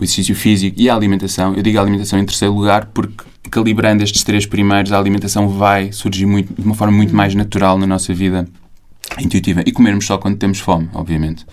o 0.00 0.04
exercício 0.04 0.34
físico 0.34 0.76
e 0.80 0.88
a 0.90 0.94
alimentação. 0.94 1.54
Eu 1.54 1.62
digo 1.62 1.78
a 1.78 1.82
alimentação 1.82 2.18
em 2.18 2.24
terceiro 2.24 2.54
lugar 2.54 2.86
porque, 2.92 3.24
calibrando 3.50 4.02
estes 4.04 4.22
três 4.22 4.44
primeiros, 4.46 4.92
a 4.92 4.98
alimentação 4.98 5.48
vai 5.48 5.92
surgir 5.92 6.26
muito, 6.26 6.52
de 6.54 6.66
uma 6.66 6.74
forma 6.74 6.96
muito 6.96 7.14
mais 7.14 7.34
natural 7.34 7.78
na 7.78 7.86
nossa 7.86 8.12
vida 8.12 8.46
intuitiva. 9.18 9.62
E 9.64 9.72
comermos 9.72 10.06
só 10.06 10.18
quando 10.18 10.36
temos 10.36 10.58
fome, 10.60 10.88
obviamente. 10.92 11.46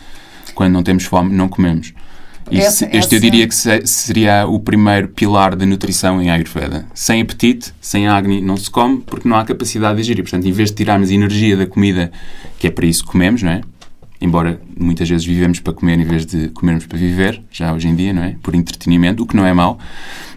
Quando 0.55 0.73
não 0.73 0.83
temos 0.83 1.03
fome, 1.05 1.33
não 1.33 1.47
comemos. 1.47 1.93
E 2.51 2.59
Essa- 2.59 2.85
se- 2.85 2.89
este 2.97 3.15
eu 3.15 3.21
diria 3.21 3.47
que 3.47 3.55
se- 3.55 3.87
seria 3.87 4.45
o 4.45 4.59
primeiro 4.59 5.07
pilar 5.07 5.55
da 5.55 5.65
nutrição 5.65 6.21
em 6.21 6.29
Ayurveda. 6.29 6.85
Sem 6.93 7.21
apetite, 7.21 7.73
sem 7.79 8.07
Agni, 8.07 8.41
não 8.41 8.57
se 8.57 8.69
come 8.69 9.01
porque 9.05 9.27
não 9.29 9.37
há 9.37 9.45
capacidade 9.45 9.95
de 9.95 10.01
digerir. 10.01 10.23
Portanto, 10.25 10.45
em 10.45 10.51
vez 10.51 10.69
de 10.69 10.75
tirarmos 10.75 11.09
energia 11.09 11.55
da 11.55 11.65
comida, 11.65 12.11
que 12.59 12.67
é 12.67 12.71
para 12.71 12.85
isso 12.85 13.05
que 13.05 13.11
comemos, 13.11 13.41
não 13.41 13.51
é? 13.51 13.61
Embora 14.21 14.61
muitas 14.79 15.09
vezes 15.09 15.25
vivemos 15.25 15.59
para 15.59 15.73
comer 15.73 15.99
em 15.99 16.05
vez 16.05 16.25
de 16.25 16.47
comermos 16.49 16.85
para 16.85 16.97
viver, 16.97 17.41
já 17.51 17.73
hoje 17.73 17.89
em 17.89 17.95
dia, 17.95 18.13
não 18.13 18.23
é? 18.23 18.35
Por 18.41 18.55
entretenimento, 18.55 19.23
o 19.23 19.25
que 19.25 19.35
não 19.35 19.45
é 19.45 19.53
mau. 19.53 19.77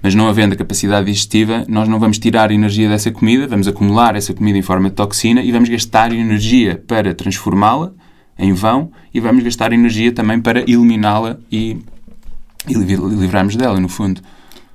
Mas 0.03 0.15
não 0.15 0.27
havendo 0.29 0.55
a 0.55 0.57
capacidade 0.57 1.07
digestiva, 1.07 1.65
nós 1.69 1.89
não 1.89 2.01
vamos 2.01 2.19
tirar 2.19 2.51
energia 2.51 2.89
dessa 2.89 3.13
comida, 3.13 3.47
vamos 3.47 3.69
acumular 3.69 4.17
essa 4.17 4.35
comida 4.35 4.59
em 4.59 4.63
forma 4.63 4.89
de 4.89 4.97
toxina 4.97 5.41
e 5.41 5.53
vamos 5.53 5.69
gastar 5.69 6.13
energia 6.13 6.83
para 6.87 7.15
transformá-la 7.15 7.93
em 8.39 8.53
vão 8.53 8.91
e 9.15 9.21
vamos 9.21 9.45
gastar 9.45 9.73
energia 9.73 10.13
também 10.13 10.41
para 10.41 10.61
eliminá-la 10.61 11.39
e, 11.51 11.79
e 12.69 12.75
liv- 12.75 13.01
livrarmos 13.21 13.55
dela, 13.57 13.79
no 13.79 13.89
fundo. 13.89 14.21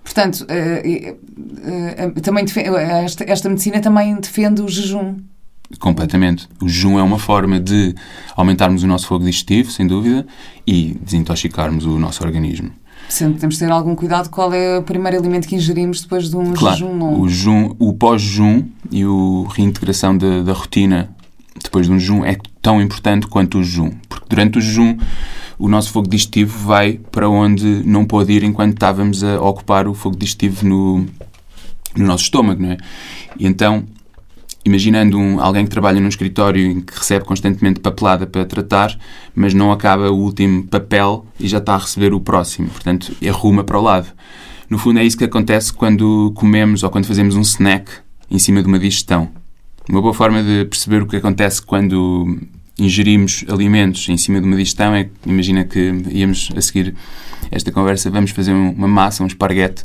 Portanto, 0.04 0.46
eh, 0.50 0.82
eh, 0.86 1.16
eh, 1.98 2.22
também 2.22 2.46
esta 3.28 3.50
medicina 3.50 3.80
também 3.80 4.16
defende 4.16 4.62
o 4.62 4.68
jejum. 4.68 5.18
Completamente. 5.80 6.48
O 6.62 6.68
jejum 6.68 7.00
é 7.00 7.04
uma 7.04 7.18
forma 7.20 7.60
de 7.60 7.96
aumentarmos 8.36 8.84
o 8.84 8.88
nosso 8.88 9.08
fogo 9.08 9.26
digestivo, 9.26 9.72
sem 9.72 9.88
dúvida, 9.88 10.26
e 10.66 10.98
desintoxicarmos 11.02 11.86
o 11.86 11.98
nosso 11.98 12.24
organismo. 12.24 12.72
Sempre 13.10 13.40
temos 13.40 13.56
de 13.56 13.66
ter 13.66 13.72
algum 13.72 13.96
cuidado 13.96 14.30
qual 14.30 14.54
é 14.54 14.78
o 14.78 14.84
primeiro 14.84 15.18
alimento 15.18 15.48
que 15.48 15.56
ingerimos 15.56 16.02
depois 16.02 16.30
de 16.30 16.36
um 16.38 16.54
Claro, 16.54 16.78
jejum 16.78 16.98
longo. 16.98 17.22
o, 17.24 17.28
jejum, 17.30 17.76
o 17.80 17.94
pós-jejum 17.94 18.64
e 18.92 19.04
a 19.04 19.54
reintegração 19.54 20.16
da, 20.18 20.44
da 20.44 20.54
rotina 20.54 21.10
depois 21.62 21.88
de 21.88 21.92
um 21.94 22.00
jejum 22.00 22.24
é 22.24 22.38
tão 22.62 22.82
importante 22.82 23.28
quanto 23.28 23.58
o 23.60 23.64
jejum. 23.64 23.92
Porque 24.08 24.26
durante 24.30 24.60
o 24.60 24.62
jejum 24.62 24.98
o 25.60 25.68
nosso 25.68 25.92
fogo 25.92 26.08
digestivo 26.08 26.58
vai 26.66 27.00
para 27.12 27.28
onde 27.30 27.82
não 27.86 28.06
pode 28.06 28.32
ir 28.32 28.44
enquanto 28.44 28.74
estávamos 28.74 29.24
a 29.24 29.42
ocupar 29.42 29.88
o 29.88 29.94
fogo 29.94 30.16
digestivo 30.16 30.66
no, 30.66 31.00
no 31.96 32.06
nosso 32.06 32.24
estômago, 32.24 32.62
não 32.62 32.72
é? 32.72 32.78
E 33.38 33.46
então, 33.46 33.84
imaginando 34.63 35.17
um, 35.17 35.39
alguém 35.39 35.65
que 35.65 35.71
trabalha 35.71 36.00
num 36.00 36.08
escritório 36.08 36.63
em 36.65 36.82
que 36.82 36.97
recebe 36.97 37.26
constantemente 37.26 37.80
papelada 37.80 38.28
para 38.28 38.45
tratar, 38.45 38.95
mas 39.34 39.54
não 39.54 39.71
acaba 39.71 40.12
o 40.12 40.17
último 40.17 40.63
papel 40.63 41.26
e 41.39 41.47
já 41.47 41.57
está 41.57 41.76
a 41.76 41.78
receber 41.80 42.14
o 42.14 42.20
próximo. 42.20 42.70
Portanto, 42.70 43.12
arruma 43.28 43.64
para 43.64 43.80
o 43.80 43.82
lado. 43.82 44.07
No 44.70 44.78
fundo, 44.78 44.99
é 44.99 45.03
isso 45.03 45.18
que 45.18 45.26
acontece 45.26 45.74
quando 45.74 46.32
comemos 46.36 46.84
ou 46.84 46.89
quando 46.89 47.05
fazemos 47.05 47.36
um 47.36 47.41
snack 47.41 47.91
em 48.30 48.39
cima 48.39 48.62
de 48.62 48.68
uma 48.68 48.80
digestão. 48.80 49.30
Uma 49.89 50.01
boa 50.01 50.14
forma 50.14 50.41
de 50.43 50.66
perceber 50.66 51.01
o 51.01 51.07
que 51.07 51.16
acontece 51.18 51.62
quando 51.62 52.39
ingerimos 52.78 53.43
alimentos 53.49 54.07
em 54.09 54.16
cima 54.16 54.39
de 54.39 54.47
uma 54.47 54.55
digestão 54.55 54.95
é 54.95 55.09
imagina 55.26 55.66
que 55.66 55.91
íamos 56.09 56.49
a 56.55 56.62
seguir 56.62 56.95
esta 57.51 57.72
conversa, 57.72 58.09
vamos 58.09 58.32
fazer 58.32 58.53
um- 58.53 58.72
uma 58.72 58.88
massa, 58.88 59.24
um 59.24 59.28
esparguete, 59.28 59.84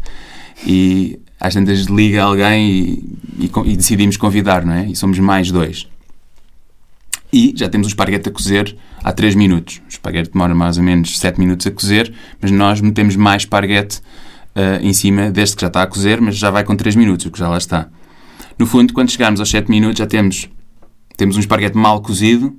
e 0.65 1.19
às 1.41 1.55
tantas 1.55 1.85
liga 1.85 2.23
alguém 2.23 2.71
e, 2.71 3.17
e 3.39 3.51
e 3.67 3.77
decidimos 3.77 4.17
convidar, 4.17 4.65
não 4.65 4.73
é? 4.73 4.87
E 4.87 4.97
somos 4.97 5.19
mais 5.19 5.51
dois. 5.51 5.87
E 7.33 7.53
já 7.57 7.69
temos 7.69 7.87
o 7.87 7.91
esparguete 7.91 8.29
a 8.29 8.33
cozer 8.33 8.77
há 9.03 9.13
3 9.13 9.35
minutos. 9.35 9.83
O 9.85 9.89
esparguete 9.89 10.31
demora 10.31 10.55
mais 10.55 10.79
ou 10.79 10.83
menos 10.83 11.19
7 11.19 11.39
minutos 11.39 11.67
a 11.67 11.71
cozer, 11.71 12.13
mas 12.41 12.51
nós 12.51 12.81
metemos 12.81 13.17
mais 13.17 13.43
esparguete 13.43 13.99
uh, 14.55 14.83
em 14.83 14.93
cima 14.93 15.31
deste 15.31 15.57
que 15.57 15.63
já 15.63 15.69
está 15.69 15.83
a 15.83 15.87
cozer, 15.87 16.21
mas 16.21 16.37
já 16.37 16.51
vai 16.51 16.65
com 16.65 16.75
3 16.75 16.97
minutos, 16.97 17.27
o 17.27 17.31
que 17.31 17.39
já 17.39 17.49
lá 17.49 17.59
está. 17.59 17.89
No 18.59 18.67
fundo, 18.67 18.95
quando 18.95 19.11
chegarmos 19.11 19.41
aos 19.41 19.51
7 19.51 19.71
minutos, 19.71 19.99
já 19.99 20.07
temos, 20.07 20.49
temos 21.17 21.37
um 21.37 21.41
esparguete 21.41 21.77
mal 21.77 22.01
cozido 22.01 22.57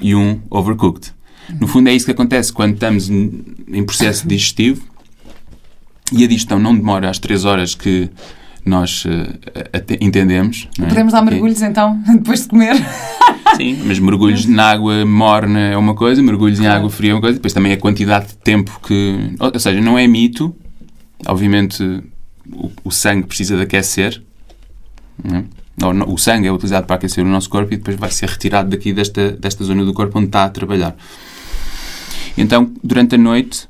e 0.00 0.14
um 0.14 0.40
overcooked. 0.48 1.12
No 1.60 1.66
fundo, 1.66 1.88
é 1.88 1.94
isso 1.94 2.06
que 2.06 2.12
acontece 2.12 2.52
quando 2.52 2.74
estamos 2.74 3.10
em 3.10 3.84
processo 3.84 4.26
digestivo 4.26 4.82
e 6.12 6.24
a 6.24 6.26
digestão 6.26 6.58
não 6.58 6.74
demora 6.74 7.10
as 7.10 7.18
3 7.18 7.44
horas 7.44 7.74
que 7.74 8.10
nós 8.64 9.04
uh, 9.04 9.10
entendemos. 10.00 10.68
É? 10.80 10.86
Podemos 10.86 11.12
dar 11.12 11.22
mergulhos 11.22 11.62
é. 11.62 11.66
então, 11.66 12.00
depois 12.06 12.42
de 12.42 12.48
comer? 12.48 12.76
Sim, 13.56 13.82
mas 13.84 13.98
mergulhos 13.98 14.46
na 14.46 14.70
água 14.70 15.04
morna 15.04 15.58
é 15.58 15.76
uma 15.76 15.94
coisa, 15.94 16.22
mergulhos 16.22 16.60
em 16.60 16.66
água 16.66 16.88
fria 16.88 17.10
é 17.10 17.14
uma 17.14 17.20
coisa, 17.20 17.34
depois 17.34 17.52
também 17.52 17.72
a 17.72 17.76
quantidade 17.76 18.28
de 18.28 18.36
tempo 18.36 18.80
que. 18.86 19.34
Ou 19.38 19.58
seja, 19.58 19.80
não 19.80 19.98
é 19.98 20.06
mito, 20.06 20.54
obviamente 21.26 21.82
o, 22.50 22.70
o 22.84 22.90
sangue 22.90 23.26
precisa 23.26 23.56
de 23.56 23.62
aquecer. 23.62 24.22
É? 25.24 25.42
O 26.06 26.18
sangue 26.18 26.46
é 26.46 26.52
utilizado 26.52 26.86
para 26.86 26.96
aquecer 26.96 27.24
o 27.24 27.28
nosso 27.28 27.48
corpo 27.48 27.72
e 27.72 27.76
depois 27.76 27.96
vai 27.96 28.10
ser 28.10 28.28
retirado 28.28 28.70
daqui 28.70 28.92
desta, 28.92 29.32
desta 29.32 29.64
zona 29.64 29.84
do 29.84 29.92
corpo 29.92 30.18
onde 30.18 30.26
está 30.26 30.44
a 30.44 30.48
trabalhar. 30.48 30.94
Então, 32.36 32.72
durante 32.82 33.14
a 33.14 33.18
noite, 33.18 33.68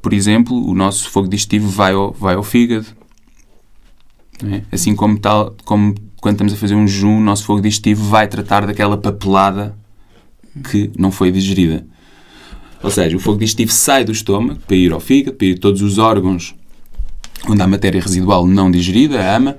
por 0.00 0.12
exemplo, 0.12 0.56
o 0.68 0.74
nosso 0.74 1.10
fogo 1.10 1.28
digestivo 1.28 1.68
vai 1.68 1.92
ao, 1.92 2.12
vai 2.12 2.34
ao 2.34 2.42
fígado. 2.42 2.86
É? 4.44 4.62
Assim 4.70 4.94
como, 4.94 5.18
tal, 5.18 5.56
como 5.64 5.94
quando 6.20 6.34
estamos 6.34 6.52
a 6.52 6.56
fazer 6.56 6.74
um 6.74 6.86
jejum, 6.86 7.18
o 7.18 7.20
nosso 7.20 7.44
fogo 7.44 7.60
digestivo 7.60 8.04
vai 8.04 8.28
tratar 8.28 8.66
daquela 8.66 8.96
papelada 8.96 9.76
que 10.70 10.90
não 10.96 11.10
foi 11.10 11.30
digerida. 11.30 11.86
Ou 12.82 12.90
seja, 12.90 13.16
o 13.16 13.20
fogo 13.20 13.38
digestivo 13.38 13.72
sai 13.72 14.04
do 14.04 14.12
estômago 14.12 14.60
para 14.66 14.76
ir 14.76 14.92
ao 14.92 15.00
fígado, 15.00 15.36
para 15.36 15.46
ir 15.46 15.56
a 15.56 15.60
todos 15.60 15.82
os 15.82 15.98
órgãos 15.98 16.54
onde 17.46 17.62
há 17.62 17.66
matéria 17.66 18.00
residual 18.00 18.46
não 18.46 18.70
digerida, 18.70 19.20
a 19.20 19.36
ama, 19.36 19.56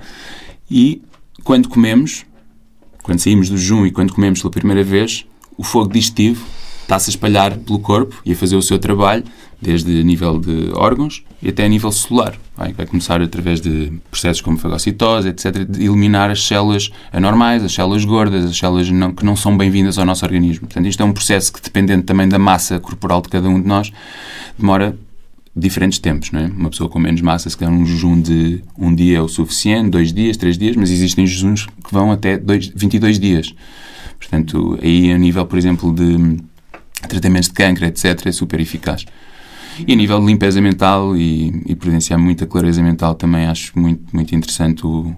e 0.70 1.02
quando 1.44 1.68
comemos, 1.68 2.24
quando 3.02 3.18
saímos 3.18 3.48
do 3.48 3.56
jejum 3.56 3.86
e 3.86 3.90
quando 3.90 4.12
comemos 4.12 4.40
pela 4.40 4.50
primeira 4.50 4.84
vez, 4.84 5.26
o 5.56 5.62
fogo 5.62 5.92
digestivo 5.92 6.44
está-se 6.90 7.10
a 7.10 7.12
espalhar 7.12 7.56
pelo 7.56 7.78
corpo 7.78 8.20
e 8.26 8.32
a 8.32 8.36
fazer 8.36 8.56
o 8.56 8.62
seu 8.62 8.78
trabalho, 8.78 9.22
desde 9.62 10.02
nível 10.02 10.40
de 10.40 10.70
órgãos 10.74 11.22
e 11.40 11.48
até 11.48 11.64
a 11.64 11.68
nível 11.68 11.92
celular. 11.92 12.36
Vai, 12.56 12.72
vai 12.72 12.84
começar 12.84 13.22
através 13.22 13.60
de 13.60 13.92
processos 14.10 14.40
como 14.40 14.58
fagocitose, 14.58 15.28
etc., 15.28 15.64
de 15.64 15.84
eliminar 15.84 16.30
as 16.30 16.44
células 16.44 16.90
anormais, 17.12 17.62
as 17.62 17.72
células 17.72 18.04
gordas, 18.04 18.44
as 18.44 18.56
células 18.56 18.90
não, 18.90 19.12
que 19.12 19.24
não 19.24 19.36
são 19.36 19.56
bem-vindas 19.56 19.98
ao 19.98 20.04
nosso 20.04 20.24
organismo. 20.24 20.66
Portanto, 20.66 20.86
isto 20.86 21.00
é 21.00 21.06
um 21.06 21.12
processo 21.12 21.52
que, 21.52 21.62
dependendo 21.62 22.02
também 22.02 22.28
da 22.28 22.38
massa 22.38 22.80
corporal 22.80 23.22
de 23.22 23.28
cada 23.28 23.48
um 23.48 23.60
de 23.60 23.68
nós, 23.68 23.92
demora 24.58 24.96
diferentes 25.54 25.98
tempos, 25.98 26.32
não 26.32 26.40
é? 26.40 26.46
Uma 26.46 26.70
pessoa 26.70 26.88
com 26.88 26.98
menos 26.98 27.20
massa, 27.20 27.48
se 27.50 27.56
calhar 27.56 27.72
um 27.72 27.86
jejum 27.86 28.20
de 28.20 28.62
um 28.76 28.92
dia 28.94 29.18
é 29.18 29.20
o 29.20 29.28
suficiente, 29.28 29.90
dois 29.90 30.12
dias, 30.12 30.36
três 30.36 30.56
dias, 30.58 30.74
mas 30.74 30.90
existem 30.90 31.26
jejuns 31.26 31.66
que 31.66 31.92
vão 31.92 32.10
até 32.10 32.36
dois, 32.36 32.68
22 32.74 33.18
dias. 33.18 33.54
Portanto, 34.18 34.78
aí 34.82 35.10
a 35.10 35.18
nível, 35.18 35.46
por 35.46 35.58
exemplo, 35.58 35.92
de 35.92 36.38
tratamentos 37.08 37.48
de 37.48 37.54
câncer, 37.54 37.84
etc., 37.84 38.26
é 38.26 38.32
super 38.32 38.60
eficaz. 38.60 39.04
E 39.86 39.92
a 39.92 39.96
nível 39.96 40.20
de 40.20 40.26
limpeza 40.26 40.60
mental 40.60 41.16
e, 41.16 41.62
e 41.66 41.74
prudenciar 41.74 42.18
muita 42.18 42.46
clareza 42.46 42.82
mental 42.82 43.14
também 43.14 43.46
acho 43.46 43.78
muito, 43.78 44.04
muito 44.14 44.34
interessante 44.34 44.86
o, 44.86 45.14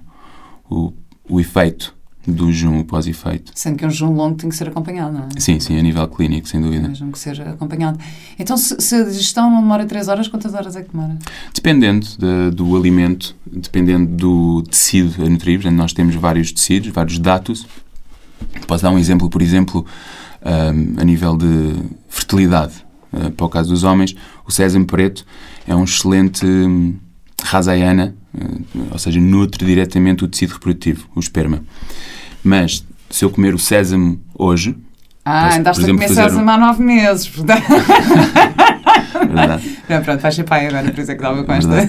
o, 0.70 0.92
o 1.28 1.40
efeito 1.40 1.94
do 2.26 2.52
jejum, 2.52 2.84
pós-efeito. 2.84 3.50
Sendo 3.54 3.76
que 3.76 3.84
um 3.84 3.90
jejum 3.90 4.14
longo 4.14 4.36
tem 4.36 4.48
que 4.48 4.54
ser 4.54 4.68
acompanhado, 4.68 5.12
não 5.12 5.24
é? 5.24 5.40
Sim, 5.40 5.58
sim, 5.58 5.76
a 5.76 5.82
nível 5.82 6.06
clínico, 6.06 6.48
sem 6.48 6.60
dúvida. 6.60 6.88
Mesmo 6.88 7.10
que 7.10 7.18
ser 7.18 7.40
acompanhado. 7.42 7.98
Então, 8.38 8.56
se, 8.56 8.76
se 8.80 8.94
a 8.94 9.04
digestão 9.04 9.50
não 9.50 9.60
demora 9.60 9.84
3 9.84 10.08
horas, 10.08 10.28
quantas 10.28 10.54
horas 10.54 10.76
é 10.76 10.82
que 10.82 10.92
demora? 10.92 11.18
Dependendo 11.52 12.06
de, 12.06 12.54
do 12.54 12.76
alimento, 12.76 13.34
dependendo 13.44 14.06
do 14.06 14.62
tecido 14.62 15.24
a 15.24 15.28
nutrir, 15.28 15.68
nós 15.72 15.92
temos 15.92 16.14
vários 16.14 16.52
tecidos, 16.52 16.90
vários 16.90 17.18
dados. 17.18 17.66
Posso 18.68 18.84
dar 18.84 18.90
um 18.90 18.98
exemplo, 18.98 19.28
por 19.28 19.42
exemplo, 19.42 19.84
um, 20.44 21.00
a 21.00 21.04
nível 21.04 21.36
de 21.36 21.74
fertilidade. 22.08 22.74
Uh, 23.12 23.30
para 23.30 23.46
o 23.46 23.48
caso 23.48 23.70
dos 23.70 23.84
homens, 23.84 24.14
o 24.46 24.50
sésamo 24.50 24.86
preto 24.86 25.24
é 25.66 25.74
um 25.74 25.84
excelente 25.84 26.46
um, 26.46 26.94
rasaiana, 27.42 28.14
uh, 28.34 28.64
ou 28.90 28.98
seja, 28.98 29.20
nutre 29.20 29.66
diretamente 29.66 30.24
o 30.24 30.28
tecido 30.28 30.54
reprodutivo, 30.54 31.06
o 31.14 31.20
esperma. 31.20 31.62
Mas 32.42 32.84
se 33.10 33.24
eu 33.24 33.30
comer 33.30 33.54
o 33.54 33.58
sésamo 33.58 34.20
hoje. 34.34 34.76
Ah, 35.24 35.54
andaste 35.54 35.84
a 35.84 35.86
comer 35.86 36.08
sésamo 36.08 36.50
há 36.50 36.58
nove 36.58 36.82
meses. 36.82 37.26
Verdade. 37.26 37.62
Não, 39.88 40.02
pronto, 40.02 40.20
vais 40.20 40.34
ser 40.34 40.44
pai 40.44 40.66
agora, 40.66 40.90
por 40.90 41.00
isso 41.00 41.12
é 41.12 41.14
que 41.14 41.22
dava 41.22 41.44
com 41.44 41.52
esta. 41.52 41.88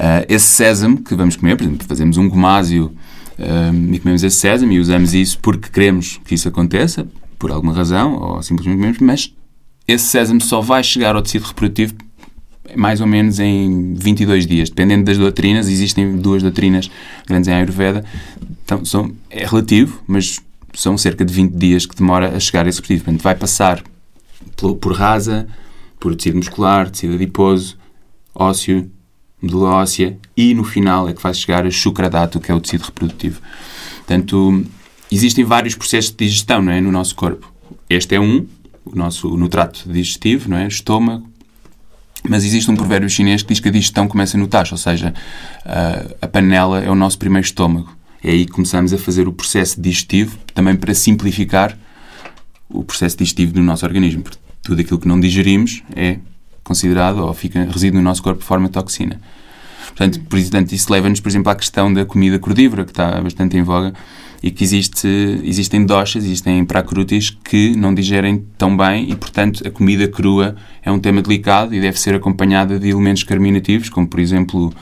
Uh, 0.00 0.24
esse 0.28 0.46
sésamo 0.46 1.02
que 1.02 1.14
vamos 1.14 1.36
comer, 1.36 1.56
por 1.56 1.64
exemplo, 1.64 1.86
fazemos 1.86 2.16
um 2.16 2.28
gomásio 2.28 2.94
uh, 3.38 3.92
e 3.92 3.98
comemos 3.98 4.22
esse 4.22 4.36
sésamo 4.36 4.72
e 4.72 4.78
usamos 4.78 5.12
isso 5.12 5.38
porque 5.40 5.68
queremos 5.68 6.18
que 6.24 6.34
isso 6.34 6.48
aconteça, 6.48 7.06
por 7.40 7.50
alguma 7.50 7.72
razão, 7.72 8.14
ou 8.14 8.42
simplesmente 8.42 8.76
comemos, 8.76 8.98
mas 9.00 9.34
esse 9.88 10.04
sésamo 10.04 10.40
só 10.40 10.60
vai 10.60 10.84
chegar 10.84 11.16
ao 11.16 11.22
tecido 11.22 11.46
reprodutivo 11.46 11.94
mais 12.76 13.00
ou 13.00 13.06
menos 13.06 13.40
em 13.40 13.94
22 13.94 14.46
dias, 14.46 14.68
dependendo 14.68 15.04
das 15.04 15.18
doutrinas, 15.18 15.68
existem 15.68 16.16
duas 16.16 16.42
doutrinas 16.42 16.88
grandes 17.26 17.48
em 17.48 17.54
Ayurveda, 17.54 18.04
então 18.64 18.84
são, 18.84 19.12
é 19.28 19.44
relativo, 19.44 20.00
mas 20.06 20.38
são 20.74 20.96
cerca 20.96 21.24
de 21.24 21.32
20 21.32 21.52
dias 21.52 21.86
que 21.86 21.96
demora 21.96 22.36
a 22.36 22.38
chegar 22.38 22.66
a 22.66 22.68
esse 22.68 22.78
reprodutivo. 22.78 23.04
Portanto, 23.06 23.22
vai 23.22 23.34
passar 23.34 23.82
por, 24.56 24.76
por 24.76 24.92
rasa, 24.92 25.48
por 25.98 26.14
tecido 26.14 26.36
muscular, 26.36 26.88
tecido 26.90 27.14
adiposo, 27.14 27.76
ósseo, 28.34 28.88
medula 29.42 29.70
óssea 29.70 30.16
e 30.36 30.54
no 30.54 30.62
final 30.62 31.08
é 31.08 31.14
que 31.14 31.22
vai 31.22 31.34
chegar 31.34 31.66
a 31.66 31.70
chucradato, 31.70 32.38
que 32.38 32.52
é 32.52 32.54
o 32.54 32.60
tecido 32.60 32.84
reprodutivo. 32.84 33.40
Portanto, 33.96 34.64
existem 35.10 35.44
vários 35.44 35.74
processos 35.74 36.10
de 36.10 36.26
digestão 36.26 36.62
não 36.62 36.72
é, 36.72 36.80
no 36.80 36.92
nosso 36.92 37.14
corpo. 37.14 37.52
Este 37.88 38.14
é 38.14 38.20
um, 38.20 38.46
o 38.84 38.96
nosso 38.96 39.36
no 39.36 39.48
trato 39.48 39.84
digestivo, 39.86 40.48
não 40.48 40.56
é? 40.56 40.66
Estômago. 40.66 41.28
Mas 42.28 42.44
existe 42.44 42.70
um 42.70 42.76
provérbio 42.76 43.08
chinês 43.08 43.42
que 43.42 43.48
diz 43.48 43.60
que 43.60 43.68
a 43.68 43.72
digestão 43.72 44.06
começa 44.06 44.36
no 44.36 44.46
tacho, 44.46 44.74
ou 44.74 44.78
seja, 44.78 45.14
a, 45.64 46.26
a 46.26 46.28
panela 46.28 46.80
é 46.80 46.90
o 46.90 46.94
nosso 46.94 47.18
primeiro 47.18 47.46
estômago. 47.46 47.96
É 48.22 48.30
aí 48.30 48.44
que 48.44 48.52
começamos 48.52 48.92
a 48.92 48.98
fazer 48.98 49.26
o 49.26 49.32
processo 49.32 49.80
digestivo, 49.80 50.36
também 50.52 50.76
para 50.76 50.92
simplificar 50.92 51.76
o 52.68 52.84
processo 52.84 53.16
digestivo 53.16 53.52
do 53.54 53.62
nosso 53.62 53.86
organismo. 53.86 54.22
Porque 54.22 54.38
tudo 54.62 54.80
aquilo 54.80 54.98
que 54.98 55.08
não 55.08 55.18
digerimos 55.18 55.82
é 55.96 56.18
considerado 56.62 57.18
ou 57.18 57.32
fica, 57.32 57.64
reside 57.64 57.96
no 57.96 58.02
nosso 58.02 58.22
corpo 58.22 58.40
de 58.40 58.46
forma 58.46 58.68
toxina. 58.68 59.20
Portanto, 60.00 60.20
portanto 60.30 60.72
isso 60.72 60.90
leva-nos, 60.90 61.20
por 61.20 61.28
exemplo, 61.28 61.52
à 61.52 61.54
questão 61.54 61.92
da 61.92 62.06
comida 62.06 62.38
cordívora, 62.38 62.86
que 62.86 62.90
está 62.90 63.20
bastante 63.20 63.58
em 63.58 63.62
voga, 63.62 63.92
e 64.42 64.50
que 64.50 64.64
existe, 64.64 65.06
existem 65.44 65.84
doshas, 65.84 66.24
existem 66.24 66.64
pracrutis 66.64 67.28
que 67.28 67.76
não 67.76 67.94
digerem 67.94 68.42
tão 68.56 68.74
bem 68.74 69.10
e, 69.10 69.14
portanto, 69.14 69.62
a 69.68 69.70
comida 69.70 70.08
crua 70.08 70.56
é 70.82 70.90
um 70.90 70.98
tema 70.98 71.20
delicado 71.20 71.74
e 71.74 71.80
deve 71.82 72.00
ser 72.00 72.14
acompanhada 72.14 72.78
de 72.78 72.88
elementos 72.88 73.24
carminativos, 73.24 73.90
como, 73.90 74.06
por 74.06 74.18
exemplo, 74.20 74.72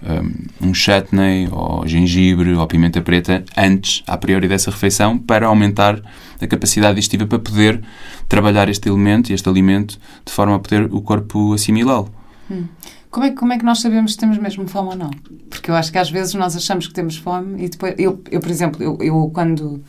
um, 0.00 0.68
um 0.68 0.72
chutney 0.72 1.48
ou 1.50 1.84
gengibre 1.84 2.54
ou 2.54 2.64
pimenta 2.68 3.02
preta 3.02 3.44
antes, 3.56 4.04
a 4.06 4.16
priori 4.16 4.46
dessa 4.46 4.70
refeição, 4.70 5.18
para 5.18 5.48
aumentar 5.48 6.00
a 6.40 6.46
capacidade 6.46 6.94
digestiva 6.94 7.26
para 7.26 7.40
poder 7.40 7.82
trabalhar 8.28 8.68
este 8.68 8.88
elemento 8.88 9.30
e 9.30 9.34
este 9.34 9.48
alimento 9.48 9.98
de 10.24 10.32
forma 10.32 10.54
a 10.54 10.58
poder 10.60 10.88
o 10.92 11.00
corpo 11.00 11.52
assimilá-lo. 11.52 12.08
Hum. 12.48 12.66
Como 13.10 13.26
é, 13.26 13.30
como 13.30 13.52
é 13.52 13.58
que 13.58 13.64
nós 13.64 13.80
sabemos 13.80 14.12
se 14.12 14.18
temos 14.18 14.38
mesmo 14.38 14.68
fome 14.68 14.90
ou 14.90 14.96
não? 14.96 15.10
Porque 15.48 15.70
eu 15.70 15.74
acho 15.74 15.90
que 15.90 15.98
às 15.98 16.10
vezes 16.10 16.34
nós 16.34 16.56
achamos 16.56 16.86
que 16.86 16.94
temos 16.94 17.16
fome 17.16 17.64
e 17.64 17.68
depois... 17.68 17.94
Eu, 17.98 18.22
eu 18.30 18.40
por 18.40 18.50
exemplo, 18.50 18.82
eu, 18.82 18.98
eu 19.00 19.30
quando, 19.32 19.82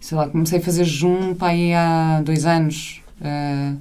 sei 0.00 0.16
lá, 0.16 0.28
comecei 0.28 0.58
a 0.58 0.62
fazer 0.62 0.84
jejum 0.84 1.34
aí 1.40 1.72
há 1.74 2.20
dois 2.22 2.44
anos... 2.44 3.02
Uh, 3.20 3.76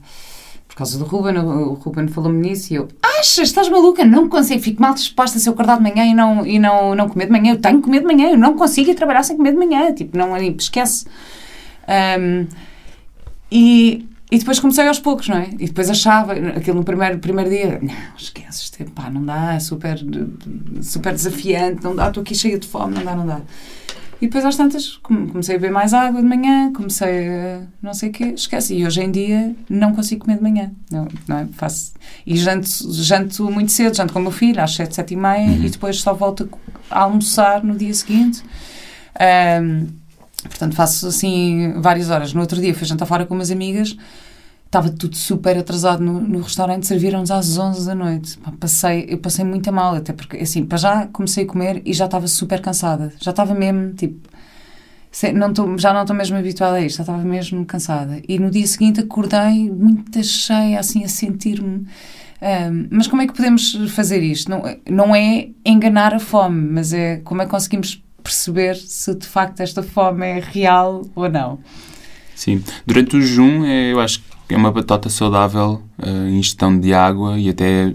por 0.76 0.80
causa 0.80 1.00
do 1.00 1.06
Ruben, 1.06 1.38
o, 1.38 1.70
o 1.70 1.74
Ruben 1.76 2.10
falou-me 2.10 2.38
nisso 2.38 2.74
e 2.74 2.76
eu, 2.76 2.90
achas, 3.02 3.48
estás 3.48 3.70
maluca? 3.70 4.04
Não 4.04 4.28
consigo, 4.28 4.62
fico 4.62 4.82
mal 4.82 4.94
disposta 4.94 5.40
se 5.40 5.48
eu 5.48 5.54
acordar 5.54 5.78
de 5.78 5.84
manhã 5.84 6.06
e 6.06 6.14
não, 6.14 6.46
e 6.46 6.60
não, 6.60 6.94
não 6.94 7.08
comer 7.08 7.28
de 7.28 7.32
manhã. 7.32 7.54
Eu 7.54 7.62
tenho 7.62 7.78
que 7.78 7.84
comer 7.84 8.02
de 8.02 8.06
manhã, 8.06 8.30
eu 8.30 8.38
não 8.38 8.58
consigo 8.58 8.92
ir 8.92 8.96
trabalhar 8.96 9.24
sem 9.24 9.38
comer 9.38 9.54
de 9.54 9.58
manhã. 9.58 9.94
Tipo, 9.94 10.18
não, 10.18 10.36
esquece. 10.36 11.06
Um, 12.20 12.46
e, 13.50 14.06
e 14.32 14.40
depois 14.40 14.60
comecei 14.60 14.88
aos 14.88 15.00
poucos, 15.00 15.28
não 15.28 15.38
é? 15.38 15.50
E 15.60 15.68
depois 15.68 15.90
achava, 15.90 16.34
aquilo 16.34 16.78
no 16.78 16.84
primeiro, 16.84 17.20
primeiro 17.20 17.50
dia, 17.50 17.80
não, 17.82 17.94
esquece, 18.18 18.72
pá, 18.86 19.10
não 19.10 19.24
dá, 19.24 19.54
é 19.54 19.60
super, 19.60 20.00
super 20.82 21.14
desafiante, 21.14 21.84
não 21.84 21.96
dá, 21.96 22.08
estou 22.08 22.22
aqui 22.22 22.34
cheia 22.34 22.58
de 22.58 22.68
fome, 22.68 22.96
não 22.96 23.04
dá, 23.04 23.16
não 23.16 23.26
dá. 23.26 23.42
E 24.22 24.28
depois 24.28 24.46
às 24.46 24.56
tantas 24.56 24.98
comecei 25.04 25.56
a 25.56 25.60
beber 25.60 25.74
mais 25.74 25.94
água 25.94 26.22
de 26.22 26.28
manhã, 26.28 26.72
comecei 26.74 27.28
a 27.28 27.62
não 27.82 27.94
sei 27.94 28.10
o 28.10 28.12
quê, 28.12 28.34
esquece. 28.36 28.74
E 28.74 28.86
hoje 28.86 29.02
em 29.02 29.12
dia 29.12 29.54
não 29.70 29.94
consigo 29.94 30.24
comer 30.24 30.38
de 30.38 30.44
manhã. 30.44 30.72
Não, 30.90 31.08
não 31.28 31.40
é? 31.40 31.48
Faço, 31.52 31.94
e 32.26 32.38
janto, 32.38 32.68
janto 32.94 33.52
muito 33.52 33.72
cedo, 33.72 33.96
janto 33.96 34.14
com 34.14 34.20
o 34.20 34.22
meu 34.22 34.32
filho 34.32 34.62
às 34.62 34.74
sete, 34.74 34.96
sete 34.96 35.14
e 35.14 35.18
meia 35.18 35.48
uhum. 35.48 35.66
e 35.66 35.70
depois 35.70 36.00
só 36.00 36.14
volto 36.14 36.50
a 36.90 37.02
almoçar 37.02 37.64
no 37.64 37.76
dia 37.76 37.94
seguinte. 37.94 38.42
Um, 39.62 39.88
Portanto, 40.48 40.76
faço 40.76 41.08
assim 41.08 41.74
várias 41.80 42.10
horas. 42.10 42.34
No 42.34 42.42
outro 42.42 42.60
dia 42.60 42.74
fui 42.74 42.86
jantar 42.88 43.06
fora 43.06 43.26
com 43.26 43.34
umas 43.34 43.52
amigas, 43.52 43.96
estava 44.66 44.90
tudo 44.90 45.16
super 45.16 45.58
atrasado 45.58 46.04
no, 46.04 46.20
no 46.22 46.42
restaurante, 46.42 46.86
serviram-nos 46.86 47.32
às 47.32 47.58
11 47.58 47.86
da 47.86 47.96
noite. 47.96 48.38
Passei, 48.60 49.06
eu 49.10 49.18
passei 49.18 49.46
muito 49.46 49.72
mal, 49.72 49.96
até 49.96 50.14
porque, 50.14 50.38
assim, 50.38 50.66
para 50.66 50.78
já 50.78 51.08
comecei 51.08 51.46
a 51.46 51.48
comer 51.48 51.82
e 51.86 51.94
já 51.94 52.06
estava 52.06 52.28
super 52.28 52.62
cansada. 52.62 53.14
Já 53.20 53.32
estava 53.32 53.54
mesmo, 53.54 53.94
tipo, 53.94 54.28
não 55.34 55.54
tô, 55.54 55.78
já 55.78 55.94
não 55.94 56.02
estou 56.02 56.16
mesmo 56.16 56.38
habituada 56.38 56.76
a 56.78 56.82
isto, 56.82 56.98
já 56.98 57.04
estava 57.04 57.24
mesmo 57.24 57.66
cansada. 57.66 58.22
E 58.28 58.38
no 58.38 58.52
dia 58.52 58.68
seguinte 58.68 59.00
acordei 59.00 59.72
muito 59.72 60.22
cheia, 60.24 60.80
assim, 60.80 61.04
a 61.04 61.08
sentir-me. 61.08 61.88
ahm, 62.42 62.88
mas 62.92 63.08
como 63.08 63.22
é 63.22 63.28
que 63.28 63.34
podemos 63.34 63.74
fazer 63.96 64.22
isto? 64.22 64.50
Não, 64.52 64.64
não 64.90 65.16
é 65.16 65.50
enganar 65.66 66.14
a 66.14 66.20
fome, 66.20 66.70
mas 66.72 66.92
é 66.94 67.18
como 67.18 67.42
é 67.42 67.46
que 67.46 67.52
conseguimos 67.52 68.04
perceber 68.26 68.76
se 68.76 69.14
de 69.14 69.28
facto 69.28 69.60
esta 69.60 69.84
fome 69.84 70.26
é 70.26 70.40
real 70.40 71.06
ou 71.14 71.30
não. 71.30 71.60
Sim. 72.36 72.64
Durante 72.86 73.16
o 73.16 73.22
jejum, 73.22 73.64
é, 73.64 73.94
eu 73.94 74.00
acho 74.00 74.20
que 74.48 74.56
é 74.56 74.58
uma 74.58 74.72
batota 74.72 75.10
saudável 75.10 75.82
a 76.02 76.30
ingestão 76.30 76.78
de 76.78 76.94
água 76.94 77.40
e 77.40 77.50
até, 77.50 77.94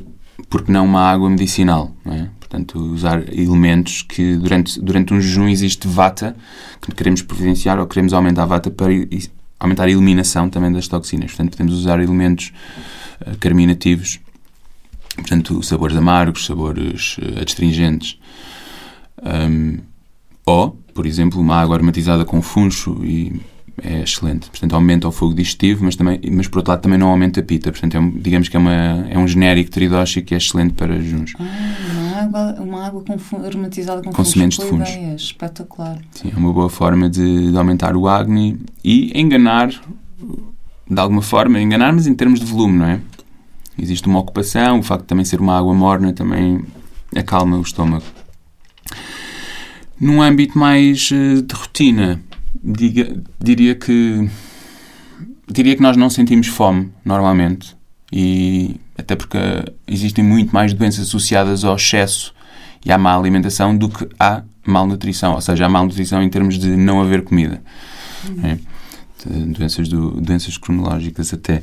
porque 0.49 0.71
não, 0.71 0.85
uma 0.87 1.03
água 1.03 1.29
medicinal. 1.29 1.93
É? 2.07 2.29
Portanto, 2.39 2.79
usar 2.79 3.23
elementos 3.33 4.03
que 4.03 4.37
durante, 4.37 4.81
durante 4.81 5.13
um 5.13 5.21
jejum 5.21 5.49
existe 5.49 5.87
vata, 5.87 6.37
que 6.81 6.93
queremos 6.93 7.23
providenciar 7.23 7.79
ou 7.79 7.87
queremos 7.87 8.13
aumentar 8.13 8.45
a 8.45 8.47
vata 8.47 8.71
para 8.71 8.93
aumentar 9.59 9.85
a 9.85 9.91
eliminação 9.91 10.49
também 10.49 10.73
das 10.73 10.89
toxinas. 10.89 11.33
Portanto, 11.33 11.51
podemos 11.51 11.75
usar 11.75 12.01
elementos 12.01 12.53
eh, 13.21 13.35
carminativos, 13.39 14.19
portanto, 15.15 15.63
sabores 15.63 15.97
amargos, 15.97 16.47
sabores 16.47 17.17
eh, 17.21 17.41
adstringentes. 17.43 18.19
Ahm, 19.23 19.90
ou, 20.47 20.71
por 20.95 21.07
exemplo, 21.07 21.41
uma 21.41 21.57
água 21.57 21.77
aromatizada 21.77 22.25
com 22.25 22.41
funcho 22.43 22.99
e 23.05 23.41
é 23.83 24.03
excelente. 24.03 24.51
Portanto, 24.51 24.75
aumenta 24.75 25.09
o 25.09 25.13
fogo 25.13 25.33
digestivo, 25.35 25.85
mas, 25.85 25.97
também, 25.97 26.21
mas 26.33 26.47
por 26.49 26.59
outro 26.59 26.71
lado 26.73 26.83
também 26.83 26.99
não 26.99 27.09
aumenta 27.09 27.41
a 27.41 27.43
pita. 27.43 27.71
Portanto, 27.73 27.95
é 27.97 28.01
um- 28.01 28.11
digamos 28.11 28.49
que 28.49 28.57
é, 28.57 28.61
uma, 28.61 28.73
é 29.09 29.17
um 29.19 29.27
genérico 29.27 29.71
tridóxico 29.71 30.27
que 30.29 30.35
é 30.35 30.37
excelente 30.37 30.75
para 30.75 31.01
jejuns. 31.01 31.33
Ah, 31.39 31.45
uma 31.93 32.21
água, 32.21 32.63
uma 32.63 32.87
água 32.87 33.03
com 33.05 33.17
aromatizada 33.47 34.03
com, 34.03 34.13
Com 34.13 34.25
sementes 34.25 34.59
de 34.59 34.67
fungos. 34.67 34.89
ideia, 34.91 35.15
espetacular. 35.15 35.99
Sim, 36.13 36.31
é 36.35 36.37
uma 36.39 36.53
boa 36.53 36.69
forma 36.69 37.09
de, 37.09 37.51
de 37.53 37.57
aumentar 37.57 37.97
o 37.97 38.07
Agni 38.07 38.61
e 38.85 39.19
enganar, 39.19 39.69
de 39.69 41.01
alguma 41.01 41.23
forma, 41.23 41.59
enganar, 41.61 41.93
mas 41.93 42.07
em 42.07 42.15
termos 42.15 42.41
de 42.41 42.47
volume, 42.47 42.77
não 42.79 42.87
é? 42.87 43.01
Existe 43.79 44.07
uma 44.09 44.19
ocupação, 44.19 44.81
o 44.81 44.83
facto 44.83 45.03
de 45.03 45.07
também 45.09 45.25
ser 45.25 45.41
uma 45.41 45.57
água 45.57 45.73
morna 45.73 46.13
também 46.13 46.61
acalma 47.17 47.57
o 47.57 47.63
estômago. 47.63 48.05
Num 50.01 50.23
âmbito 50.23 50.59
mais 50.59 51.11
eh, 51.13 51.43
de 51.43 51.55
rotina, 51.55 52.21
diga- 52.63 53.23
diria 53.39 53.75
que 53.75 54.29
diria 55.53 55.75
que 55.77 55.83
nós 55.83 55.97
não 55.97 56.09
sentimos 56.09 56.47
fome 56.47 56.91
normalmente 57.05 57.77
e 58.13 58.77
até 58.97 59.15
porque 59.17 59.37
existem 59.87 60.25
muito 60.25 60.53
mais 60.53 60.73
doenças 60.73 61.09
associadas 61.09 61.65
ao 61.65 61.77
excesso 61.77 62.33
e 62.85 62.91
à 62.93 62.97
má 62.97 63.15
alimentação 63.17 63.77
do 63.77 63.89
que 63.89 64.09
à 64.19 64.43
malnutrição, 64.67 65.35
ou 65.35 65.41
seja, 65.41 65.67
à 65.67 65.69
malnutrição 65.69 66.23
em 66.23 66.29
termos 66.31 66.59
de 66.59 66.69
não 66.77 67.01
haver 67.03 67.23
comida. 67.25 67.61
É? 68.43 68.55
De- 68.55 69.53
Doenças, 69.53 69.87
do, 69.89 70.13
doenças 70.21 70.57
cronológicas 70.57 71.35
até. 71.35 71.63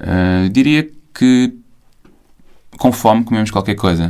Ah, 0.00 0.48
diria 0.50 0.88
que 1.14 1.54
com 2.78 2.90
fome 2.90 3.22
comemos 3.22 3.50
qualquer 3.50 3.74
coisa. 3.76 4.08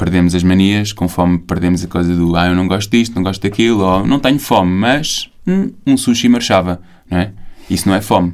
Perdemos 0.00 0.34
as 0.34 0.42
manias, 0.42 0.94
com 0.94 1.06
fome 1.06 1.38
perdemos 1.40 1.84
a 1.84 1.86
coisa 1.86 2.16
do 2.16 2.34
ah, 2.34 2.46
eu 2.46 2.56
não 2.56 2.66
gosto 2.66 2.90
disto, 2.90 3.14
não 3.14 3.22
gosto 3.22 3.42
daquilo, 3.42 3.84
ou 3.84 4.06
não 4.06 4.18
tenho 4.18 4.38
fome, 4.38 4.72
mas 4.72 5.30
hum, 5.46 5.72
um 5.86 5.94
sushi 5.94 6.26
marchava, 6.26 6.80
não 7.10 7.18
é? 7.18 7.32
Isso 7.68 7.86
não 7.86 7.94
é 7.94 8.00
fome. 8.00 8.32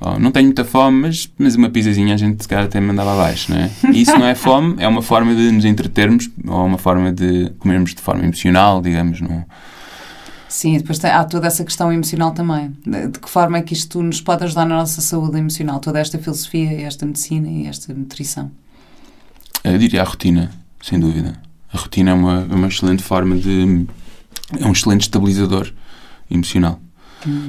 Ou, 0.00 0.20
não 0.20 0.30
tenho 0.30 0.44
muita 0.44 0.66
fome, 0.66 1.00
mas, 1.00 1.32
mas 1.38 1.54
uma 1.54 1.70
pizzazinha 1.70 2.12
a 2.12 2.16
gente 2.18 2.42
se 2.42 2.46
calhar 2.46 2.66
até 2.66 2.78
mandava 2.78 3.14
abaixo, 3.14 3.50
não 3.50 3.58
é? 3.58 3.70
Isso 3.90 4.18
não 4.18 4.26
é 4.26 4.34
fome, 4.34 4.74
é 4.78 4.86
uma 4.86 5.00
forma 5.00 5.34
de 5.34 5.50
nos 5.50 5.64
entretermos, 5.64 6.28
ou 6.46 6.66
uma 6.66 6.76
forma 6.76 7.10
de 7.10 7.54
comermos 7.58 7.94
de 7.94 8.02
forma 8.02 8.22
emocional, 8.24 8.82
digamos, 8.82 9.22
não 9.22 9.46
Sim, 10.46 10.74
e 10.74 10.78
depois 10.78 10.98
tem- 10.98 11.10
há 11.10 11.24
toda 11.24 11.46
essa 11.46 11.64
questão 11.64 11.90
emocional 11.90 12.32
também. 12.32 12.76
De, 12.86 13.08
de 13.08 13.18
que 13.18 13.30
forma 13.30 13.56
é 13.56 13.62
que 13.62 13.72
isto 13.72 14.02
nos 14.02 14.20
pode 14.20 14.44
ajudar 14.44 14.66
na 14.66 14.76
nossa 14.76 15.00
saúde 15.00 15.38
emocional? 15.38 15.80
Toda 15.80 15.98
esta 16.00 16.18
filosofia, 16.18 16.82
esta 16.82 17.06
medicina 17.06 17.48
e 17.48 17.66
esta 17.66 17.94
nutrição. 17.94 18.50
Eu 19.64 19.78
diria 19.78 20.02
a 20.02 20.04
rotina, 20.04 20.50
sem 20.80 20.98
dúvida. 20.98 21.40
A 21.72 21.78
rotina 21.78 22.10
é 22.10 22.14
uma, 22.14 22.46
é 22.50 22.54
uma 22.54 22.68
excelente 22.68 23.02
forma 23.02 23.36
de. 23.36 23.86
é 24.58 24.66
um 24.66 24.72
excelente 24.72 25.02
estabilizador 25.02 25.72
emocional. 26.30 26.80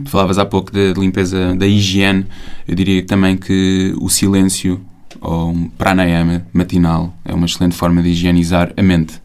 Tu 0.04 0.10
falavas 0.10 0.38
há 0.38 0.46
pouco 0.46 0.72
da 0.72 0.94
limpeza, 0.98 1.56
da 1.56 1.68
higiene. 1.68 2.26
Eu 2.68 2.76
diria 2.76 3.06
também 3.06 3.38
que 3.38 3.94
o 4.00 4.10
silêncio 4.10 4.84
ou 5.22 5.52
um 5.52 5.70
pranayama 5.70 6.46
matinal 6.52 7.16
é 7.24 7.34
uma 7.34 7.46
excelente 7.46 7.76
forma 7.76 8.02
de 8.02 8.10
higienizar 8.10 8.74
a 8.76 8.82
mente. 8.82 9.22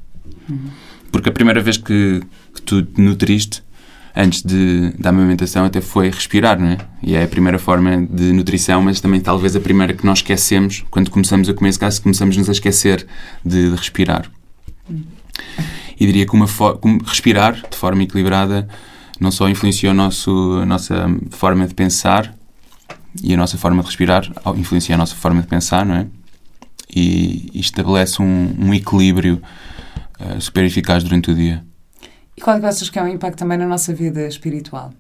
Porque 1.11 1.29
a 1.29 1.33
primeira 1.33 1.61
vez 1.61 1.77
que, 1.77 2.21
que 2.55 2.63
tu 2.63 2.83
te 2.83 3.01
nutriste, 3.01 3.63
antes 4.17 4.43
de, 4.43 4.93
da 4.99 5.11
amamentação, 5.11 5.65
até 5.65 5.81
foi 5.81 6.09
respirar, 6.09 6.59
não 6.59 6.69
é? 6.69 6.79
E 7.03 7.15
é 7.15 7.25
a 7.25 7.29
primeira 7.29 7.59
forma 7.59 8.07
de 8.07 8.33
nutrição, 8.33 8.81
mas 8.81 9.01
também 9.01 9.21
talvez 9.21 9.57
a 9.57 9.61
primeira 9.61 9.93
que 9.93 10.07
nós 10.07 10.19
esquecemos 10.19 10.85
quando 10.91 11.11
começamos 11.11 11.49
a 11.49 11.55
comer, 11.55 11.73
se 11.73 11.79
caso 11.79 12.01
começamos-nos 12.01 12.49
a 12.49 12.53
esquecer 12.53 13.07
de, 13.45 13.71
de 13.71 13.77
respirar. 13.77 14.31
E 15.99 16.07
diria 16.07 16.27
que 16.27 16.35
uma 16.35 16.47
respirar 17.05 17.55
de 17.69 17.77
forma 17.77 18.03
equilibrada 18.03 18.69
não 19.21 19.31
só 19.31 19.49
influencia 19.49 19.91
o 19.91 19.95
nosso, 19.95 20.59
a 20.63 20.67
nossa 20.67 21.07
forma 21.31 21.67
de 21.67 21.75
pensar 21.75 22.35
e 23.23 23.33
a 23.33 23.37
nossa 23.37 23.57
forma 23.57 23.81
de 23.83 23.87
respirar, 23.87 24.31
influencia 24.57 24.95
a 24.95 24.99
nossa 24.99 25.15
forma 25.15 25.41
de 25.41 25.47
pensar, 25.47 25.87
não 25.87 25.95
é? 25.95 26.07
E, 26.95 27.51
e 27.53 27.61
estabelece 27.61 28.21
um, 28.21 28.55
um 28.59 28.75
equilíbrio 28.75 29.41
eh, 30.19 30.41
super 30.41 30.65
eficaz 30.65 31.03
durante 31.03 31.31
o 31.31 31.35
dia. 31.35 31.65
E 32.37 32.41
qual 32.41 32.57
é 32.57 32.61
que 32.61 32.67
achas 32.67 32.91
que 32.91 32.99
é 32.99 33.03
o 33.03 33.09
impacto 33.09 33.39
também 33.39 33.59
na 33.59 33.67
nossa 33.67 33.93
vida 33.95 34.27
espiritual? 34.27 34.93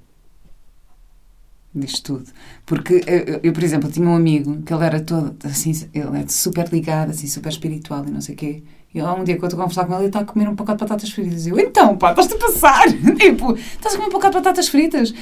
Disto 1.74 2.18
tudo. 2.18 2.30
Porque 2.64 3.03
eu, 3.07 3.41
eu, 3.43 3.53
por 3.53 3.64
exemplo, 3.64 3.91
tinha 3.91 4.09
um 4.09 4.14
amigo 4.14 4.62
que 4.62 4.72
ele 4.72 4.85
era 4.85 5.01
todo 5.01 5.35
assim, 5.45 5.72
ele 5.93 6.18
é 6.18 6.24
super 6.28 6.68
ligado, 6.68 7.11
assim, 7.11 7.26
super 7.26 7.49
espiritual 7.49 8.05
e 8.07 8.11
não 8.11 8.20
sei 8.20 8.35
o 8.35 8.39
quê. 8.39 8.62
E 8.95 9.01
há 9.01 9.12
um 9.12 9.24
dia 9.24 9.37
que 9.37 9.43
eu 9.43 9.49
estou 9.49 9.59
a 9.59 9.64
conversar 9.64 9.85
com 9.87 9.93
ele, 9.95 10.03
ele 10.03 10.07
está 10.07 10.20
a 10.20 10.24
comer 10.24 10.49
um 10.49 10.55
pacote 10.55 10.78
de 10.78 10.85
batatas 10.85 11.11
fritas. 11.11 11.47
E 11.47 11.51
eu, 11.51 11.59
então, 11.59 11.97
pá, 11.97 12.11
estás-te 12.11 12.35
a 12.35 12.39
passar? 12.39 12.87
tipo, 13.18 13.57
estás 13.57 13.95
a 13.95 13.97
comer 13.97 14.09
um 14.09 14.12
pacote 14.12 14.30
de 14.30 14.39
batatas 14.39 14.68
fritas? 14.68 15.12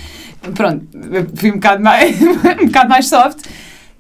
Pronto, 0.55 0.87
fui 1.35 1.51
um 1.51 1.55
bocado 1.55 1.83
mais, 1.83 2.21
um 2.61 2.67
bocado 2.67 2.91
mais 2.91 3.09
soft. 3.09 3.47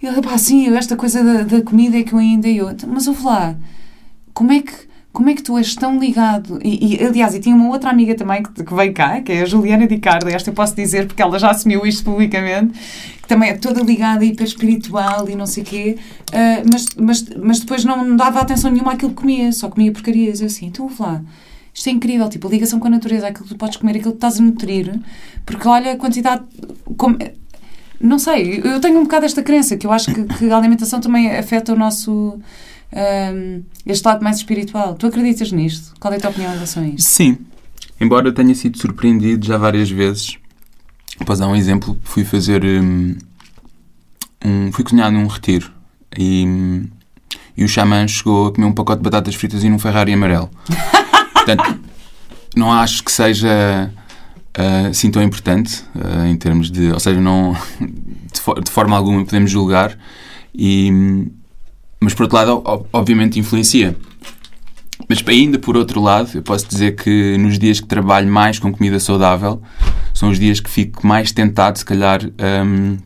E 0.03 0.07
ele, 0.07 0.21
pá, 0.21 0.37
sim, 0.37 0.69
esta 0.77 0.95
coisa 0.95 1.25
da, 1.25 1.43
da 1.45 1.63
comida 1.63 1.97
é 1.97 2.03
que 2.03 2.13
eu 2.13 2.19
ainda 2.19 2.49
eu. 2.49 2.71
Então, 2.71 2.87
Mas 2.93 3.07
ouve 3.07 3.25
lá, 3.25 3.57
como 4.35 4.53
é 4.53 4.61
que 4.61 4.92
como 5.13 5.29
é 5.29 5.35
que 5.35 5.43
tu 5.43 5.59
és 5.59 5.75
tão 5.75 5.99
ligado? 5.99 6.59
E, 6.65 6.97
e, 6.97 7.05
aliás, 7.05 7.35
e 7.35 7.41
tinha 7.41 7.55
uma 7.55 7.69
outra 7.69 7.91
amiga 7.91 8.15
também 8.15 8.43
que, 8.43 8.65
que 8.65 8.75
veio 8.75 8.95
cá, 8.95 9.21
que 9.21 9.33
é 9.33 9.43
a 9.43 9.45
Juliana 9.45 9.87
Di 9.87 9.99
Carlo, 9.99 10.29
esta 10.29 10.51
eu 10.51 10.55
posso 10.55 10.75
dizer 10.75 11.07
porque 11.07 11.21
ela 11.21 11.39
já 11.39 11.51
assumiu 11.51 11.87
isto 11.87 12.05
publicamente, 12.05 12.79
que 13.21 13.29
também 13.29 13.51
é 13.51 13.55
toda 13.55 13.83
ligada, 13.83 14.25
hiper 14.25 14.47
espiritual 14.47 15.29
e 15.29 15.35
não 15.35 15.47
sei 15.47 15.63
o 15.63 15.67
quê, 15.67 15.99
ah, 16.33 16.63
mas, 16.71 16.87
mas, 16.97 17.25
mas 17.43 17.61
depois 17.61 17.85
não 17.85 18.17
dava 18.17 18.41
atenção 18.41 18.71
nenhuma 18.71 18.93
àquilo 18.93 19.11
que 19.11 19.21
comia, 19.21 19.53
só 19.53 19.69
comia 19.69 19.93
porcarias. 19.93 20.41
Eu 20.41 20.47
assim, 20.47 20.67
então 20.67 20.87
ouve 20.87 21.03
lá. 21.03 21.23
Isto 21.75 21.89
é 21.89 21.93
incrível, 21.93 22.29
tipo, 22.29 22.49
a 22.49 22.51
ligação 22.51 22.79
com 22.79 22.87
a 22.87 22.91
natureza, 22.91 23.29
aquilo 23.29 23.45
que 23.45 23.55
tu 23.55 23.59
podes 23.59 23.77
comer, 23.77 23.97
aquilo 23.97 24.13
que 24.13 24.19
estás 24.19 24.39
a 24.39 24.43
nutrir, 24.43 24.99
porque 25.47 25.67
olha 25.67 25.93
a 25.93 25.97
quantidade. 25.97 26.43
Como, 26.97 27.17
não 28.01 28.19
sei, 28.19 28.61
eu 28.65 28.81
tenho 28.81 28.99
um 28.99 29.05
bocado 29.05 29.25
esta 29.25 29.43
crença 29.43 29.77
que 29.77 29.87
eu 29.87 29.93
acho 29.93 30.13
que, 30.13 30.25
que 30.25 30.51
a 30.51 30.57
alimentação 30.57 31.01
também 31.01 31.31
afeta 31.31 31.73
o 31.73 31.77
nosso. 31.77 32.39
Um, 32.95 33.63
este 33.87 34.07
lado 34.07 34.23
mais 34.23 34.37
espiritual. 34.39 34.95
Tu 34.95 35.07
acreditas 35.07 35.51
nisto? 35.53 35.95
Qual 35.99 36.13
é 36.13 36.17
a 36.17 36.21
tua 36.21 36.31
opinião 36.31 36.51
em 36.51 36.55
relação 36.55 36.83
a 36.83 36.87
isto? 36.89 37.03
Sim. 37.09 37.39
Embora 38.01 38.29
eu 38.29 38.33
tenha 38.33 38.55
sido 38.55 38.79
surpreendido 38.79 39.47
já 39.47 39.57
várias 39.57 39.91
vezes. 39.91 40.37
Posso 41.25 41.41
dar 41.41 41.49
um 41.49 41.57
exemplo. 41.57 41.99
Fui 42.03 42.25
fazer. 42.25 42.65
hum, 42.65 43.17
um, 44.45 44.73
fui 44.73 44.83
cozinhar 44.85 45.11
num 45.11 45.27
retiro 45.29 45.71
e, 46.19 46.45
hum, 46.47 46.89
e 47.57 47.65
o 47.65 47.69
xamã 47.69 48.07
chegou 48.09 48.49
a 48.49 48.53
comer 48.53 48.67
um 48.67 48.73
pacote 48.73 48.99
de 48.99 49.05
batatas 49.05 49.35
fritas 49.37 49.63
e 49.63 49.69
num 49.69 49.79
Ferrari 49.79 50.13
amarelo. 50.13 50.51
Portanto, 51.33 51.79
não 52.57 52.73
acho 52.73 53.05
que 53.05 53.13
seja 53.13 53.93
ah, 54.55 54.89
assim 54.89 55.11
tão 55.11 55.23
importante 55.23 55.85
ah, 55.95 56.27
em 56.29 56.37
termos 56.37 56.71
de. 56.71 56.91
Ou 56.93 56.99
seja, 57.01 57.21
não, 57.21 57.57
de, 58.33 58.41
fo- 58.41 58.61
de 58.61 58.71
forma 58.71 58.97
alguma 58.97 59.25
podemos 59.25 59.51
julgar. 59.51 59.97
E, 60.55 60.91
hum, 60.93 61.31
mas 62.03 62.15
por 62.15 62.25
outro 62.25 62.37
lado, 62.37 62.87
obviamente 62.93 63.39
influencia. 63.39 63.97
Mas 65.09 65.23
ainda 65.27 65.59
por 65.59 65.77
outro 65.77 66.01
lado, 66.01 66.31
eu 66.35 66.43
posso 66.43 66.67
dizer 66.69 66.97
que 66.97 67.37
nos 67.39 67.59
dias 67.59 67.81
que 67.81 67.87
trabalho 67.87 68.29
mais 68.29 68.59
com 68.59 68.73
comida 68.73 68.99
saudável, 68.99 69.63
são 70.13 70.29
os 70.31 70.39
dias 70.39 70.61
que 70.61 70.69
fico 70.69 71.07
mais 71.07 71.33
tentado, 71.33 71.79
se 71.79 71.85
calhar, 71.85 72.21
hum, 72.25 72.99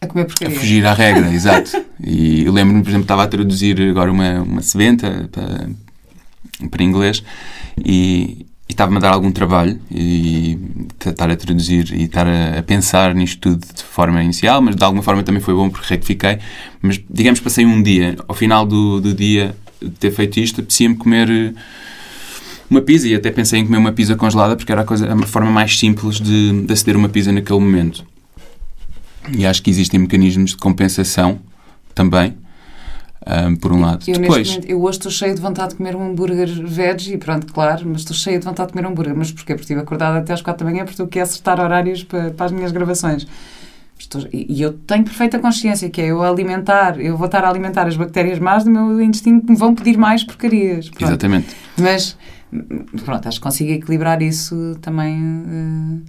A 0.00 0.06
comer 0.06 0.26
a 0.26 0.50
fugir 0.50 0.86
à 0.86 0.92
regra, 0.92 1.28
exato. 1.32 1.84
E 2.02 2.44
eu 2.44 2.52
lembro-me, 2.52 2.82
por 2.82 2.88
exemplo, 2.88 3.04
estava 3.04 3.24
a 3.24 3.26
traduzir 3.26 3.80
agora 3.82 4.10
uma, 4.10 4.42
uma 4.42 4.62
sebenta 4.62 5.28
para, 5.30 5.68
para 6.70 6.82
inglês 6.82 7.22
e, 7.78 8.45
e 8.68 8.72
estava-me 8.72 8.96
a 8.96 9.00
dar 9.00 9.12
algum 9.12 9.30
trabalho 9.30 9.80
e 9.90 10.58
estar 11.04 11.30
a 11.30 11.36
traduzir 11.36 11.92
e 11.92 12.04
estar 12.04 12.26
a, 12.26 12.58
a, 12.58 12.62
pensar 12.62 13.14
nisto 13.14 13.38
tudo 13.40 13.64
de 13.64 13.82
forma 13.82 14.22
inicial, 14.22 14.60
mas 14.60 14.74
de 14.74 14.82
alguma 14.82 15.02
forma 15.02 15.22
também 15.22 15.40
foi 15.40 15.54
bom 15.54 15.70
porque 15.70 15.86
rectifiquei. 15.88 16.38
Mas, 16.82 17.00
digamos, 17.08 17.38
passei 17.38 17.64
um 17.64 17.80
dia. 17.80 18.16
Ao 18.26 18.34
final 18.34 18.66
do, 18.66 19.00
do 19.00 19.14
dia 19.14 19.54
de 19.80 19.90
ter 19.90 20.10
feito 20.10 20.40
isto, 20.40 20.60
apetecia-me 20.60 20.96
comer 20.96 21.30
eh, 21.30 21.52
uma 22.68 22.80
pizza 22.80 23.06
e 23.06 23.14
até 23.14 23.30
pensei 23.30 23.60
em 23.60 23.66
comer 23.66 23.78
uma 23.78 23.92
pizza 23.92 24.16
congelada 24.16 24.56
porque 24.56 24.72
era 24.72 24.80
a, 24.80 24.84
coisa, 24.84 25.12
a 25.12 25.26
forma 25.26 25.50
mais 25.50 25.78
simples 25.78 26.20
de, 26.20 26.62
de 26.62 26.72
aceder 26.72 26.96
uma 26.96 27.08
pizza 27.08 27.30
naquele 27.30 27.60
momento. 27.60 28.04
E 29.32 29.46
acho 29.46 29.62
que 29.62 29.70
existem 29.70 30.00
mecanismos 30.00 30.50
de 30.50 30.56
compensação 30.56 31.38
também 31.94 32.34
um, 33.26 33.56
por 33.56 33.72
um 33.72 33.80
lado. 33.80 34.04
Eu, 34.06 34.18
Depois, 34.18 34.48
momento, 34.48 34.68
eu 34.68 34.82
hoje 34.82 34.98
estou 34.98 35.10
cheio 35.10 35.34
de 35.34 35.40
vontade 35.40 35.70
de 35.70 35.76
comer 35.76 35.96
um 35.96 36.10
hambúrguer 36.10 36.48
veg 36.64 37.12
e 37.12 37.18
pronto, 37.18 37.52
claro, 37.52 37.82
mas 37.86 38.02
estou 38.02 38.14
cheio 38.14 38.38
de 38.38 38.44
vontade 38.44 38.68
de 38.68 38.74
comer 38.74 38.86
um 38.86 38.90
hambúrguer. 38.92 39.16
Mas 39.16 39.32
porquê? 39.32 39.54
Porque 39.54 39.62
estive 39.62 39.80
acordada 39.80 40.18
até 40.18 40.32
às 40.32 40.40
quatro 40.40 40.64
da 40.64 40.70
manhã 40.70 40.84
porque 40.84 41.02
aqui 41.02 41.18
a 41.18 41.24
acertar 41.24 41.60
horários 41.60 42.04
para, 42.04 42.30
para 42.30 42.46
as 42.46 42.52
minhas 42.52 42.70
gravações. 42.70 43.26
Estou, 43.98 44.22
e 44.32 44.60
eu 44.60 44.74
tenho 44.74 45.04
perfeita 45.04 45.38
consciência 45.38 45.88
que 45.88 46.00
é 46.02 46.06
eu 46.06 46.22
alimentar, 46.22 47.00
eu 47.00 47.16
vou 47.16 47.26
estar 47.26 47.42
a 47.44 47.48
alimentar 47.48 47.86
as 47.86 47.96
bactérias 47.96 48.38
más 48.38 48.62
do 48.62 48.70
meu 48.70 49.00
intestino 49.00 49.40
que 49.40 49.50
me 49.50 49.56
vão 49.56 49.74
pedir 49.74 49.96
mais 49.96 50.22
porcarias. 50.22 50.90
Pronto. 50.90 51.10
Exatamente. 51.10 51.56
Mas, 51.78 52.16
pronto, 53.04 53.26
acho 53.26 53.38
que 53.38 53.42
consigo 53.42 53.72
equilibrar 53.72 54.20
isso 54.20 54.76
também 54.82 55.18
uh, 55.18 56.02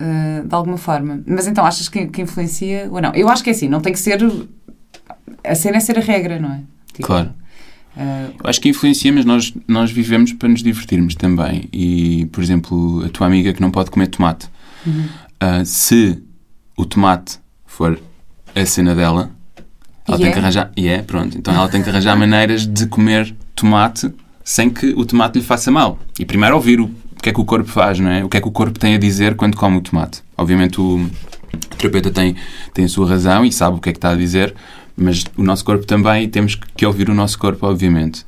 uh, 0.00 0.48
de 0.48 0.54
alguma 0.54 0.78
forma. 0.78 1.22
Mas 1.26 1.46
então, 1.46 1.64
achas 1.66 1.88
que, 1.90 2.06
que 2.06 2.22
influencia 2.22 2.88
ou 2.90 3.00
não? 3.02 3.12
Eu 3.14 3.28
acho 3.28 3.44
que 3.44 3.50
é 3.50 3.52
assim, 3.52 3.68
não 3.68 3.82
tem 3.82 3.92
que 3.92 3.98
ser 3.98 4.18
a 5.42 5.54
cena 5.54 5.76
é 5.76 5.80
ser 5.80 5.98
a 5.98 6.00
regra, 6.00 6.38
não 6.38 6.52
é? 6.52 6.60
Tipo, 6.92 7.06
claro. 7.06 7.30
Uh, 7.96 8.34
acho 8.44 8.60
que 8.60 8.68
influencia, 8.68 9.12
mas 9.12 9.24
nós, 9.24 9.54
nós 9.68 9.90
vivemos 9.90 10.32
para 10.32 10.48
nos 10.48 10.62
divertirmos 10.62 11.14
também. 11.14 11.68
E, 11.72 12.26
por 12.32 12.42
exemplo, 12.42 13.04
a 13.04 13.08
tua 13.08 13.26
amiga 13.26 13.52
que 13.52 13.60
não 13.60 13.70
pode 13.70 13.90
comer 13.90 14.08
tomate, 14.08 14.48
uhum. 14.86 15.06
uh, 15.42 15.64
se 15.64 16.20
o 16.76 16.84
tomate 16.84 17.38
for 17.64 18.00
a 18.54 18.66
cena 18.66 18.94
dela, 18.94 19.30
ela 20.06 20.18
yeah. 20.18 20.24
tem 20.24 20.32
que 20.32 20.38
arranjar. 20.38 20.72
E 20.76 20.82
yeah, 20.82 21.02
é, 21.02 21.04
pronto. 21.04 21.38
Então 21.38 21.54
ela 21.54 21.68
tem 21.68 21.82
que 21.82 21.88
arranjar 21.88 22.16
maneiras 22.16 22.66
de 22.66 22.86
comer 22.86 23.34
tomate 23.54 24.12
sem 24.44 24.68
que 24.68 24.88
o 24.88 25.04
tomate 25.04 25.38
lhe 25.38 25.44
faça 25.44 25.70
mal. 25.70 25.98
E 26.18 26.24
primeiro 26.24 26.54
ouvir 26.54 26.80
o, 26.80 26.84
o 26.84 27.22
que 27.22 27.30
é 27.30 27.32
que 27.32 27.40
o 27.40 27.44
corpo 27.44 27.68
faz, 27.68 27.98
não 27.98 28.10
é? 28.10 28.24
O 28.24 28.28
que 28.28 28.36
é 28.36 28.40
que 28.40 28.48
o 28.48 28.50
corpo 28.50 28.78
tem 28.78 28.94
a 28.94 28.98
dizer 28.98 29.34
quando 29.34 29.56
come 29.56 29.78
o 29.78 29.80
tomate. 29.80 30.22
Obviamente 30.36 30.80
o, 30.80 30.96
o 30.96 31.76
terapeuta 31.78 32.10
tem, 32.10 32.36
tem 32.74 32.84
a 32.84 32.88
sua 32.88 33.08
razão 33.08 33.44
e 33.44 33.52
sabe 33.52 33.78
o 33.78 33.80
que 33.80 33.88
é 33.88 33.92
que 33.92 33.98
está 33.98 34.10
a 34.10 34.16
dizer, 34.16 34.54
mas 34.96 35.24
o 35.36 35.42
nosso 35.42 35.64
corpo 35.64 35.86
também, 35.86 36.28
temos 36.28 36.54
que 36.54 36.86
ouvir 36.86 37.08
o 37.10 37.14
nosso 37.14 37.38
corpo, 37.38 37.66
obviamente. 37.66 38.24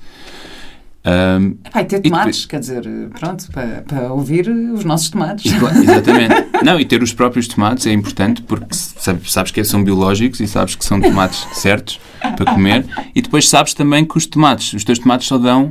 Um, 1.07 1.57
Vai 1.73 1.85
ter 1.85 2.01
tomates, 2.01 2.43
depois, 2.43 2.47
quer 2.47 2.59
dizer, 2.59 2.83
pronto, 3.19 3.47
para, 3.53 3.85
para 3.87 4.13
ouvir 4.13 4.49
os 4.49 4.85
nossos 4.85 5.09
tomates. 5.09 5.53
Exatamente. 5.53 6.35
Não, 6.65 6.81
e 6.81 6.85
ter 6.85 7.01
os 7.01 7.13
próprios 7.13 7.47
tomates 7.47 7.87
é 7.87 7.93
importante 7.93 8.43
porque 8.43 8.75
sabes 8.75 9.53
que 9.53 9.63
são 9.63 9.85
biológicos 9.85 10.41
e 10.41 10.49
sabes 10.49 10.75
que 10.75 10.85
são 10.85 11.01
tomates 11.01 11.47
certos 11.53 12.01
para 12.21 12.53
comer. 12.53 12.85
E 13.15 13.23
depois 13.23 13.49
sabes 13.49 13.73
também 13.73 14.05
que 14.05 14.19
os 14.19 14.27
tomates, 14.27 14.73
os 14.73 14.83
teus 14.83 14.99
tomates 14.99 15.29
só 15.29 15.39
dão 15.39 15.71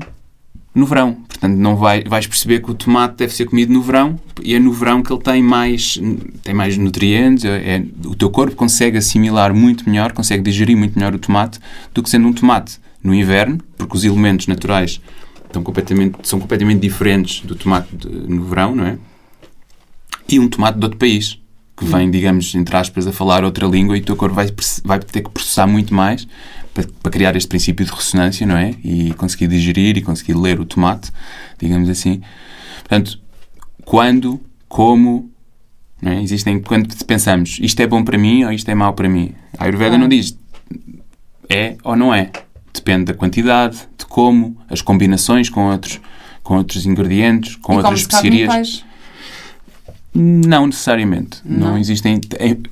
no 0.75 0.85
verão. 0.85 1.13
Portanto, 1.13 1.55
não 1.55 1.77
vai, 1.77 2.03
vais 2.03 2.27
perceber 2.27 2.59
que 2.61 2.69
o 2.69 2.73
tomate 2.73 3.15
deve 3.15 3.33
ser 3.33 3.45
comido 3.45 3.71
no 3.71 3.81
verão 3.81 4.19
e 4.43 4.53
é 4.53 4.59
no 4.59 4.73
verão 4.73 5.01
que 5.01 5.11
ele 5.11 5.21
tem 5.21 5.41
mais, 5.41 5.99
tem 6.43 6.53
mais 6.53 6.77
nutrientes. 6.77 7.45
É, 7.45 7.77
é, 7.77 7.85
o 8.05 8.13
teu 8.13 8.29
corpo 8.29 8.55
consegue 8.55 8.97
assimilar 8.97 9.53
muito 9.53 9.89
melhor, 9.89 10.11
consegue 10.11 10.43
digerir 10.43 10.75
muito 10.75 10.99
melhor 10.99 11.15
o 11.15 11.19
tomate 11.19 11.59
do 11.93 12.03
que 12.03 12.09
sendo 12.09 12.27
um 12.27 12.33
tomate 12.33 12.77
no 13.01 13.15
inverno, 13.15 13.59
porque 13.77 13.95
os 13.95 14.03
elementos 14.03 14.47
naturais 14.47 14.99
estão 15.45 15.63
completamente, 15.63 16.17
são 16.23 16.39
completamente 16.39 16.81
diferentes 16.81 17.41
do 17.41 17.55
tomate 17.55 17.95
de, 17.95 18.09
no 18.09 18.43
verão, 18.43 18.75
não 18.75 18.85
é? 18.85 18.97
E 20.27 20.39
um 20.39 20.49
tomate 20.49 20.77
de 20.77 20.83
outro 20.83 20.97
país, 20.97 21.39
que 21.77 21.85
vem, 21.85 22.09
digamos, 22.09 22.55
entre 22.55 22.75
aspas, 22.75 23.05
a 23.05 23.11
falar 23.11 23.43
outra 23.43 23.67
língua 23.67 23.97
e 23.97 24.01
o 24.01 24.03
teu 24.03 24.15
corpo 24.15 24.35
vai, 24.35 24.47
vai 24.83 24.99
ter 24.99 25.21
que 25.21 25.29
processar 25.29 25.67
muito 25.67 25.93
mais 25.93 26.27
para, 26.75 26.85
para, 27.01 27.11
criar 27.11 27.35
este 27.37 27.47
princípio 27.47 27.85
de 27.85 27.91
ressonância, 27.91 28.45
não 28.45 28.57
é? 28.57 28.75
E 28.83 29.13
conseguir 29.13 29.47
digerir 29.47 29.97
e 29.97 30.01
conseguir 30.01 30.33
ler 30.33 30.59
o 30.59 30.65
tomate, 30.65 31.09
digamos 31.57 31.89
assim. 31.89 32.21
Portanto, 32.81 33.19
quando, 33.85 34.41
como, 34.67 35.31
não 36.01 36.11
é? 36.11 36.21
Existem, 36.21 36.61
quando 36.61 36.93
pensamos 37.05 37.57
isto 37.61 37.79
é 37.79 37.87
bom 37.87 38.03
para 38.03 38.17
mim 38.17 38.43
ou 38.43 38.51
isto 38.51 38.69
é 38.69 38.75
mau 38.75 38.93
para 38.93 39.07
mim. 39.07 39.33
A 39.57 39.63
Ayurveda 39.63 39.95
ah. 39.95 39.97
não 39.97 40.09
diz 40.09 40.37
é 41.49 41.77
ou 41.81 41.95
não 41.95 42.13
é. 42.13 42.29
Depende 42.73 43.05
da 43.05 43.13
quantidade, 43.13 43.77
de 43.97 44.05
como, 44.05 44.57
as 44.69 44.81
combinações 44.81 45.49
com 45.49 45.71
outros, 45.71 46.01
com 46.43 46.57
outros 46.57 46.85
ingredientes, 46.85 47.55
com 47.55 47.73
e 47.73 47.77
outras 47.77 48.01
especiarias. 48.01 48.83
Não 50.13 50.67
necessariamente. 50.67 51.39
Não, 51.45 51.69
não 51.69 51.77
existem. 51.77 52.19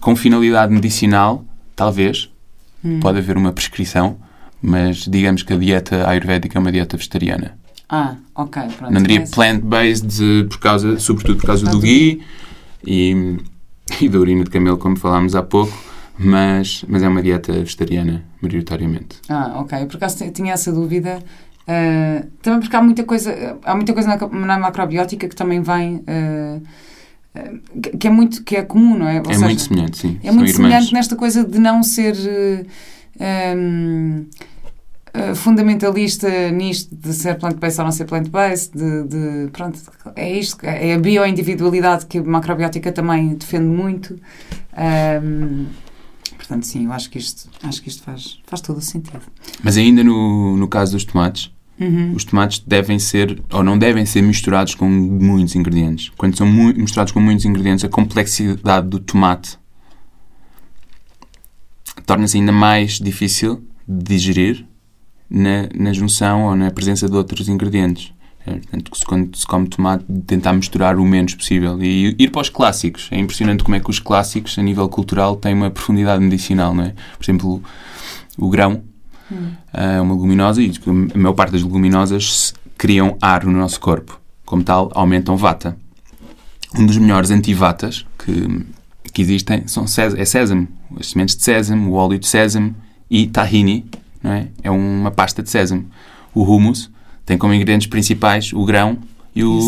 Com 0.02 0.16
finalidade 0.16 0.74
medicinal, 0.74 1.46
talvez, 1.74 2.30
Hum. 2.84 3.00
Pode 3.00 3.20
haver 3.20 3.38
uma 3.38 3.52
prescrição, 3.52 4.18
mas 4.62 5.06
digamos 5.06 5.44
que 5.44 5.54
a 5.54 5.58
dieta 5.58 6.08
ayurvédica 6.08 6.58
é 6.58 6.60
uma 6.60 6.72
dieta 6.72 6.98
vegetariana. 6.98 7.58
Ah, 7.90 8.16
ok. 8.36 8.64
Pronto, 8.78 8.94
não 8.94 9.02
diria 9.02 9.26
plant-based, 9.28 10.48
por 10.50 10.60
causa, 10.60 11.00
sobretudo 11.00 11.38
por 11.38 11.48
causa 11.48 11.66
do 11.70 11.80
ghee 11.80 12.22
e, 12.86 13.38
e 14.02 14.10
da 14.10 14.20
urina 14.20 14.44
de 14.44 14.50
camelo, 14.50 14.78
como 14.78 14.96
falámos 14.96 15.36
há 15.36 15.44
pouco, 15.44 15.78
mas, 16.18 16.84
mas 16.88 17.04
é 17.04 17.08
uma 17.08 17.22
dieta 17.22 17.54
vegetariana, 17.54 18.24
maioritariamente. 18.42 19.18
Ah, 19.30 19.60
ok. 19.60 19.86
Por 19.86 19.98
acaso 19.98 20.30
tinha 20.32 20.54
essa 20.54 20.72
dúvida. 20.72 21.24
Uh, 21.64 22.28
também 22.42 22.60
porque 22.60 22.76
há 22.76 22.82
muita 22.82 23.04
coisa, 23.06 23.58
há 23.64 23.74
muita 23.74 23.94
coisa 23.94 24.10
na, 24.10 24.28
na 24.28 24.60
macrobiótica 24.60 25.28
que 25.28 25.36
também 25.36 25.62
vem. 25.62 25.98
Uh, 25.98 26.62
que 28.00 28.08
é 28.08 28.12
muito 28.12 28.44
que 28.44 28.56
é 28.56 28.62
comum, 28.62 28.98
não 28.98 29.08
é? 29.08 29.20
Ou 29.20 29.32
é 29.32 29.34
seja, 29.34 29.46
muito 29.46 29.62
semelhante, 29.62 29.98
sim. 29.98 30.20
É 30.22 30.28
São 30.28 30.36
muito 30.36 30.50
irmãs. 30.50 30.56
semelhante 30.56 30.94
nesta 30.94 31.16
coisa 31.16 31.44
de 31.44 31.58
não 31.58 31.82
ser 31.82 32.16
um, 33.20 34.26
uh, 35.16 35.36
fundamentalista 35.36 36.52
nisto 36.52 36.96
de 36.96 37.14
ser 37.14 37.38
plant-based 37.38 37.80
ou 37.80 37.86
não 37.86 37.92
ser 37.92 38.06
plant-based, 38.06 38.72
de, 38.78 39.04
de, 39.08 39.52
pronto, 39.52 39.80
é 40.16 40.32
isto, 40.32 40.64
é 40.64 40.94
a 40.94 41.00
bioindividualidade 41.00 42.06
que 42.06 42.20
a 42.20 42.24
macrobiótica 42.24 42.92
também 42.92 43.34
defende 43.36 43.66
muito. 43.66 44.20
Um, 45.24 45.66
portanto, 46.38 46.68
sim, 46.68 46.86
eu 46.86 46.94
acho 46.94 47.10
que 47.10 47.18
isto, 47.18 47.50
acho 47.64 47.82
que 47.82 47.90
isto 47.90 48.04
faz, 48.04 48.40
faz 48.46 48.62
todo 48.62 48.78
o 48.78 48.82
sentido. 48.82 49.22
Mas 49.64 49.76
ainda 49.78 50.04
no, 50.04 50.56
no 50.56 50.68
caso 50.68 50.92
dos 50.92 51.04
tomates, 51.04 51.52
Uhum. 51.80 52.14
Os 52.14 52.24
tomates 52.24 52.60
devem 52.60 53.00
ser, 53.00 53.42
ou 53.52 53.64
não 53.64 53.78
devem 53.78 54.06
ser 54.06 54.22
misturados 54.22 54.76
com 54.76 54.88
muitos 54.88 55.56
ingredientes. 55.56 56.12
Quando 56.18 56.38
são 56.38 56.48
misturados 56.48 57.12
com 57.12 57.20
muitos 57.20 57.46
ingredientes, 57.46 57.84
a 57.84 57.90
complexidade 57.90 58.88
do 58.88 59.00
tomate 59.00 59.58
torna-se 62.06 62.38
ainda 62.38 62.52
mais 62.52 63.00
difícil 63.00 63.64
de 63.88 64.04
digerir 64.04 64.66
na, 65.30 65.68
na 65.74 65.94
junção 65.94 66.46
ou 66.46 66.56
na 66.56 66.70
presença 66.72 67.10
de 67.10 67.16
outros 67.16 67.50
ingredientes. 67.50 68.14
É, 68.46 68.52
portanto, 68.52 68.92
quando 69.06 69.38
se 69.38 69.48
come 69.48 69.68
tomate, 69.68 70.06
tentar 70.28 70.54
misturar 70.54 70.98
o 70.98 71.06
menos 71.06 71.34
possível. 71.34 71.82
E 71.82 72.14
ir 72.20 72.30
para 72.30 72.42
os 72.42 72.50
clássicos. 72.50 73.08
É 73.10 73.18
impressionante 73.18 73.64
como 73.64 73.76
é 73.76 73.80
que 73.80 73.90
os 73.90 74.00
clássicos, 74.00 74.60
a 74.60 74.62
nível 74.62 74.88
cultural, 74.90 75.38
têm 75.38 75.54
uma 75.54 75.72
profundidade 75.72 76.22
medicinal. 76.22 76.76
Não 76.76 76.84
é? 76.84 76.94
Por 77.18 77.24
exemplo, 77.24 77.64
o, 78.38 78.46
o 78.46 78.50
grão 79.30 79.52
é 79.74 80.02
uma 80.02 80.14
leguminosa 80.14 80.62
e 80.62 80.72
a 81.14 81.18
maior 81.18 81.34
parte 81.34 81.52
das 81.52 81.64
leguminosas 81.64 82.54
criam 82.78 83.18
ar 83.22 83.46
no 83.46 83.52
nosso 83.52 83.80
corpo. 83.80 84.20
Como 84.46 84.64
tal, 84.64 84.92
aumentam 84.94 85.38
vata. 85.38 85.78
Um 86.78 86.86
dos 86.86 86.98
melhores 86.98 87.32
antivatas 87.32 88.06
que, 88.18 88.66
que 89.14 89.22
existem 89.22 89.68
são 89.68 89.86
é 89.86 90.26
sésamo. 90.26 90.68
As 91.00 91.08
sementes 91.08 91.36
de 91.36 91.44
sésamo, 91.44 91.92
o 91.92 91.94
óleo 91.94 92.20
de 92.20 92.28
sésamo 92.28 92.76
e 93.10 93.28
tahini, 93.28 93.86
não 94.22 94.32
é? 94.32 94.48
É 94.64 94.72
uma 94.72 95.12
pasta 95.12 95.42
de 95.42 95.50
sésamo. 95.50 95.86
O 96.34 96.44
hummus 96.44 96.90
tem 97.26 97.38
como 97.38 97.54
ingredientes 97.54 97.88
principais 97.88 98.52
o 98.54 98.66
grão 98.66 98.98
e 99.36 99.44
o 99.44 99.60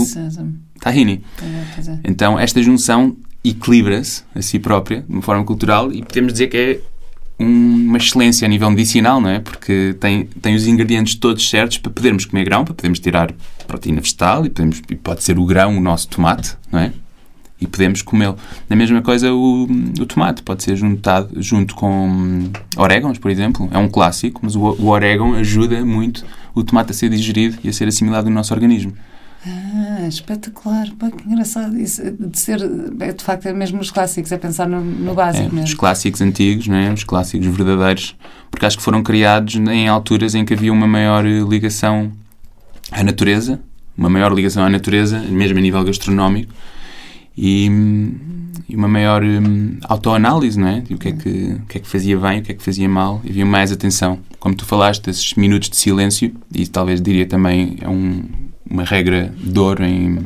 tahini. 0.80 1.24
É, 1.42 1.92
é. 1.92 2.00
Então, 2.04 2.40
esta 2.40 2.62
junção 2.62 3.16
equilibra-se 3.44 4.24
a 4.34 4.42
si 4.42 4.60
própria, 4.60 5.02
de 5.02 5.14
uma 5.14 5.22
forma 5.22 5.44
cultural, 5.44 5.92
e 5.92 6.04
podemos 6.04 6.34
dizer 6.34 6.48
que 6.48 6.58
é 6.58 6.82
uma 7.38 7.98
excelência 7.98 8.46
a 8.46 8.50
nível 8.50 8.70
medicinal, 8.70 9.20
não 9.20 9.30
é? 9.30 9.40
Porque 9.40 9.96
tem, 10.00 10.26
tem 10.42 10.56
os 10.56 10.68
ingredientes 10.68 11.16
todos 11.16 11.50
certos 11.50 11.78
para 11.78 11.92
podermos 11.92 12.26
comer 12.26 12.46
grão, 12.46 12.64
para 12.64 12.74
podermos 12.74 13.00
tirar 13.00 13.34
proteína 13.68 14.00
vegetal 14.00 14.46
e, 14.46 14.50
podemos, 14.50 14.82
e 14.90 14.96
pode 14.96 15.24
ser 15.24 15.38
o 15.38 15.46
grão 15.46 15.78
o 15.78 15.82
nosso 15.82 16.08
tomate, 16.08 16.56
não 16.72 16.80
é? 16.80 16.94
E 17.60 17.68
podemos 17.68 18.02
comê-lo. 18.02 18.38
Na 18.70 18.76
mesma 18.76 19.02
coisa, 19.02 19.34
o, 19.34 19.64
o 20.00 20.06
tomate 20.06 20.44
pode 20.44 20.64
ser 20.64 20.76
juntado 20.76 21.42
junto 21.42 21.74
com 21.76 22.50
orégãos, 22.76 23.18
por 23.18 23.32
exemplo. 23.32 23.70
É 23.72 23.78
um 23.78 23.88
clássico, 23.88 24.42
mas 24.44 24.56
o, 24.56 24.60
o 24.60 24.88
orégão 24.88 25.34
ajuda 25.34 25.84
muito 25.86 26.26
o 26.54 26.64
tomate 26.64 26.92
a 26.92 26.94
ser 26.94 27.10
digerido 27.10 27.58
e 27.64 27.70
a 27.70 27.74
ser 27.74 27.88
assimilado 27.88 28.30
no 28.30 28.36
nosso 28.36 28.54
organismo. 28.54 28.94
Ah, 29.48 30.08
espetacular. 30.08 30.90
Pá, 30.98 31.12
que 31.12 31.28
engraçado 31.28 31.78
isso 31.80 32.02
de 32.12 32.38
ser, 32.38 32.60
é, 33.00 33.14
de 33.14 33.24
facto, 33.24 33.46
é 33.46 33.54
mesmo 33.54 33.80
os 33.80 33.92
clássicos, 33.92 34.32
é 34.32 34.38
pensar 34.38 34.68
no, 34.68 34.84
no 34.84 35.14
básico 35.14 35.48
é, 35.48 35.52
mesmo. 35.52 35.64
Os 35.64 35.74
clássicos 35.76 36.22
antigos, 36.22 36.68
não 36.68 36.76
é? 36.76 36.92
os 36.92 37.04
clássicos 37.04 37.46
verdadeiros, 37.48 38.16
porque 38.50 38.66
acho 38.66 38.78
que 38.78 38.84
foram 38.84 39.04
criados 39.04 39.56
em 39.56 39.88
alturas 39.88 40.34
em 40.34 40.44
que 40.44 40.54
havia 40.54 40.74
uma 40.74 40.88
maior 40.88 41.26
ligação 41.26 42.12
à 42.92 43.04
natureza, 43.04 43.60
uma 43.96 44.10
maior 44.10 44.34
ligação 44.34 44.64
à 44.64 44.70
natureza, 44.70 45.20
mesmo 45.20 45.60
a 45.60 45.62
nível 45.62 45.84
gastronómico, 45.84 46.52
e, 47.38 47.70
e 48.68 48.76
uma 48.76 48.88
maior 48.88 49.24
hum, 49.24 49.78
autoanálise, 49.84 50.60
não 50.60 50.68
é? 50.68 50.80
De 50.80 50.96
o 50.96 50.98
que 50.98 51.10
é, 51.10 51.12
que, 51.12 51.30
o 51.30 51.66
que 51.68 51.78
é 51.78 51.82
que 51.82 51.88
fazia 51.88 52.18
bem, 52.18 52.40
o 52.40 52.42
que 52.42 52.52
é 52.52 52.56
que 52.56 52.64
fazia 52.64 52.90
mal, 52.90 53.22
e 53.24 53.30
havia 53.30 53.46
mais 53.46 53.72
atenção. 53.72 54.20
Como 54.40 54.56
tu 54.56 54.66
falaste, 54.66 55.08
esses 55.10 55.36
minutos 55.36 55.70
de 55.70 55.76
silêncio, 55.76 56.34
e 56.54 56.66
talvez 56.66 57.02
diria 57.02 57.28
também 57.28 57.78
é 57.82 57.90
um, 57.90 58.24
uma 58.76 58.84
regra 58.84 59.34
de 59.38 59.58
ouro 59.58 59.84
em, 59.84 60.20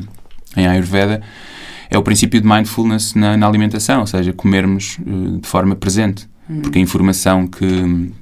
em 0.56 0.66
Ayurveda, 0.66 1.22
é 1.88 1.96
o 1.96 2.02
princípio 2.02 2.40
de 2.40 2.46
mindfulness 2.46 3.14
na, 3.14 3.36
na 3.36 3.46
alimentação, 3.46 4.00
ou 4.00 4.06
seja, 4.06 4.32
comermos 4.32 4.98
uh, 4.98 5.38
de 5.38 5.48
forma 5.48 5.74
presente. 5.74 6.28
Hum. 6.48 6.62
Porque 6.62 6.78
a 6.78 6.82
informação 6.82 7.46
que, 7.46 8.12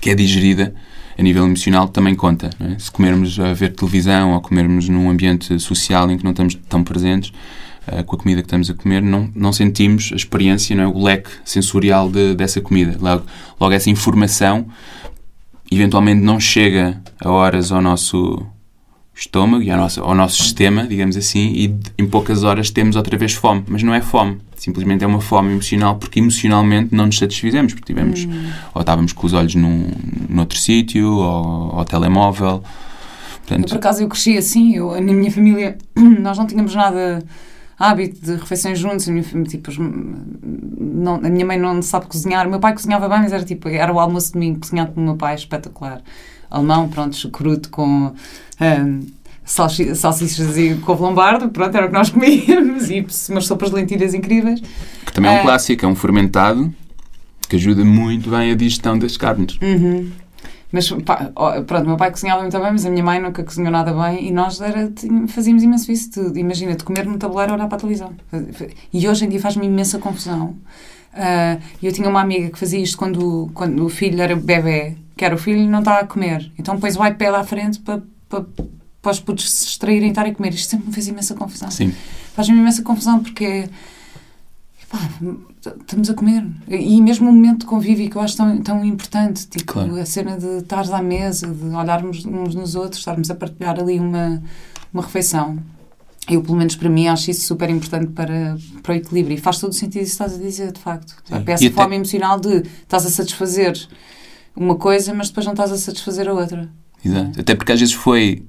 que 0.00 0.10
é 0.10 0.14
digerida 0.14 0.74
a 1.18 1.22
nível 1.22 1.44
emocional 1.44 1.88
também 1.88 2.14
conta. 2.14 2.50
É? 2.60 2.78
Se 2.78 2.90
comermos 2.90 3.38
a 3.38 3.52
ver 3.52 3.74
televisão 3.74 4.32
ou 4.32 4.40
comermos 4.40 4.88
num 4.88 5.10
ambiente 5.10 5.58
social 5.58 6.10
em 6.10 6.18
que 6.18 6.24
não 6.24 6.30
estamos 6.32 6.54
tão 6.68 6.82
presentes 6.82 7.32
uh, 7.88 8.02
com 8.04 8.16
a 8.16 8.18
comida 8.18 8.42
que 8.42 8.46
estamos 8.46 8.70
a 8.70 8.74
comer, 8.74 9.02
não, 9.02 9.30
não 9.34 9.52
sentimos 9.52 10.10
a 10.12 10.16
experiência, 10.16 10.74
não 10.74 10.84
é? 10.84 10.86
o 10.86 11.02
leque 11.02 11.30
sensorial 11.44 12.08
de, 12.08 12.34
dessa 12.34 12.60
comida. 12.60 12.96
Logo, 13.00 13.24
logo, 13.60 13.72
essa 13.72 13.90
informação 13.90 14.66
eventualmente 15.70 16.20
não 16.20 16.38
chega 16.38 17.00
a 17.18 17.30
horas 17.30 17.72
ao 17.72 17.80
nosso 17.80 18.46
estômago 19.14 19.62
e 19.62 19.70
ao 19.70 19.78
nosso, 19.78 20.00
ao 20.00 20.14
nosso 20.14 20.42
sistema, 20.42 20.86
digamos 20.86 21.16
assim, 21.16 21.52
e 21.52 21.74
em 21.98 22.06
poucas 22.06 22.44
horas 22.44 22.70
temos 22.70 22.96
outra 22.96 23.16
vez 23.16 23.32
fome. 23.32 23.62
Mas 23.68 23.82
não 23.82 23.94
é 23.94 24.00
fome, 24.00 24.38
simplesmente 24.56 25.04
é 25.04 25.06
uma 25.06 25.20
fome 25.20 25.52
emocional, 25.52 25.96
porque 25.96 26.18
emocionalmente 26.18 26.94
não 26.94 27.06
nos 27.06 27.18
satisfizemos, 27.18 27.74
porque 27.74 27.92
tivemos, 27.92 28.24
hum. 28.24 28.50
ou 28.74 28.80
estávamos 28.80 29.12
com 29.12 29.26
os 29.26 29.32
olhos 29.32 29.54
num, 29.54 29.90
noutro 30.28 30.58
sítio, 30.58 31.10
ou 31.12 31.78
ao 31.78 31.84
telemóvel. 31.84 32.62
Portanto, 33.38 33.64
eu, 33.64 33.68
por 33.68 33.76
acaso 33.76 34.02
eu 34.02 34.08
cresci 34.08 34.36
assim, 34.36 34.74
eu, 34.76 34.92
na 34.92 35.12
minha 35.12 35.30
família 35.30 35.76
nós 35.96 36.38
não 36.38 36.46
tínhamos 36.46 36.74
nada 36.74 37.22
hábito 37.78 38.24
de 38.24 38.36
refeições 38.36 38.78
juntos, 38.78 39.08
a 39.08 39.12
minha, 39.12 39.24
tipo, 39.44 39.70
não, 39.78 41.16
a 41.16 41.28
minha 41.28 41.44
mãe 41.44 41.58
não 41.58 41.82
sabe 41.82 42.06
cozinhar, 42.06 42.46
o 42.46 42.50
meu 42.50 42.60
pai 42.60 42.72
cozinhava 42.72 43.08
bem, 43.08 43.18
mas 43.18 43.32
era 43.32 43.44
tipo, 43.44 43.68
era 43.68 43.92
o 43.92 43.98
almoço 43.98 44.28
de 44.28 44.32
domingo 44.34 44.60
cozinhado 44.60 44.92
pelo 44.92 45.04
meu 45.04 45.16
pai, 45.16 45.34
espetacular 45.34 46.00
alemão, 46.52 46.88
pronto, 46.88 47.16
chucruto 47.16 47.70
com 47.70 48.12
um, 48.60 49.00
salsichas 49.44 50.56
e 50.56 50.74
couve 50.76 51.02
lombardo, 51.02 51.48
pronto, 51.48 51.74
era 51.76 51.86
o 51.86 51.88
que 51.88 51.94
nós 51.94 52.08
comíamos, 52.10 52.90
e 52.90 53.04
umas 53.30 53.46
sopas 53.46 53.70
de 53.70 53.76
lentilhas 53.76 54.14
incríveis. 54.14 54.60
Que 55.06 55.12
também 55.12 55.30
é 55.30 55.38
um 55.38 55.40
uh, 55.40 55.42
clássico, 55.42 55.84
é 55.84 55.88
um 55.88 55.96
fermentado 55.96 56.72
que 57.48 57.56
ajuda 57.56 57.84
muito 57.84 58.30
bem 58.30 58.52
a 58.52 58.54
digestão 58.54 58.98
das 58.98 59.16
carnes. 59.16 59.58
Uhum. 59.60 60.10
Mas 60.70 60.90
pá, 61.04 61.30
pronto, 61.66 61.86
meu 61.86 61.96
pai 61.98 62.10
cozinhava 62.10 62.40
muito 62.40 62.58
bem, 62.58 62.72
mas 62.72 62.86
a 62.86 62.90
minha 62.90 63.04
mãe 63.04 63.20
nunca 63.20 63.44
cozinhou 63.44 63.70
nada 63.70 63.92
bem 63.92 64.26
e 64.26 64.32
nós 64.32 64.58
era, 64.58 64.90
fazíamos 65.28 65.62
imenso 65.62 65.92
isso. 65.92 66.32
Imagina, 66.34 66.74
de 66.74 66.82
comer 66.82 67.04
no 67.04 67.18
tabuleiro 67.18 67.52
ou 67.52 67.58
olhar 67.58 67.68
para 67.68 67.76
a 67.76 67.80
televisão. 67.80 68.14
E 68.90 69.06
hoje 69.06 69.26
em 69.26 69.28
dia 69.28 69.38
faz-me 69.38 69.66
imensa 69.66 69.98
confusão. 69.98 70.56
Uh, 71.12 71.60
eu 71.82 71.92
tinha 71.92 72.08
uma 72.08 72.22
amiga 72.22 72.48
que 72.48 72.58
fazia 72.58 72.80
isto 72.80 72.96
quando, 72.96 73.50
quando 73.52 73.84
o 73.84 73.90
filho 73.90 74.22
era 74.22 74.34
bebê 74.34 74.96
que 75.16 75.24
era 75.24 75.34
o 75.34 75.38
filho 75.38 75.68
não 75.68 75.80
está 75.80 75.98
a 75.98 76.06
comer. 76.06 76.50
Então 76.58 76.78
pões 76.78 76.96
o 76.96 77.04
iPad 77.04 77.34
à 77.34 77.44
frente 77.44 77.78
para, 77.80 78.02
para, 78.28 78.44
para 79.00 79.12
os 79.12 79.20
putos 79.20 79.50
se 79.50 79.66
distraírem 79.66 80.08
e 80.08 80.10
estarem 80.10 80.32
a 80.32 80.34
comer. 80.34 80.54
Isto 80.54 80.70
sempre 80.70 80.86
me 80.86 80.92
fez 80.92 81.08
imensa 81.08 81.34
confusão. 81.34 81.70
Sim. 81.70 81.92
Faz-me 82.34 82.56
imensa 82.56 82.82
confusão 82.82 83.20
porque 83.20 83.68
epá, 84.82 84.98
estamos 85.80 86.10
a 86.10 86.14
comer. 86.14 86.46
E 86.68 87.00
mesmo 87.00 87.28
o 87.28 87.32
momento 87.32 87.60
de 87.60 87.66
convívio 87.66 88.10
que 88.10 88.16
eu 88.16 88.22
acho 88.22 88.36
tão, 88.36 88.58
tão 88.62 88.84
importante, 88.84 89.46
tipo 89.46 89.72
claro. 89.72 89.96
a 89.96 90.06
cena 90.06 90.36
de 90.36 90.58
estares 90.58 90.90
à 90.90 91.02
mesa, 91.02 91.46
de 91.46 91.64
olharmos 91.74 92.24
uns 92.24 92.54
nos 92.54 92.74
outros, 92.74 92.98
estarmos 92.98 93.30
a 93.30 93.34
partilhar 93.34 93.78
ali 93.78 93.98
uma, 93.98 94.42
uma 94.92 95.02
refeição. 95.02 95.58
Eu, 96.28 96.40
pelo 96.40 96.56
menos 96.56 96.76
para 96.76 96.88
mim, 96.88 97.08
acho 97.08 97.32
isso 97.32 97.46
super 97.46 97.68
importante 97.68 98.12
para, 98.12 98.56
para 98.82 98.92
o 98.92 98.96
equilíbrio. 98.96 99.34
E 99.34 99.40
faz 99.40 99.58
todo 99.58 99.72
o 99.72 99.74
sentido 99.74 100.02
isso 100.02 100.16
que 100.16 100.22
estás 100.22 100.34
a 100.34 100.42
dizer, 100.42 100.72
de 100.72 100.80
facto. 100.80 101.16
Sim. 101.24 101.42
Essa 101.46 101.70
fome 101.70 101.86
até... 101.86 101.94
emocional 101.96 102.38
de 102.38 102.62
estás 102.82 103.04
a 103.04 103.10
satisfazer 103.10 103.76
uma 104.54 104.76
coisa, 104.76 105.14
mas 105.14 105.28
depois 105.28 105.46
não 105.46 105.52
estás 105.52 105.72
a 105.72 105.76
satisfazer 105.76 106.28
a 106.28 106.32
outra. 106.32 106.68
Exato. 107.04 107.40
Até 107.40 107.54
porque 107.54 107.72
às 107.72 107.80
vezes 107.80 107.94
foi 107.94 108.44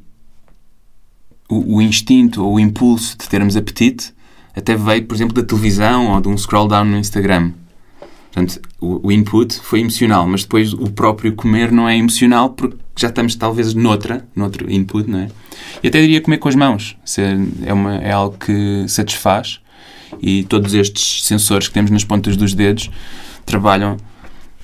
o, 1.50 1.78
o, 1.78 1.82
instinto 1.82 2.44
ou 2.44 2.56
o 2.56 2.60
impulso 2.60 3.18
de 3.18 3.28
termos 3.28 3.56
apetite 3.56 4.14
até 4.56 4.76
veio, 4.76 5.06
por 5.06 5.16
exemplo, 5.16 5.34
da 5.34 5.44
televisão 5.44 6.12
ou 6.12 6.22
de 6.22 6.28
um 6.28 6.38
scroll 6.38 6.68
down 6.68 6.86
no 6.86 6.98
Instagram. 6.98 7.52
Portanto, 8.32 8.62
o, 8.80 9.08
o, 9.08 9.12
input 9.12 9.60
foi 9.62 9.80
emocional, 9.80 10.28
mas 10.28 10.44
depois 10.44 10.74
o 10.74 10.92
próprio 10.92 11.34
comer 11.36 11.72
não 11.72 11.88
é 11.88 11.98
emocional 11.98 12.52
porque 12.52 12.78
já 12.96 13.10
estamos 13.10 13.36
talvez 13.36 13.74
noutra, 13.74 14.28
noutro 14.36 14.72
input, 14.72 15.10
não 15.10 15.20
é? 15.20 15.30
E 15.84 15.88
até 15.88 16.02
diria 16.02 16.22
comer 16.22 16.38
com 16.38 16.50
as 16.50 16.56
mãos. 16.56 16.98
É, 17.66 17.74
uma, 17.74 17.96
é 17.96 18.12
algo 18.12 18.38
que 18.38 18.86
satisfaz 18.88 19.60
e 20.22 20.44
todos 20.44 20.74
estes 20.74 21.26
sensores 21.26 21.68
que 21.68 21.74
temos 21.74 21.92
nas 21.92 22.04
pontas 22.04 22.36
dos 22.36 22.54
dedos 22.54 22.90
trabalham, 23.46 23.98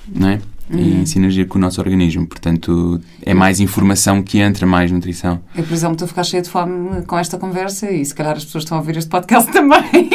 não 0.08 0.30
é? 0.30 0.42
Uhum. 0.70 1.02
em 1.02 1.06
sinergia 1.06 1.46
com 1.46 1.58
o 1.58 1.62
nosso 1.62 1.80
organismo. 1.82 2.28
Portanto, 2.28 3.02
é 3.22 3.34
mais 3.34 3.60
informação 3.60 4.22
que 4.22 4.40
entra, 4.40 4.66
mais 4.66 4.92
nutrição. 4.92 5.42
Eu, 5.56 5.64
por 5.64 5.74
exemplo, 5.74 5.94
estou 5.94 6.06
a 6.06 6.10
ficar 6.10 6.24
cheia 6.24 6.42
de 6.42 6.50
fome 6.50 7.04
com 7.04 7.18
esta 7.18 7.38
conversa 7.38 7.92
e 7.92 8.04
se 8.04 8.14
calhar 8.14 8.36
as 8.36 8.46
pessoas 8.46 8.64
estão 8.64 8.78
a 8.78 8.82
ouvir 8.82 8.98
este 8.98 9.10
podcast 9.10 9.50
também. 9.54 10.10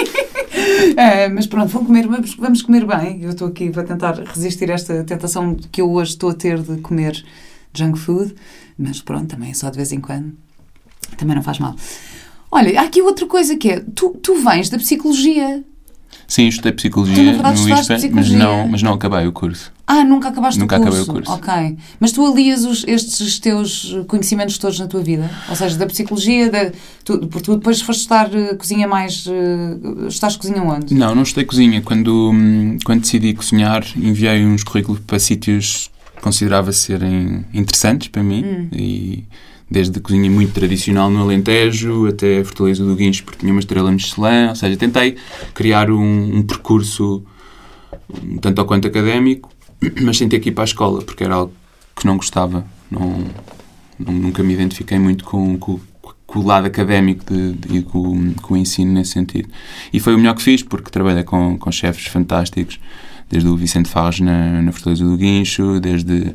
é, 0.97 1.29
mas 1.29 1.47
pronto, 1.47 1.69
vou 1.69 1.85
comer, 1.85 2.07
vamos, 2.07 2.35
vamos 2.37 2.63
comer 2.63 2.87
bem. 2.87 3.23
Eu 3.23 3.31
estou 3.31 3.49
aqui 3.49 3.71
para 3.71 3.85
tentar 3.85 4.15
resistir 4.15 4.71
a 4.71 4.75
esta 4.75 5.05
tentação 5.05 5.57
que 5.71 5.81
eu 5.81 5.91
hoje 5.91 6.13
estou 6.13 6.31
a 6.31 6.35
ter 6.35 6.61
de 6.61 6.81
comer 6.81 7.25
junk 7.73 7.99
food, 7.99 8.35
mas 8.79 9.01
pronto, 9.03 9.27
também 9.27 9.51
é 9.51 9.55
só 9.55 9.69
de 9.71 9.77
vez 9.77 9.93
em 9.93 10.01
quando. 10.01 10.33
Também 11.17 11.37
não 11.37 11.43
faz 11.43 11.59
mal. 11.59 11.75
Olha, 12.51 12.81
há 12.81 12.85
aqui 12.85 13.03
outra 13.03 13.27
coisa 13.27 13.57
que 13.57 13.69
é, 13.69 13.81
tu, 13.81 14.11
tu 14.23 14.37
vens 14.43 14.71
da 14.71 14.79
psicologia. 14.79 15.65
Sim, 16.29 16.47
estudei 16.47 16.73
psicologia 16.73 17.33
verdade, 17.33 17.61
no 17.61 17.69
ISPA, 17.69 17.99
mas 18.13 18.31
não, 18.31 18.69
mas 18.69 18.81
não 18.81 18.93
acabei 18.93 19.27
o 19.27 19.33
curso. 19.33 19.74
Ah, 19.87 20.03
nunca 20.03 20.29
acabaste 20.31 20.59
nunca 20.59 20.77
o 20.77 20.81
curso? 20.81 20.99
Nunca 20.99 21.11
acabei 21.13 21.33
o 21.37 21.43
curso. 21.43 21.73
Ok. 21.73 21.77
Mas 22.01 22.13
tu 22.13 22.27
alias 22.27 22.65
os, 22.65 22.85
estes 22.87 23.39
teus 23.39 23.95
conhecimentos 24.07 24.57
todos 24.57 24.79
na 24.79 24.87
tua 24.87 25.03
vida? 25.03 25.31
Ou 25.49 25.57
seja, 25.57 25.77
da 25.77 25.87
psicologia, 25.87 26.51
da, 26.51 26.73
tu, 27.05 27.19
porque 27.27 27.43
tu 27.43 27.57
depois 27.57 27.81
foste 27.83 28.01
estar 28.01 28.29
uh, 28.29 28.57
cozinha 28.57 28.89
mais... 28.89 29.27
Uh, 29.27 30.09
estás 30.09 30.37
cozinha 30.37 30.63
onde? 30.63 30.95
Não, 30.95 31.15
não 31.15 31.23
estudei 31.23 31.45
cozinha. 31.45 31.83
Quando, 31.83 32.31
hum, 32.33 32.79
quando 32.85 33.03
decidi 33.03 33.35
cozinhar, 33.35 33.85
enviei 33.95 34.45
uns 34.47 34.65
currículos 34.65 35.01
para 35.07 35.19
sítios 35.19 35.91
que 36.17 36.23
considerava 36.23 36.73
serem 36.73 37.45
interessantes 37.53 38.09
para 38.09 38.23
mim 38.23 38.43
hum. 38.43 38.69
e 38.73 39.25
desde 39.71 39.99
cozinha 40.01 40.31
muito 40.31 40.53
tradicional 40.53 41.11
no 41.11 41.21
Alentejo 41.21 42.07
até 42.07 42.41
a 42.41 42.45
Fortaleza 42.45 42.85
do 42.85 42.95
Guincho, 42.95 43.25
porque 43.25 43.41
tinha 43.41 43.53
uma 43.53 43.61
estrela 43.61 43.91
Michelin, 43.91 44.49
ou 44.49 44.57
seja, 44.57 44.77
tentei 44.77 45.17
criar 45.53 45.91
um, 45.91 46.39
um 46.39 46.43
percurso 46.43 47.25
um 48.23 48.39
tanto 48.39 48.61
ou 48.61 48.67
quanto 48.67 48.87
académico, 48.87 49.51
mas 50.03 50.19
sem 50.19 50.29
ter 50.29 50.41
que 50.41 50.51
ir 50.51 50.53
para 50.53 50.65
a 50.65 50.67
escola, 50.67 51.03
porque 51.03 51.25
era 51.25 51.35
algo 51.35 51.53
que 51.97 52.07
não 52.07 52.17
gostava, 52.17 52.67
não, 52.91 53.25
nunca 53.99 54.43
me 54.43 54.53
identifiquei 54.53 54.99
muito 54.99 55.25
com, 55.25 55.57
com, 55.59 55.81
com 56.27 56.39
o 56.39 56.47
lado 56.47 56.67
académico 56.67 57.25
e 57.71 57.83
com, 57.83 58.35
com, 58.35 58.55
o 58.55 58.57
ensino 58.57 58.93
nesse 58.93 59.13
sentido. 59.13 59.49
E 59.93 60.01
foi 60.01 60.15
o 60.15 60.19
melhor 60.19 60.35
que 60.35 60.43
fiz, 60.43 60.63
porque 60.63 60.91
trabalhei 60.91 61.23
com, 61.23 61.57
com 61.59 61.71
chefes 61.71 62.07
fantásticos, 62.07 62.81
desde 63.31 63.49
o 63.49 63.57
Vicente 63.57 63.89
Faz 63.89 64.21
na, 64.21 64.63
na 64.63 64.73
Fortaleza 64.73 65.05
do 65.05 65.17
Guincho, 65.17 65.81
desde 65.81 66.35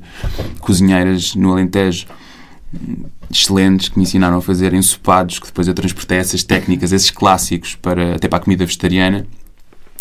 cozinheiras 0.59 1.35
no 1.35 1.51
Alentejo, 1.51 2.07
excelentes 3.31 3.89
que 3.89 3.97
me 3.97 4.03
ensinaram 4.03 4.37
a 4.37 4.41
fazer 4.41 4.73
ensopados, 4.73 5.39
que 5.39 5.47
depois 5.47 5.67
eu 5.67 5.73
transportei 5.73 6.17
essas 6.17 6.43
técnicas, 6.43 6.91
esses 6.91 7.11
clássicos, 7.11 7.75
para, 7.75 8.15
até 8.15 8.27
para 8.27 8.37
a 8.37 8.41
comida 8.41 8.65
vegetariana. 8.65 9.25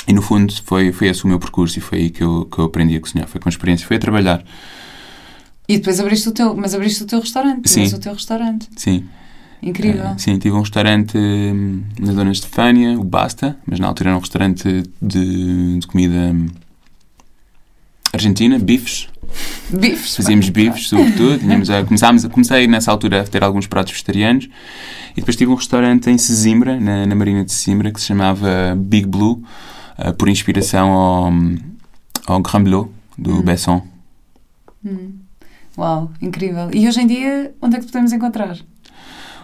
E 0.08 0.12
no 0.14 0.22
fundo 0.22 0.50
foi, 0.64 0.90
foi 0.90 1.08
esse 1.08 1.22
o 1.26 1.28
meu 1.28 1.38
percurso 1.38 1.78
e 1.78 1.82
foi 1.82 1.98
aí 1.98 2.10
que 2.10 2.22
eu, 2.22 2.46
que 2.46 2.58
eu 2.58 2.64
aprendi 2.64 2.96
a 2.96 3.00
cozinhar. 3.00 3.28
Foi 3.28 3.38
com 3.38 3.48
experiência, 3.50 3.86
foi 3.86 3.98
a 3.98 4.00
trabalhar. 4.00 4.42
E 5.68 5.76
depois 5.76 6.00
abriste 6.00 6.26
o 6.30 6.32
teu, 6.32 6.56
mas 6.56 6.74
abriste 6.74 7.02
o 7.02 7.06
teu 7.06 7.20
restaurante. 7.20 7.68
Sim. 7.68 7.84
o 7.94 7.98
teu 7.98 8.14
restaurante. 8.14 8.70
Sim. 8.74 9.04
Incrível. 9.62 10.06
Uh, 10.06 10.18
sim, 10.18 10.38
tive 10.38 10.56
um 10.56 10.60
restaurante 10.60 11.18
hum, 11.18 11.82
na 12.00 12.12
Dona 12.12 12.32
Estefânia, 12.32 12.98
o 12.98 13.04
Basta, 13.04 13.58
mas 13.66 13.78
na 13.78 13.86
altura 13.86 14.10
era 14.10 14.16
um 14.16 14.20
restaurante 14.20 14.84
de, 15.02 15.78
de 15.78 15.86
comida 15.86 16.16
hum, 16.16 16.46
argentina, 18.10 18.58
bifes. 18.58 19.08
Bifes. 19.68 20.16
Fazíamos 20.16 20.48
bifes, 20.48 20.88
sobretudo. 20.88 21.38
Tínhamos 21.38 21.68
a, 21.68 21.84
começámos, 21.84 22.24
comecei 22.28 22.66
nessa 22.66 22.90
altura 22.90 23.20
a 23.20 23.24
ter 23.24 23.44
alguns 23.44 23.66
pratos 23.66 23.92
vegetarianos. 23.92 24.48
E 25.12 25.16
depois 25.16 25.36
tive 25.36 25.50
um 25.50 25.54
restaurante 25.54 26.08
em 26.08 26.16
Sesimbra, 26.16 26.80
na, 26.80 27.04
na 27.04 27.14
Marina 27.14 27.44
de 27.44 27.52
Sesimbra, 27.52 27.92
que 27.92 28.00
se 28.00 28.06
chamava 28.06 28.74
Big 28.74 29.06
Blue, 29.06 29.42
uh, 29.98 30.12
por 30.14 30.28
inspiração 30.28 30.90
ao, 30.90 31.32
ao 32.26 32.40
Grand 32.40 32.62
Bleu, 32.62 32.92
do 33.16 33.34
hum. 33.34 33.42
Besson. 33.42 33.86
Hum. 34.84 35.12
Uau, 35.76 36.10
incrível. 36.20 36.70
E 36.72 36.88
hoje 36.88 37.00
em 37.00 37.06
dia, 37.06 37.54
onde 37.60 37.76
é 37.76 37.80
que 37.80 37.86
podemos 37.86 38.12
encontrar? 38.12 38.56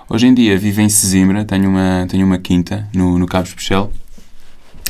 Hoje 0.09 0.27
em 0.27 0.35
dia 0.35 0.59
vivo 0.59 0.81
em 0.81 0.89
Sesimbra, 0.89 1.45
tenho 1.45 1.69
uma, 1.69 2.07
tenho 2.09 2.27
uma 2.27 2.39
quinta 2.39 2.89
no, 2.95 3.19
no 3.19 3.27
Cabo 3.27 3.47
Especial 3.47 3.91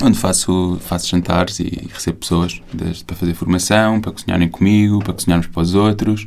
onde 0.03 0.19
faço, 0.19 0.79
faço 0.81 1.09
jantares 1.09 1.61
e 1.61 1.89
recebo 1.93 2.19
pessoas 2.19 2.61
desde 2.73 3.05
para 3.05 3.17
fazer 3.17 3.35
formação, 3.35 4.01
para 4.01 4.13
cozinharem 4.13 4.49
comigo, 4.49 4.99
para 5.01 5.13
cozinharmos 5.13 5.47
para 5.47 5.63
os 5.63 5.75
outros. 5.75 6.27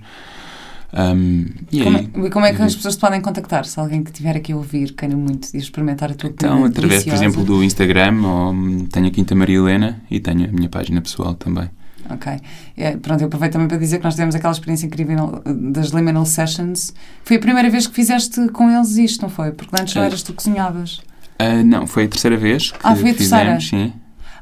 Um, 0.93 1.45
e 1.71 1.83
Como, 1.83 1.97
aí, 1.97 2.09
e 2.25 2.29
como 2.29 2.45
é 2.45 2.53
que 2.53 2.61
as 2.61 2.67
digo- 2.71 2.77
pessoas 2.77 2.95
te 2.95 2.99
podem 3.01 3.19
contactar? 3.21 3.65
Se 3.65 3.77
alguém 3.79 4.03
que 4.03 4.09
estiver 4.09 4.37
aqui 4.37 4.53
a 4.53 4.55
ouvir 4.55 4.93
queira 4.93 5.17
muito 5.17 5.49
e 5.53 5.57
experimentar 5.57 6.11
a 6.11 6.13
tua 6.15 6.29
Então, 6.29 6.63
através, 6.63 6.73
por 7.03 7.09
deliciosa. 7.11 7.25
exemplo, 7.25 7.43
do 7.43 7.63
Instagram, 7.63 8.21
ou, 8.25 8.53
hum, 8.53 8.85
tenho 8.91 9.07
a 9.07 9.11
Quinta 9.11 9.35
Maria 9.35 9.57
Helena 9.57 10.01
e 10.09 10.19
tenho 10.19 10.45
a 10.45 10.51
minha 10.51 10.69
página 10.69 11.01
pessoal 11.01 11.33
também. 11.33 11.69
Ok. 12.09 12.31
É, 12.77 12.95
pronto, 12.95 13.19
eu 13.21 13.27
aproveito 13.27 13.51
também 13.53 13.67
para 13.67 13.77
dizer 13.77 13.97
que 13.97 14.05
nós 14.05 14.13
tivemos 14.13 14.33
aquela 14.33 14.53
experiência 14.53 14.85
incrível 14.85 15.41
uh, 15.45 15.71
das 15.73 15.89
Liminal 15.89 16.25
Sessions. 16.25 16.93
Foi 17.25 17.35
a 17.35 17.39
primeira 17.39 17.69
vez 17.69 17.85
que 17.85 17.93
fizeste 17.93 18.47
com 18.49 18.69
eles 18.71 18.95
isto, 18.95 19.21
não 19.23 19.29
foi? 19.29 19.51
Porque 19.51 19.75
antes 19.77 19.93
não 19.93 20.03
É. 20.03 20.05
eras 20.05 20.23
tu 20.23 20.31
que 20.31 20.37
cozinhavas. 20.37 21.01
Ah, 21.37 21.61
não, 21.63 21.85
foi 21.85 22.05
a 22.05 22.07
terceira 22.07 22.37
vez 22.37 22.71
que 22.71 22.77
Ah, 22.81 22.95
foi 22.95 23.09
a 23.11 23.13
terceira? 23.13 23.59
fizemos, 23.59 23.67
sim. 23.67 23.93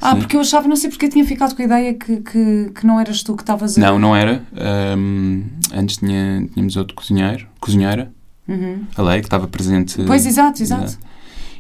Ah, 0.02 0.12
Sim. 0.14 0.20
porque 0.20 0.36
eu 0.36 0.42
achava, 0.42 0.68
não 0.68 0.76
sei 0.76 0.90
porque 0.90 1.06
eu 1.06 1.10
tinha 1.10 1.26
ficado 1.26 1.56
com 1.56 1.62
a 1.62 1.66
ideia 1.66 1.94
que, 1.94 2.18
que, 2.18 2.72
que 2.76 2.86
não 2.86 3.00
eras 3.00 3.24
tu 3.24 3.36
que 3.36 3.44
estavas 3.44 3.78
a. 3.78 3.82
Não, 3.82 3.98
não 4.00 4.16
era. 4.16 4.44
Ahm, 4.56 5.44
antes 5.74 5.98
tinha, 5.98 6.48
tínhamos 6.54 6.76
outro 6.76 6.94
cozinheiro, 6.96 7.48
cozinheira, 7.60 8.12
Uhum. 8.48 8.82
a 8.96 9.02
Lei, 9.02 9.20
que 9.22 9.26
estava 9.28 9.48
presente. 9.48 10.02
Pois, 10.06 10.26
exato, 10.26 10.62
exato. 10.62 10.98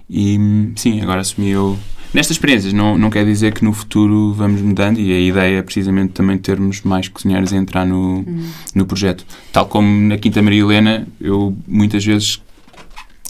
E 0.09 0.37
hum, 0.37 0.71
sim, 0.75 1.01
agora 1.01 1.21
assumi 1.21 1.49
eu. 1.49 1.77
Nestas 2.13 2.37
experiências, 2.37 2.71
não, 2.71 2.97
não 2.97 3.09
quer 3.09 3.25
dizer 3.25 3.53
que 3.53 3.63
no 3.63 3.73
futuro 3.73 4.31
vamos 4.33 4.61
mudando 4.61 4.99
e 4.99 5.11
a 5.11 5.19
ideia 5.19 5.57
é 5.57 5.61
precisamente 5.61 6.13
também 6.13 6.37
termos 6.37 6.81
mais 6.83 7.07
cozinheiros 7.09 7.51
a 7.51 7.57
entrar 7.57 7.85
no, 7.85 8.19
Hum. 8.19 8.49
no 8.75 8.85
projeto. 8.85 9.25
Tal 9.51 9.65
como 9.65 9.89
na 10.07 10.17
Quinta 10.17 10.41
Maria 10.41 10.61
Helena, 10.61 11.07
eu 11.19 11.57
muitas 11.67 12.05
vezes 12.05 12.39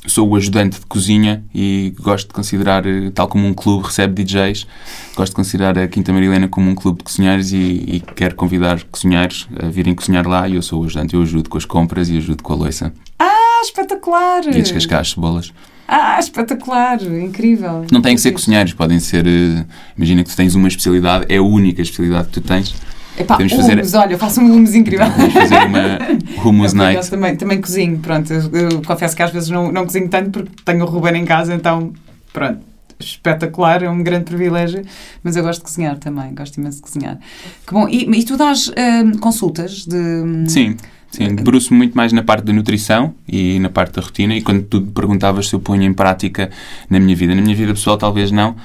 sou 0.08 0.28
o 0.30 0.36
ajudante 0.36 0.80
de 0.80 0.86
cozinha 0.86 1.44
e 1.54 1.94
gosto 2.00 2.28
de 2.28 2.34
considerar, 2.34 2.86
eh, 2.86 3.12
tal 3.14 3.28
como 3.28 3.48
um 3.48 3.54
clube 3.54 3.86
recebe 3.88 4.24
DJs, 4.24 4.68
gosto 5.16 5.32
de 5.32 5.36
considerar 5.36 5.78
a 5.78 5.88
Quinta 5.88 6.12
Maria 6.14 6.28
Helena 6.30 6.48
como 6.48 6.70
um 6.70 6.76
clube 6.76 7.00
de 7.00 7.04
cozinheiros 7.06 7.52
e, 7.52 7.58
e 7.58 8.04
quero 8.16 8.36
convidar 8.36 8.84
cozinheiros 8.86 9.48
a 9.62 9.68
virem 9.68 9.94
cozinhar 9.96 10.28
lá 10.28 10.48
e 10.48 10.56
eu 10.56 10.62
sou 10.62 10.82
o 10.82 10.86
ajudante, 10.86 11.14
eu 11.16 11.22
ajudo 11.22 11.50
com 11.50 11.58
as 11.58 11.66
compras 11.66 12.10
e 12.10 12.18
ajudo 12.18 12.42
com 12.44 12.54
a 12.54 12.56
louça 12.56 12.94
Ah, 13.20 13.62
espetacular! 13.64 14.46
e 14.48 14.62
descascar 14.62 15.02
as 15.02 15.12
cebolas. 15.12 15.52
Ah, 15.88 16.18
espetacular! 16.20 17.02
Incrível! 17.04 17.86
Não 17.92 18.02
têm 18.02 18.16
que 18.16 18.22
ser 18.22 18.32
cozinheiros, 18.32 18.74
podem 18.74 19.00
ser. 19.00 19.26
eh, 19.28 19.66
imagina 19.96 20.24
que 20.24 20.30
tu 20.30 20.36
tens 20.36 20.56
uma 20.56 20.68
especialidade, 20.68 21.26
é 21.30 21.38
a 21.38 21.44
única 21.44 21.82
especialidade 21.82 22.28
que 22.30 22.34
tu 22.34 22.42
tens. 22.42 22.74
Epá, 23.18 23.38
Podemos 23.38 23.54
fazer- 23.54 23.98
olha, 23.98 24.14
eu 24.14 24.20
faço 24.20 24.42
um 24.42 24.52
hummus 24.52 24.76
incrível. 24.76 25.08
Vamos 25.10 25.34
fazer 25.34 25.56
uma 25.68 26.00
hummus 26.46 26.74
Eu, 26.74 26.78
night. 26.78 27.10
também, 27.10 27.36
também 27.36 27.62
cozinho, 27.62 27.98
pronto. 28.00 28.32
Eu, 28.34 28.42
eu 28.52 28.82
confesso 28.82 29.16
que 29.16 29.24
às 29.24 29.32
vezes 29.32 29.50
não, 29.50 29.72
não 29.72 29.86
cozinho 29.86 30.10
tanto 30.10 30.32
porque 30.32 30.52
tenho 30.66 30.84
o 30.84 30.88
Ruben 30.88 31.16
em 31.22 31.26
casa, 31.26 31.54
então, 31.54 31.94
pronto. 32.34 32.60
Espetacular, 32.98 33.84
é 33.84 33.90
um 33.90 34.02
grande 34.02 34.24
privilégio, 34.24 34.82
mas 35.22 35.36
eu 35.36 35.44
gosto 35.44 35.60
de 35.60 35.66
cozinhar 35.66 35.98
também, 35.98 36.34
gosto 36.34 36.58
imenso 36.58 36.78
de 36.78 36.84
cozinhar. 36.84 37.20
Que 37.68 37.74
bom, 37.74 37.90
e, 37.90 38.04
e 38.10 38.24
tu 38.24 38.38
dás 38.38 38.70
hum, 38.70 39.18
consultas 39.20 39.86
de. 39.86 40.46
Sim, 40.50 40.78
sim. 41.12 41.36
Debruço-me 41.36 41.78
muito 41.78 41.94
mais 41.94 42.14
na 42.14 42.24
parte 42.24 42.46
da 42.46 42.54
nutrição 42.54 43.14
e 43.28 43.60
na 43.60 43.70
parte 43.70 43.96
da 43.96 44.02
rotina. 44.02 44.34
E 44.34 44.42
quando 44.42 44.64
tu 44.64 44.82
perguntavas 44.82 45.50
se 45.50 45.54
eu 45.56 45.60
ponho 45.60 45.84
em 45.84 45.94
prática 45.94 46.50
na 46.90 46.98
minha 46.98 47.16
vida, 47.16 47.36
na 47.36 47.42
minha 47.42 47.56
vida 47.56 47.74
pessoal, 47.74 47.98
talvez 47.98 48.32
não. 48.32 48.56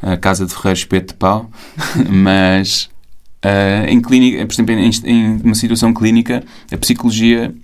A 0.00 0.16
casa 0.16 0.46
de 0.46 0.54
Ferreiro 0.54 0.78
espeto 0.78 1.12
de 1.12 1.18
pau. 1.18 1.50
Mas 2.08 2.88
ah, 3.46 3.86
em 3.88 4.00
clínica, 4.00 4.44
por 4.44 4.52
exemplo, 4.52 4.74
em, 4.74 4.90
em 5.04 5.40
uma 5.44 5.54
situação 5.54 5.94
clínica, 5.94 6.42
a 6.72 6.76
psicologia 6.76 7.54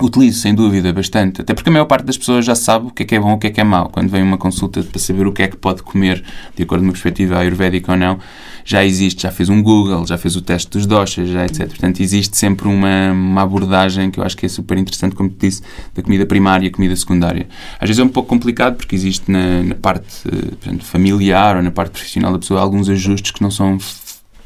utilizo, 0.00 0.40
sem 0.40 0.54
dúvida, 0.54 0.92
bastante. 0.92 1.40
Até 1.40 1.54
porque 1.54 1.70
a 1.70 1.72
maior 1.72 1.86
parte 1.86 2.04
das 2.04 2.16
pessoas 2.16 2.44
já 2.44 2.54
sabe 2.54 2.88
o 2.88 2.90
que 2.90 3.02
é 3.02 3.06
que 3.06 3.14
é 3.14 3.20
bom 3.20 3.32
o 3.32 3.38
que 3.38 3.46
é 3.46 3.50
que 3.50 3.60
é 3.60 3.64
mau. 3.64 3.88
Quando 3.88 4.10
vem 4.10 4.22
uma 4.22 4.36
consulta 4.36 4.82
para 4.82 4.98
saber 4.98 5.26
o 5.26 5.32
que 5.32 5.42
é 5.42 5.48
que 5.48 5.56
pode 5.56 5.82
comer, 5.82 6.22
de 6.54 6.62
acordo 6.62 6.82
com 6.82 6.88
uma 6.88 6.92
perspectiva 6.92 7.38
ayurvédica 7.38 7.92
ou 7.92 7.98
não, 7.98 8.18
já 8.66 8.84
existe, 8.84 9.22
já 9.22 9.32
fez 9.32 9.48
um 9.48 9.62
Google, 9.62 10.06
já 10.06 10.18
fez 10.18 10.36
o 10.36 10.42
teste 10.42 10.70
dos 10.70 10.86
doshas, 10.86 11.30
já 11.30 11.44
etc. 11.44 11.66
Portanto, 11.68 12.00
existe 12.00 12.36
sempre 12.36 12.68
uma, 12.68 13.12
uma 13.12 13.42
abordagem 13.42 14.10
que 14.10 14.20
eu 14.20 14.24
acho 14.24 14.36
que 14.36 14.44
é 14.46 14.48
super 14.48 14.76
interessante, 14.76 15.16
como 15.16 15.30
te 15.30 15.46
disse, 15.46 15.62
da 15.94 16.02
comida 16.02 16.26
primária 16.26 16.66
e 16.66 16.70
comida 16.70 16.94
secundária. 16.94 17.48
Às 17.80 17.88
vezes 17.88 17.98
é 17.98 18.04
um 18.04 18.08
pouco 18.08 18.28
complicado 18.28 18.76
porque 18.76 18.94
existe 18.94 19.30
na, 19.30 19.62
na 19.62 19.74
parte 19.74 20.28
eh, 20.28 20.50
portanto, 20.50 20.84
familiar 20.84 21.56
ou 21.56 21.62
na 21.62 21.70
parte 21.70 21.92
profissional 21.92 22.30
da 22.30 22.38
pessoa 22.38 22.60
alguns 22.60 22.88
ajustes 22.88 23.30
que 23.30 23.42
não 23.42 23.50
são 23.50 23.78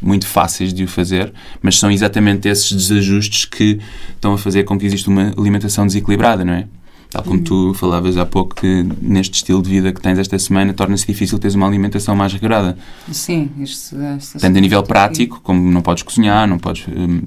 muito 0.03 0.27
fáceis 0.27 0.73
de 0.75 0.85
o 0.85 0.89
fazer, 0.89 1.33
mas 1.63 1.79
são 1.79 1.91
exatamente 1.91 2.49
esses 2.49 2.71
desajustes 2.73 3.45
que 3.45 3.79
estão 4.15 4.33
a 4.35 4.39
fazer 4.39 4.65
com 4.65 4.79
que 4.79 4.85
exista 4.87 5.09
uma 5.11 5.33
alimentação 5.39 5.87
desequilibrada, 5.87 6.45
não 6.45 6.53
é? 6.55 6.67
Tal 7.11 7.23
como 7.23 7.43
tu 7.43 7.75
falavas 7.75 8.17
há 8.17 8.25
pouco 8.25 8.55
que 8.55 8.87
neste 9.03 9.35
estilo 9.35 9.61
de 9.63 9.69
vida 9.69 9.93
que 9.93 10.01
tens 10.01 10.19
esta 10.19 10.39
semana 10.39 10.73
torna-se 10.73 11.07
difícil 11.07 11.39
teres 11.39 11.55
uma 11.55 11.67
alimentação 11.67 12.17
mais 12.17 12.33
regrada. 12.33 12.77
Sim, 13.11 13.51
isto. 13.59 14.01
esta- 14.01 14.39
Tanto 14.39 14.57
a 14.57 14.61
nível 14.61 14.83
prático, 14.83 15.39
como 15.43 15.71
não 15.71 15.83
podes 15.83 16.03
cozinhar, 16.03 16.49
não 16.49 16.59
podes 16.59 16.87
hum, 16.89 17.21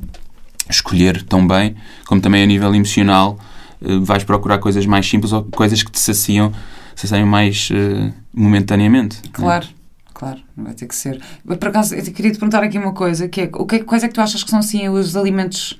escolher 0.70 1.22
tão 1.24 1.48
bem, 1.48 1.76
como 2.08 2.20
também 2.20 2.42
a 2.42 2.46
nível 2.48 2.74
emocional, 2.74 3.38
eh, 3.80 3.98
vais 4.02 4.24
procurar 4.24 4.58
coisas 4.58 4.88
mais 4.88 5.08
simples 5.08 5.32
ou 5.32 5.44
coisas 5.44 5.84
que 5.84 5.92
te 5.92 6.00
saciam, 6.00 6.52
saciam 6.96 7.28
mais 7.28 7.70
eh, 7.72 8.12
momentaneamente. 8.34 9.20
é? 9.28 9.32
Claro, 10.16 10.40
vai 10.56 10.74
ter 10.74 10.88
que 10.88 10.96
ser. 10.96 11.22
Por 11.46 11.68
acaso, 11.68 11.94
eu 11.94 12.02
queria 12.06 12.32
te 12.32 12.40
perguntar 12.40 12.64
aqui 12.64 12.78
uma 12.78 12.94
coisa, 12.94 13.28
que 13.28 13.42
é, 13.42 13.50
o 13.54 13.66
que 13.66 13.76
é- 13.76 13.84
quais 13.84 14.02
é 14.02 14.08
que 14.08 14.14
tu 14.14 14.22
achas 14.22 14.42
que 14.42 14.50
são 14.50 14.60
assim 14.60 14.88
os 14.88 15.14
alimentos 15.18 15.78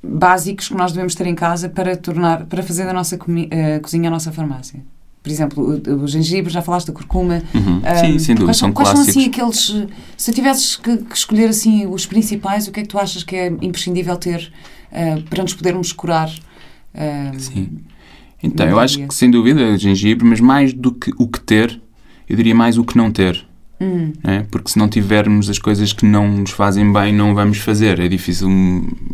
básicos 0.00 0.68
que 0.68 0.74
nós 0.74 0.92
devemos 0.92 1.16
ter 1.16 1.26
em 1.26 1.34
casa 1.34 1.68
para 1.68 1.96
tornar, 1.96 2.46
para 2.46 2.62
fazer 2.62 2.84
da 2.86 2.92
nossa 2.92 3.18
eh, 3.50 3.80
cozinha 3.80 4.08
a 4.08 4.12
nossa 4.12 4.30
farmácia? 4.30 4.80
Por 5.24 5.28
exemplo, 5.32 5.80
o, 5.88 6.04
o 6.04 6.06
gengibre, 6.06 6.52
já 6.52 6.62
falaste 6.62 6.86
da 6.86 6.92
curcuma. 6.92 7.42
Uhum. 7.52 7.80
Ah, 7.82 7.96
Sim, 7.96 8.16
sem 8.20 8.36
dúvida, 8.36 8.44
quais 8.44 8.56
são 8.58 8.72
quais 8.72 8.90
clássicos. 8.92 9.12
são 9.12 9.22
assim 9.22 9.28
aqueles. 9.28 9.88
Se 10.16 10.32
tivesses 10.32 10.76
que, 10.76 10.96
que 10.98 11.16
escolher 11.16 11.48
assim 11.48 11.84
os 11.84 12.06
principais, 12.06 12.68
o 12.68 12.70
que 12.70 12.78
é 12.78 12.82
que 12.84 12.88
tu 12.88 12.96
achas 12.96 13.24
que 13.24 13.34
é 13.34 13.48
imprescindível 13.60 14.16
ter 14.16 14.52
ah, 14.92 15.20
para 15.28 15.42
nos 15.42 15.52
podermos 15.52 15.90
curar? 15.90 16.30
ah, 16.94 17.32
Sim. 17.38 17.70
Então, 18.40 18.68
eu 18.68 18.78
acho 18.78 19.04
que 19.08 19.12
sem 19.12 19.28
dúvida 19.28 19.76
gengibre, 19.76 20.24
mas 20.24 20.38
mais 20.38 20.72
do 20.72 20.92
que 20.92 21.10
o 21.18 21.26
que 21.26 21.40
ter, 21.40 21.80
eu 22.28 22.36
diria 22.36 22.54
mais 22.54 22.78
o 22.78 22.84
que 22.84 22.96
não 22.96 23.10
ter. 23.10 23.44
hum, 23.80 24.12
não 24.22 24.32
é? 24.32 24.46
Porque 24.50 24.70
se 24.70 24.78
não 24.78 24.88
tivermos 24.88 25.48
as 25.50 25.58
coisas 25.58 25.92
que 25.92 26.04
não 26.06 26.28
nos 26.28 26.50
fazem 26.50 26.92
bem, 26.92 27.12
não 27.12 27.34
vamos 27.34 27.58
fazer. 27.58 28.00
É 28.00 28.08
difícil. 28.08 28.48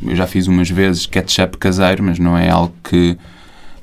Eu 0.02 0.16
já 0.16 0.26
fiz 0.26 0.46
umas 0.46 0.70
vezes 0.70 1.06
ketchup 1.06 1.58
caseiro, 1.58 2.02
mas 2.02 2.18
não 2.18 2.36
é 2.36 2.48
algo 2.48 2.74
que 2.82 3.16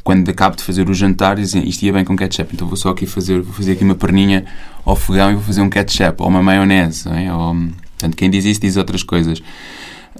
quando 0.03 0.27
acabo 0.29 0.55
de 0.55 0.63
fazer 0.63 0.89
o 0.89 0.93
jantar 0.93 1.35
dizem 1.35 1.67
isto 1.67 1.83
ia 1.83 1.93
bem 1.93 2.03
com 2.03 2.15
ketchup, 2.15 2.55
então 2.55 2.67
vou 2.67 2.77
só 2.77 2.89
aqui 2.89 3.05
fazer, 3.05 3.41
vou 3.41 3.53
fazer 3.53 3.73
aqui 3.73 3.83
uma 3.83 3.93
perninha 3.93 4.43
ao 4.83 4.95
fogão 4.95 5.29
e 5.29 5.33
vou 5.35 5.43
fazer 5.43 5.61
um 5.61 5.69
ketchup 5.69 6.23
ou 6.23 6.29
uma 6.29 6.41
maionese. 6.41 7.07
É? 7.09 7.31
ou, 7.31 7.53
portanto, 7.53 8.15
quem 8.15 8.29
diz 8.29 8.45
isso 8.45 8.61
diz 8.61 8.75
outras 8.77 9.03
coisas. 9.03 9.41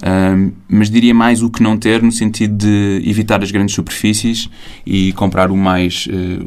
Ahm, 0.02 0.52
mas 0.68 0.88
diria 0.88 1.12
mais 1.12 1.42
o 1.42 1.50
que 1.50 1.62
não 1.62 1.76
ter 1.76 2.02
no 2.02 2.12
sentido 2.12 2.56
de 2.56 3.02
evitar 3.04 3.42
as 3.42 3.50
grandes 3.50 3.74
superfícies 3.74 4.48
e 4.86 5.12
comprar 5.14 5.50
o 5.50 5.56
mais 5.56 6.08
eh, 6.10 6.46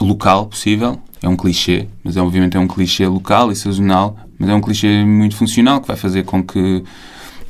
local 0.00 0.46
possível. 0.46 1.00
É 1.22 1.28
um 1.28 1.36
clichê, 1.36 1.86
mas 2.04 2.16
é, 2.16 2.20
obviamente 2.20 2.56
é 2.56 2.60
um 2.60 2.68
clichê 2.68 3.06
local 3.06 3.50
e 3.50 3.56
sazonal, 3.56 4.16
mas 4.38 4.48
é 4.48 4.54
um 4.54 4.60
clichê 4.60 5.04
muito 5.04 5.36
funcional 5.36 5.80
que 5.80 5.88
vai 5.88 5.96
fazer 5.96 6.24
com 6.24 6.42
que 6.42 6.84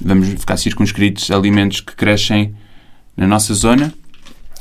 vamos 0.00 0.28
ficar 0.28 0.56
circunscritos 0.56 1.30
a 1.30 1.36
alimentos 1.36 1.80
que 1.80 1.94
crescem 1.94 2.54
na 3.16 3.26
nossa 3.26 3.52
zona 3.52 3.92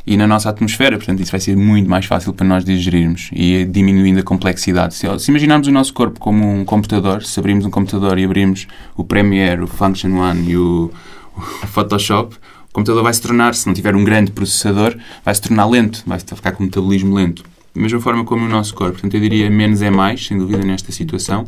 e 0.06 0.16
na 0.18 0.26
nossa 0.26 0.50
atmosfera. 0.50 0.98
Portanto, 0.98 1.22
isso 1.22 1.32
vai 1.32 1.40
ser 1.40 1.56
muito 1.56 1.90
mais 1.90 2.06
fácil 2.06 2.34
para 2.34 2.48
nós 2.48 2.64
digerirmos 2.64 3.30
e 3.34 3.66
diminuindo 3.66 4.20
a 4.20 4.24
complexidade. 4.24 4.96
Se, 4.96 5.08
se 5.20 5.30
imaginarmos 5.30 5.68
o 5.68 5.72
nosso 5.72 5.94
corpo 5.94 6.20
como 6.20 6.50
um 6.50 6.66
computador, 6.66 7.24
se 7.24 7.40
abrirmos 7.40 7.66
um 7.66 7.70
computador 7.70 8.18
e 8.18 8.24
abrirmos 8.24 8.68
o 8.96 9.04
Premiere, 9.04 9.62
o 9.62 9.68
Function 9.68 10.18
One 10.18 10.52
e 10.52 10.58
o, 10.58 10.92
o 11.36 11.68
Photoshop, 11.68 12.36
o 12.70 12.74
computador 12.74 13.04
vai 13.04 13.14
se 13.14 13.22
tornar, 13.22 13.54
se 13.54 13.68
não 13.68 13.74
tiver 13.74 13.96
um 13.96 14.04
grande 14.04 14.32
processador, 14.32 14.98
vai 15.24 15.36
se 15.36 15.42
tornar 15.42 15.66
lento, 15.66 16.04
vai 16.06 16.20
ficar 16.20 16.54
com 16.54 16.64
metabolismo 16.64 17.14
lento. 17.14 17.44
Da 17.78 17.84
mesma 17.84 18.02
forma 18.02 18.26
como 18.26 18.44
o 18.44 18.50
nosso 18.50 18.74
corpo. 18.74 18.94
Portanto, 18.94 19.14
eu 19.14 19.22
diria 19.22 19.52
menos 19.52 19.84
é 19.84 19.92
mais, 19.92 20.26
sem 20.26 20.36
dúvida, 20.36 20.66
nesta 20.66 20.92
situação. 20.92 21.46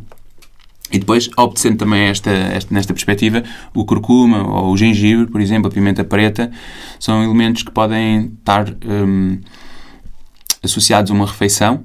E 0.92 1.00
depois, 1.00 1.28
obedecendo 1.36 1.78
também 1.78 2.04
esta, 2.04 2.30
esta, 2.30 2.72
nesta 2.72 2.94
perspectiva, 2.94 3.44
o 3.74 3.84
curcuma 3.84 4.48
ou 4.48 4.72
o 4.72 4.78
gengibre, 4.78 5.26
por 5.26 5.42
exemplo, 5.42 5.72
a 5.72 5.74
pimenta 5.74 6.04
preta, 6.04 6.52
são 7.00 7.24
elementos 7.24 7.64
que 7.64 7.72
podem 7.72 8.32
estar 8.38 8.70
hum, 8.86 9.40
associados 10.62 11.10
a 11.10 11.16
uma 11.16 11.26
refeição 11.26 11.84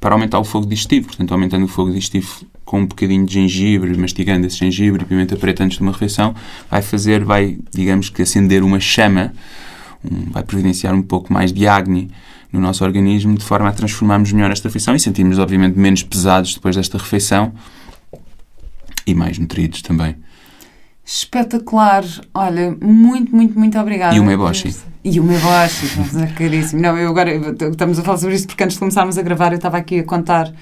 para 0.00 0.16
aumentar 0.16 0.40
o 0.40 0.44
fogo 0.44 0.66
digestivo. 0.66 1.06
Portanto, 1.06 1.30
aumentando 1.30 1.66
o 1.66 1.68
fogo 1.68 1.90
digestivo 1.90 2.44
com 2.64 2.80
um 2.80 2.86
bocadinho 2.86 3.24
de 3.24 3.34
gengibre, 3.34 3.96
mastigando 3.96 4.48
esse 4.48 4.56
gengibre 4.56 5.04
e 5.04 5.06
pimenta 5.06 5.36
preta 5.36 5.62
antes 5.62 5.78
de 5.78 5.82
uma 5.84 5.92
refeição, 5.92 6.34
vai 6.68 6.82
fazer, 6.82 7.24
vai, 7.24 7.56
digamos 7.72 8.08
que, 8.08 8.22
acender 8.22 8.64
uma 8.64 8.80
chama, 8.80 9.32
um, 10.04 10.32
vai 10.32 10.42
providenciar 10.42 10.92
um 10.92 11.02
pouco 11.02 11.32
mais 11.32 11.52
de 11.52 11.68
acne 11.68 12.10
no 12.52 12.60
nosso 12.60 12.84
organismo, 12.84 13.36
de 13.36 13.44
forma 13.44 13.68
a 13.68 13.72
transformarmos 13.72 14.32
melhor 14.32 14.50
esta 14.50 14.68
refeição 14.68 14.94
e 14.94 15.00
sentirmos, 15.00 15.38
obviamente, 15.38 15.78
menos 15.78 16.02
pesados 16.02 16.54
depois 16.54 16.76
desta 16.76 16.98
refeição 16.98 17.52
e 19.06 19.14
mais 19.14 19.38
nutridos 19.38 19.82
também. 19.82 20.16
Espetacular. 21.04 22.04
Olha, 22.34 22.76
muito, 22.82 23.34
muito, 23.34 23.58
muito 23.58 23.78
obrigada. 23.78 24.16
E 24.16 24.20
o 24.20 24.24
meboshi. 24.24 24.74
E 25.04 25.20
o 25.20 25.24
meboshi, 25.24 25.86
é 26.20 26.26
caríssimo. 26.26 26.82
Não, 26.82 26.98
eu 26.98 27.08
agora 27.08 27.32
estamos 27.32 27.98
a 27.98 28.02
falar 28.02 28.18
sobre 28.18 28.34
isto 28.34 28.48
porque 28.48 28.64
antes 28.64 28.74
de 28.74 28.80
começarmos 28.80 29.16
a 29.16 29.22
gravar 29.22 29.52
eu 29.52 29.56
estava 29.56 29.76
aqui 29.76 30.00
a 30.00 30.04
contar 30.04 30.52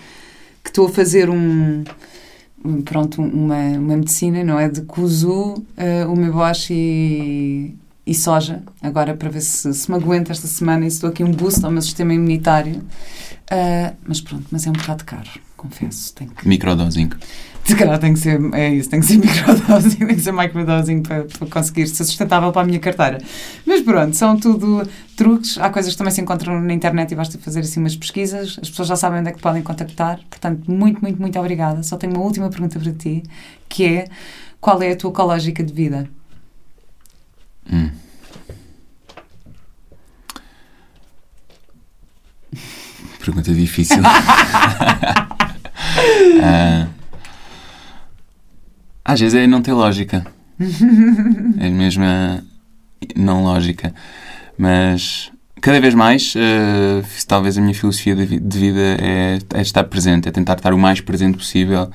que 0.62 0.70
estou 0.70 0.87
a 0.87 0.91
fazer 0.91 1.30
um, 1.30 1.85
pronto, 2.85 3.22
uma, 3.22 3.57
uma 3.57 3.97
medicina, 3.97 4.45
não 4.45 4.59
é? 4.59 4.68
De 4.68 4.82
kuzu, 4.82 5.64
eh, 5.76 6.07
o 6.07 6.14
meboshi 6.14 7.74
e 8.07 8.15
soja, 8.15 8.63
agora 8.83 9.15
para 9.15 9.31
ver 9.31 9.41
se, 9.41 9.73
se 9.73 9.91
me 9.91 9.97
aguento 9.97 10.31
esta 10.31 10.47
semana 10.47 10.87
e 10.87 10.91
se 10.91 11.01
dou 11.01 11.11
aqui 11.11 11.25
um 11.25 11.31
boost 11.31 11.65
ao 11.65 11.71
meu 11.71 11.83
sistema 11.83 12.13
imunitário. 12.13 12.77
Uh, 13.51 13.97
mas 14.07 14.21
pronto, 14.21 14.47
mas 14.51 14.67
é 14.67 14.71
um 14.71 14.75
bocado 14.75 15.05
caro, 15.05 15.29
confesso. 15.57 16.15
Tem 16.15 16.29
que... 16.29 16.47
Microdosing. 16.47 17.11
Se 17.65 17.75
calhar 17.77 17.99
tem 17.99 18.13
que 18.13 18.19
ser, 18.19 18.39
é 18.53 18.75
isso, 18.75 18.91
tem 18.91 19.01
que 19.01 19.07
ser 19.07 19.17
microdosing, 19.25 19.97
tem 19.97 20.09
que 20.09 20.21
ser 20.21 20.33
microdosing 20.33 21.01
para, 21.01 21.25
para 21.25 21.49
conseguir 21.49 21.87
ser 21.87 22.05
sustentável 22.05 22.53
para 22.53 22.61
a 22.61 22.65
minha 22.67 22.79
carteira. 22.79 23.17
Mas 23.65 23.81
pronto, 23.81 24.15
são 24.15 24.39
tudo 24.39 24.87
truques. 25.17 25.57
Há 25.57 25.71
coisas 25.71 25.93
que 25.93 25.97
também 25.97 26.13
se 26.13 26.21
encontram 26.21 26.61
na 26.61 26.75
internet 26.75 27.13
e 27.13 27.15
basta 27.15 27.39
fazer 27.39 27.61
assim 27.61 27.81
umas 27.81 27.97
pesquisas. 27.97 28.59
As 28.61 28.69
pessoas 28.69 28.89
já 28.89 28.97
sabem 28.97 29.21
onde 29.21 29.31
é 29.31 29.33
que 29.33 29.41
podem 29.41 29.63
contactar. 29.63 30.21
Portanto, 30.29 30.71
muito, 30.71 31.01
muito, 31.01 31.19
muito 31.19 31.39
obrigada. 31.39 31.83
Só 31.83 31.97
tenho 31.97 32.13
uma 32.13 32.23
última 32.23 32.51
pergunta 32.51 32.79
para 32.79 32.93
ti, 32.93 33.23
que 33.67 33.87
é 33.87 34.09
qual 34.61 34.83
é 34.83 34.93
a 34.93 34.97
tua 34.97 35.11
ecológica 35.11 35.65
de 35.65 35.73
vida? 35.73 36.07
Hum. 37.73 37.91
Pergunta 43.19 43.53
difícil. 43.55 44.01
uh, 44.01 44.05
às 49.05 49.21
vezes 49.21 49.35
é 49.35 49.47
não 49.47 49.62
ter 49.62 49.73
lógica. 49.73 50.27
é 51.59 51.71
mesmo 51.71 52.05
não 53.17 53.43
lógica. 53.43 53.95
Mas 54.57 55.33
cada 55.61 55.81
vez 55.81 55.95
mais, 55.95 56.35
uh, 56.35 57.03
talvez 57.27 57.57
a 57.57 57.61
minha 57.61 57.75
filosofia 57.75 58.15
de, 58.15 58.59
vida 58.59 58.81
é, 59.01 59.39
é, 59.55 59.62
estar 59.62 59.85
presente, 59.85 60.29
é 60.29 60.31
tentar 60.31 60.55
estar 60.55 60.75
o 60.75 60.79
mais 60.79 61.01
presente 61.01 61.39
possível 61.39 61.91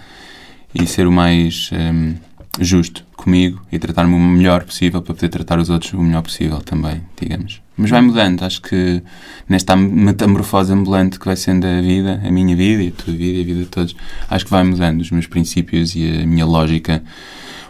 e 0.73 0.87
ser 0.87 1.07
o 1.07 1.11
mais. 1.11 1.69
Um, 1.71 2.15
justo 2.59 3.05
comigo 3.15 3.61
e 3.71 3.79
tratar-me 3.79 4.13
o 4.13 4.19
melhor 4.19 4.63
possível 4.63 5.01
para 5.01 5.13
poder 5.13 5.29
tratar 5.29 5.59
os 5.59 5.69
outros 5.69 5.93
o 5.93 6.01
melhor 6.01 6.21
possível 6.21 6.59
também, 6.61 7.01
digamos. 7.19 7.61
Mas 7.77 7.89
vai 7.89 8.01
mudando, 8.01 8.43
acho 8.43 8.61
que 8.61 9.01
nesta 9.47 9.75
metamorfose 9.75 10.73
ambulante 10.73 11.17
que 11.19 11.25
vai 11.25 11.35
sendo 11.35 11.65
a 11.65 11.81
vida, 11.81 12.21
a 12.23 12.31
minha 12.31 12.55
vida 12.55 12.83
e 12.83 12.87
a 12.89 12.91
tua 12.91 13.13
vida 13.13 13.37
e 13.37 13.41
a 13.41 13.45
vida 13.45 13.59
de 13.61 13.67
todos, 13.67 13.95
acho 14.29 14.45
que 14.45 14.51
vai 14.51 14.63
mudando 14.63 14.99
os 15.01 15.11
meus 15.11 15.27
princípios 15.27 15.95
e 15.95 16.21
a 16.21 16.25
minha 16.25 16.45
lógica 16.45 17.01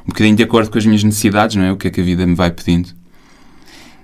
um 0.03 0.09
bocadinho 0.09 0.35
de 0.35 0.43
acordo 0.43 0.71
com 0.71 0.77
as 0.77 0.85
minhas 0.85 1.03
necessidades, 1.03 1.55
não 1.55 1.63
é? 1.63 1.71
O 1.71 1.77
que 1.77 1.87
é 1.87 1.91
que 1.91 2.01
a 2.01 2.03
vida 2.03 2.25
me 2.25 2.33
vai 2.33 2.49
pedindo 2.49 2.89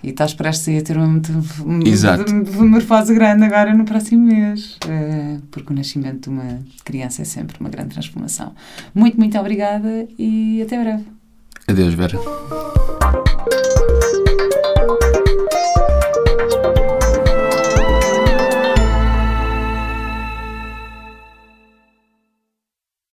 e 0.06 0.10
estás 0.10 0.36
prestes 0.36 0.80
a 0.80 0.84
ter 0.84 0.98
uma 0.98 1.08
metamorfose 1.08 3.14
grande 3.16 3.44
agora 3.44 3.74
no 3.74 3.86
próximo 3.86 4.28
mês, 4.28 4.78
eh, 4.88 5.40
porque 5.50 5.74
o 5.74 5.76
nascimento 5.76 6.24
de 6.24 6.30
uma 6.30 6.60
criança 6.84 7.24
é 7.24 7.26
sempre 7.26 7.60
uma 7.60 7.70
grande 7.70 7.90
transformação. 7.90 8.54
Muito, 8.94 9.18
muito 9.18 9.36
obrigada 9.40 10.08
e 10.20 10.62
até 10.62 10.80
breve. 10.80 11.06
Adeus, 11.68 11.96
Vera. 11.96 12.20